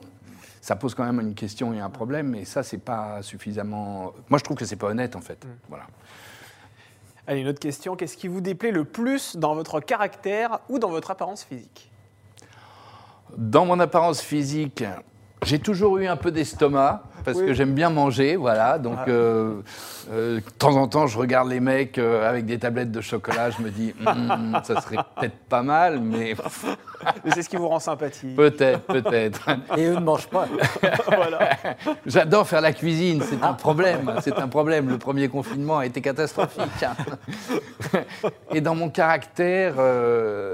ça 0.61 0.77
pose 0.77 0.95
quand 0.95 1.05
même 1.05 1.21
une 1.21 1.35
question 1.35 1.75
et 1.75 1.81
un 1.81 1.91
problème, 1.91 2.35
et 2.37 2.45
ça, 2.45 2.63
c'est 2.63 2.79
pas 2.79 3.23
suffisamment. 3.23 4.13
Moi, 4.29 4.39
je 4.39 4.45
trouve 4.45 4.57
que 4.57 4.65
c'est 4.65 4.77
pas 4.77 4.89
honnête, 4.89 5.17
en 5.17 5.21
fait. 5.21 5.45
Mm. 5.45 5.49
Voilà. 5.69 5.87
Allez, 7.27 7.41
une 7.41 7.49
autre 7.49 7.61
question. 7.61 7.97
Qu'est-ce 7.97 8.17
qui 8.17 8.29
vous 8.29 8.41
déplaît 8.41 8.71
le 8.71 8.85
plus 8.85 9.37
dans 9.37 9.55
votre 9.57 9.81
caractère 9.81 10.61
ou 10.69 10.79
dans 10.79 10.91
votre 10.91 11.11
apparence 11.11 11.43
physique? 11.43 11.91
Dans 13.37 13.67
mon 13.67 13.79
apparence 13.81 14.21
physique, 14.21 14.85
j'ai 15.45 15.59
toujours 15.59 15.99
eu 15.99 16.07
un 16.07 16.17
peu 16.17 16.31
d'estomac 16.31 17.03
parce 17.25 17.39
que 17.39 17.53
j'aime 17.53 17.75
bien 17.75 17.91
manger, 17.91 18.37
voilà. 18.37 18.79
Donc, 18.79 18.99
ah. 18.99 19.09
euh, 19.09 19.61
euh, 20.13 20.37
de 20.37 20.51
temps 20.59 20.77
en 20.77 20.87
temps, 20.87 21.09
je 21.09 21.19
regarde 21.19 21.49
les 21.49 21.59
mecs 21.59 21.99
euh, 21.99 22.29
avec 22.29 22.47
des 22.47 22.59
tablettes 22.59 22.93
de 22.93 23.01
chocolat, 23.01 23.51
je 23.51 23.63
me 23.63 23.71
dis, 23.71 23.93
hmm, 24.01 24.59
ça 24.63 24.81
serait 24.81 24.99
peut-être 25.17 25.37
pas 25.49 25.63
mal, 25.63 26.01
mais. 26.01 26.35
mais 27.25 27.31
c'est 27.35 27.43
ce 27.43 27.49
qui 27.49 27.57
vous 27.57 27.67
rend 27.67 27.81
sympathique. 27.81 28.37
Peut-être, 28.37 28.83
peut-être. 28.83 29.49
Et 29.77 29.87
eux 29.87 29.95
ne 29.95 30.01
mangent 30.01 30.29
pas. 30.29 30.47
voilà. 31.07 31.51
J'adore 32.07 32.47
faire 32.47 32.61
la 32.61 32.73
cuisine, 32.73 33.23
c'est 33.29 33.43
un 33.43 33.55
problème, 33.55 34.15
c'est 34.23 34.39
un 34.39 34.49
problème. 34.49 34.89
Le 34.89 34.99
premier 34.99 35.29
confinement 35.29 35.79
a 35.79 35.87
été 35.87 36.01
catastrophique. 36.01 36.63
Et 38.53 38.61
dans 38.61 38.77
mon 38.77 38.89
caractère, 38.89 39.75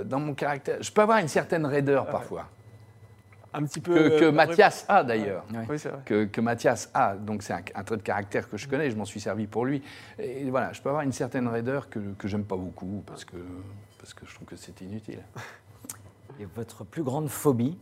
dans 0.07 0.21
mon 0.21 0.33
caractère, 0.33 0.79
je 0.81 0.91
peux 0.91 1.03
avoir 1.03 1.19
une 1.19 1.29
certaine 1.29 1.67
raideur 1.67 2.07
parfois 2.07 2.47
un 3.55 3.65
petit 3.65 3.81
peu. 3.81 3.95
Que, 3.95 4.25
euh, 4.25 4.33
Mathias 4.33 4.85
a 4.89 5.05
d'ailleurs. 5.05 5.45
que, 6.05 6.25
que, 6.25 6.41
Mathias 6.41 6.91
a. 6.95 7.15
Donc 7.15 7.43
c'est 7.43 7.53
un, 7.53 7.85
trait 7.85 7.97
de 7.97 8.03
caractère 8.03 8.49
que 8.49 8.57
je 8.57 8.69
connais, 8.69 8.91
je 8.91 8.97
m'en 8.97 9.05
suis 9.05 9.21
servi 9.21 9.47
pour 9.47 9.65
lui. 9.65 9.83
Et 10.19 10.51
voilà, 10.51 10.73
je 10.73 10.81
peux 10.81 10.89
avoir 10.89 11.05
une 11.05 11.13
certaine 11.13 11.49
raideur 11.49 11.89
que, 11.89 11.99
que 12.19 12.29
j'aime 12.29 12.45
pas 12.45 12.57
beaucoup 12.57 13.03
parce 13.07 13.25
que, 13.25 13.37
parce 13.99 14.15
que 14.15 14.27
je 14.27 14.35
trouve 14.35 14.49
que 14.49 14.57
c'est 14.57 14.81
inutile. 14.81 15.23
Et 16.41 16.47
votre 16.57 16.85
plus 16.85 17.03
grande 17.03 17.29
phobie 17.29 17.77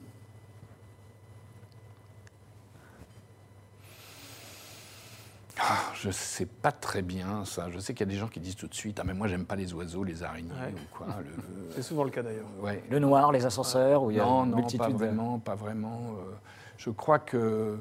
Ah, 5.63 5.90
je 6.01 6.11
sais 6.11 6.47
pas 6.47 6.73
très 6.73 7.03
bien 7.03 7.45
ça. 7.45 7.69
Je 7.71 7.79
sais 7.79 7.93
qu'il 7.93 8.07
y 8.07 8.11
a 8.11 8.13
des 8.13 8.19
gens 8.19 8.29
qui 8.29 8.41
disent 8.41 8.57
tout 8.57 8.67
de 8.67 8.75
suite 8.75 8.99
Ah, 9.01 9.05
mais 9.07 9.13
moi, 9.13 9.29
j'aime 9.29 9.45
pas 9.45 9.57
les 9.57 9.75
oiseaux, 9.75 10.03
les 10.03 10.23
araignées 10.23 10.51
ou 10.51 10.97
quoi. 10.97 11.09
C'est 11.71 11.83
souvent 11.83 12.05
le 12.05 12.11
cas 12.11 12.23
d'ailleurs. 12.23 12.47
Ouais. 12.61 12.83
Le 12.91 12.99
noir, 12.99 13.33
les 13.33 13.45
ascenseurs, 13.45 14.03
où 14.03 14.11
il 14.11 14.17
y 14.17 14.21
a 14.21 14.25
non, 14.25 14.45
une 14.45 14.55
multitude 14.55 14.79
pas 14.81 14.89
vraiment, 14.89 15.39
pas 15.39 15.55
vraiment. 15.55 16.15
Euh, 16.19 16.33
je 16.79 16.91
crois 16.91 17.19
que. 17.19 17.79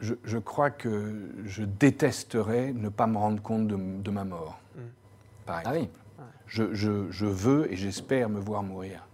Je, 0.00 0.14
je, 0.24 0.38
crois 0.38 0.70
que 0.70 1.30
je 1.44 1.62
détesterais 1.62 2.72
ne 2.72 2.88
pas 2.88 3.06
me 3.06 3.18
rendre 3.18 3.42
compte 3.42 3.66
de, 3.68 4.10
ma 4.10 4.24
mort. 4.24 4.58
Mm. 4.74 4.80
Par 5.44 5.58
exemple. 5.60 5.76
Ah 5.76 5.80
oui. 5.80 6.26
Je, 6.46 6.74
je 7.10 7.26
veux 7.26 7.70
et 7.70 7.76
j'espère 7.76 8.28
me 8.28 8.40
voir 8.40 8.62
mourir. 8.62 9.06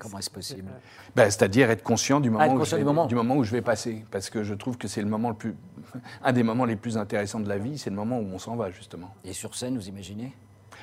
Comment 0.00 0.18
est-ce 0.18 0.30
possible? 0.30 0.70
Ben, 1.14 1.30
C'est-à-dire 1.30 1.70
être 1.70 1.82
conscient, 1.82 2.20
du 2.20 2.30
moment, 2.30 2.64
je 2.64 2.76
vais, 2.76 2.78
du, 3.06 3.14
moment. 3.14 3.36
où 3.36 3.44
je 3.44 3.52
vais 3.52 3.60
passer. 3.60 4.04
Parce 4.10 4.30
que 4.30 4.42
je 4.42 4.54
trouve 4.54 4.78
que 4.78 4.88
c'est 4.88 5.02
le 5.02 5.08
moment 5.08 5.28
le 5.28 5.36
plus, 5.36 5.54
un 6.24 6.32
des 6.32 6.42
moments 6.42 6.64
les 6.64 6.76
plus 6.76 6.96
intéressants 6.96 7.40
de 7.40 7.48
la 7.48 7.58
vie, 7.58 7.78
c'est 7.78 7.90
le 7.90 7.96
moment 7.96 8.18
où 8.18 8.26
on 8.32 8.38
s'en 8.38 8.56
va, 8.56 8.70
justement. 8.70 9.14
Et 9.24 9.32
sur 9.32 9.54
scène, 9.54 9.76
vous 9.76 9.88
imaginez? 9.88 10.32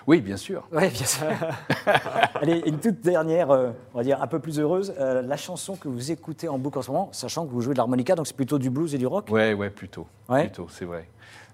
Oui, 0.05 0.21
bien 0.21 0.37
sûr. 0.37 0.65
Oui, 0.71 0.87
bien 0.89 1.05
sûr. 1.05 1.27
Allez, 2.35 2.63
une 2.65 2.79
toute 2.79 3.01
dernière, 3.01 3.51
euh, 3.51 3.71
on 3.93 3.97
va 3.97 4.03
dire 4.03 4.21
un 4.21 4.27
peu 4.27 4.39
plus 4.39 4.59
heureuse. 4.59 4.93
Euh, 4.99 5.21
la 5.21 5.35
chanson 5.35 5.75
que 5.75 5.89
vous 5.89 6.11
écoutez 6.11 6.47
en 6.47 6.57
boucle 6.57 6.79
en 6.79 6.81
ce 6.81 6.91
moment, 6.91 7.09
sachant 7.11 7.45
que 7.45 7.51
vous 7.51 7.61
jouez 7.61 7.73
de 7.73 7.77
l'harmonica, 7.77 8.15
donc 8.15 8.25
c'est 8.25 8.35
plutôt 8.35 8.57
du 8.57 8.69
blues 8.69 8.93
et 8.95 8.97
du 8.97 9.05
rock? 9.05 9.27
Oui, 9.29 9.53
ouais, 9.53 9.69
plutôt. 9.69 10.07
Ouais. 10.29 10.43
Plutôt, 10.43 10.67
c'est 10.69 10.85
vrai. 10.85 11.09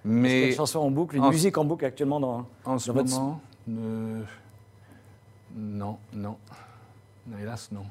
Mais 0.06 0.50
une 0.50 0.56
chanson 0.56 0.80
en 0.80 0.92
boucle, 0.92 1.16
une 1.16 1.30
musique 1.30 1.58
en 1.58 1.66
boucle 1.66 1.86
actuellement 1.86 2.20
dans, 2.20 2.46
en 2.66 2.78
ce 2.78 2.92
moment, 2.92 3.42
Non, 3.68 4.26
non. 6.14 6.38
Hélas, 7.42 7.70
non. 7.72 7.86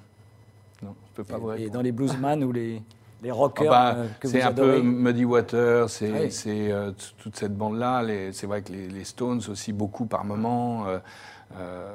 Non, 0.82 0.94
je 1.10 1.16
peux 1.16 1.24
pas 1.24 1.38
vous 1.38 1.50
Et 1.50 1.54
répondre. 1.54 1.72
dans 1.72 1.82
les 1.82 1.92
bluesman 1.92 2.44
ou 2.44 2.52
les, 2.52 2.82
les 3.22 3.30
Ah 3.30 3.34
rockers 3.34 3.70
bah, 3.70 3.94
euh, 3.96 4.08
que 4.20 4.28
c'est 4.28 4.42
un 4.42 4.48
adorez 4.48 4.78
peu 4.78 4.82
Muddy 4.82 5.24
Water, 5.24 5.88
c'est 5.88 6.10
Oui. 6.10 6.30
c'est, 6.32 6.72
euh, 6.72 6.90
toute 7.18 7.36
cette 7.36 7.56
bande-là. 7.56 8.02
C'est 8.32 8.46
vrai 8.46 8.62
que 8.62 8.72
les, 8.72 8.88
les 8.88 9.04
Stones 9.04 9.40
aussi, 9.48 9.72
beaucoup 9.72 10.06
par 10.06 10.24
moment. 10.24 10.86
euh, 10.88 10.98
euh, 11.56 11.88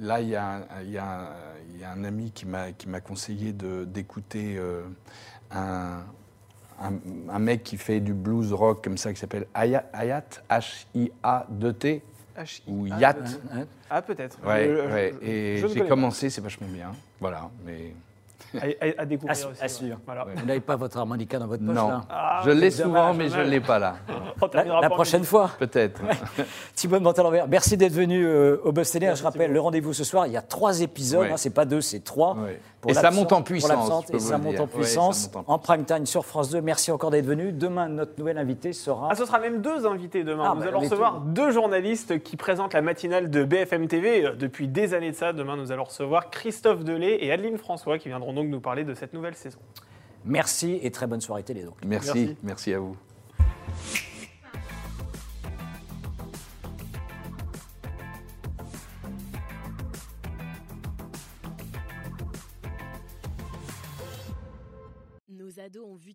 là, 0.00 0.20
il 0.20 0.28
y, 0.28 0.36
a 0.36 0.56
un- 0.56 0.82
il 0.82 0.90
y, 0.90 0.98
a 0.98 1.04
un- 1.22 1.28
il 1.74 1.80
y 1.80 1.84
a 1.84 1.90
un 1.90 2.04
ami 2.04 2.30
qui 2.32 2.46
m'a 2.46 3.00
conseillé 3.00 3.52
d'écouter 3.52 4.56
euh, 4.58 4.82
un, 5.50 6.00
un, 6.82 6.92
un 7.30 7.38
mec 7.38 7.62
qui 7.62 7.76
fait 7.78 8.00
du 8.00 8.12
blues 8.12 8.52
rock 8.52 8.84
comme 8.84 8.98
ça, 8.98 9.12
qui 9.12 9.18
s'appelle 9.20 9.46
Hayat, 9.54 9.84
Hayat, 9.92 10.24
H-I-A-2-T, 10.50 12.02
ou 12.68 12.86
Ah. 12.90 13.14
Hein 13.52 13.64
Ah, 13.88 14.02
peut-être. 14.02 14.38
Ouais, 14.44 14.68
ouais. 14.90 15.14
Et 15.22 15.64
j'ai 15.72 15.86
commencé, 15.88 16.28
c'est 16.28 16.40
vachement 16.42 16.66
bien. 16.68 16.92
Voilà, 17.20 17.48
mais. 17.64 17.94
À, 18.60 18.84
à- 18.84 19.02
à 19.02 19.04
découvrir 19.06 19.36
À 19.36 19.50
aussi. 19.50 19.60
à 19.60 19.62
ouais. 19.62 19.68
suivre. 19.68 19.98
Voilà. 20.06 20.26
Ouais. 20.26 20.32
Vous 20.36 20.46
n'avez 20.46 20.60
pas 20.60 20.76
votre 20.76 20.96
harmonica 20.98 21.38
dans 21.38 21.46
votre 21.46 21.64
poche 21.64 21.74
non. 21.74 21.88
là 21.88 22.00
Ah, 22.10 22.42
je 22.44 22.50
l'ai 22.50 22.70
souvent, 22.70 23.14
mais 23.14 23.28
je 23.28 23.38
ne 23.38 23.44
l'ai 23.44 23.60
pas 23.60 23.78
là. 23.78 23.96
La, 24.82 24.90
prochaine 24.90 25.24
fois. 25.24 25.50
Peut-être. 25.58 26.00
Thibaut 26.74 26.98
de 26.98 27.02
Montalembert, 27.02 27.48
merci 27.48 27.76
d'être 27.76 27.92
venu 27.92 28.24
euh, 28.26 28.58
au 28.64 28.72
Buzz 28.72 28.90
Télé. 28.90 29.06
Merci, 29.06 29.20
Je 29.20 29.24
rappelle, 29.26 29.42
Thibaut. 29.42 29.54
le 29.54 29.60
rendez-vous 29.60 29.92
ce 29.92 30.04
soir, 30.04 30.26
il 30.26 30.32
y 30.32 30.36
a 30.36 30.42
trois 30.42 30.80
épisodes, 30.80 31.22
Ouais. 31.22 31.32
hein, 31.32 31.36
c'est 31.36 31.50
pas 31.50 31.64
deux, 31.64 31.80
c'est 31.80 32.00
trois. 32.04 32.34
Ouais. 32.36 32.60
Pour 32.86 32.92
Et 32.92 32.94
ça 32.94 33.10
monte 33.10 33.32
en 33.32 33.42
puissance, 33.42 34.10
Et 34.12 34.20
ça 34.20 34.38
monte 34.38 34.60
en 34.60 34.68
puissance 34.68 35.32
monte 35.34 35.48
en 35.48 35.54
en 35.54 35.58
prime 35.58 35.84
time 35.84 36.06
sur 36.06 36.24
France 36.24 36.50
2. 36.50 36.60
Merci 36.60 36.92
encore 36.92 37.10
d'être 37.10 37.26
venu. 37.26 37.50
Demain, 37.50 37.88
notre 37.88 38.12
nouvel 38.16 38.38
invité 38.38 38.72
sera. 38.72 39.08
Ah, 39.10 39.16
ce 39.16 39.26
sera 39.26 39.40
même 39.40 39.60
deux 39.60 39.86
invités 39.86 40.22
demain. 40.22 40.44
Ah, 40.46 40.54
nous 40.54 40.60
bah, 40.60 40.68
allons 40.68 40.78
recevoir 40.80 41.20
deux. 41.20 41.46
deux 41.46 41.50
journalistes 41.50 42.22
qui 42.22 42.36
présentent 42.36 42.74
la 42.74 42.82
matinale 42.82 43.28
de 43.28 43.42
BFM 43.42 43.88
TV 43.88 44.24
euh, 44.24 44.36
depuis 44.36 44.68
des 44.68 44.94
années 44.94 45.10
de 45.10 45.16
ça. 45.16 45.32
Demain, 45.32 45.56
nous 45.56 45.72
allons 45.72 45.84
recevoir 45.84 46.30
Christophe 46.30 46.84
Delay 46.84 47.18
et 47.24 47.32
Adeline 47.32 47.58
François 47.58 47.98
qui 47.98 48.08
viendront 48.08 48.32
donc 48.32 48.46
nous 48.46 48.60
parler 48.60 48.84
de 48.84 48.94
cette 48.94 49.14
nouvelle 49.14 49.34
saison. 49.34 49.58
Merci 50.24 50.78
et 50.82 50.92
très 50.92 51.08
bonne 51.08 51.20
soirée 51.20 51.42
télé 51.42 51.62
donc. 51.64 51.74
Merci, 51.84 52.06
Merci. 52.06 52.36
merci 52.44 52.74
à 52.74 52.78
vous. 52.78 52.96
Ados 65.66 65.84
ont 65.84 65.96
vu 65.96 66.14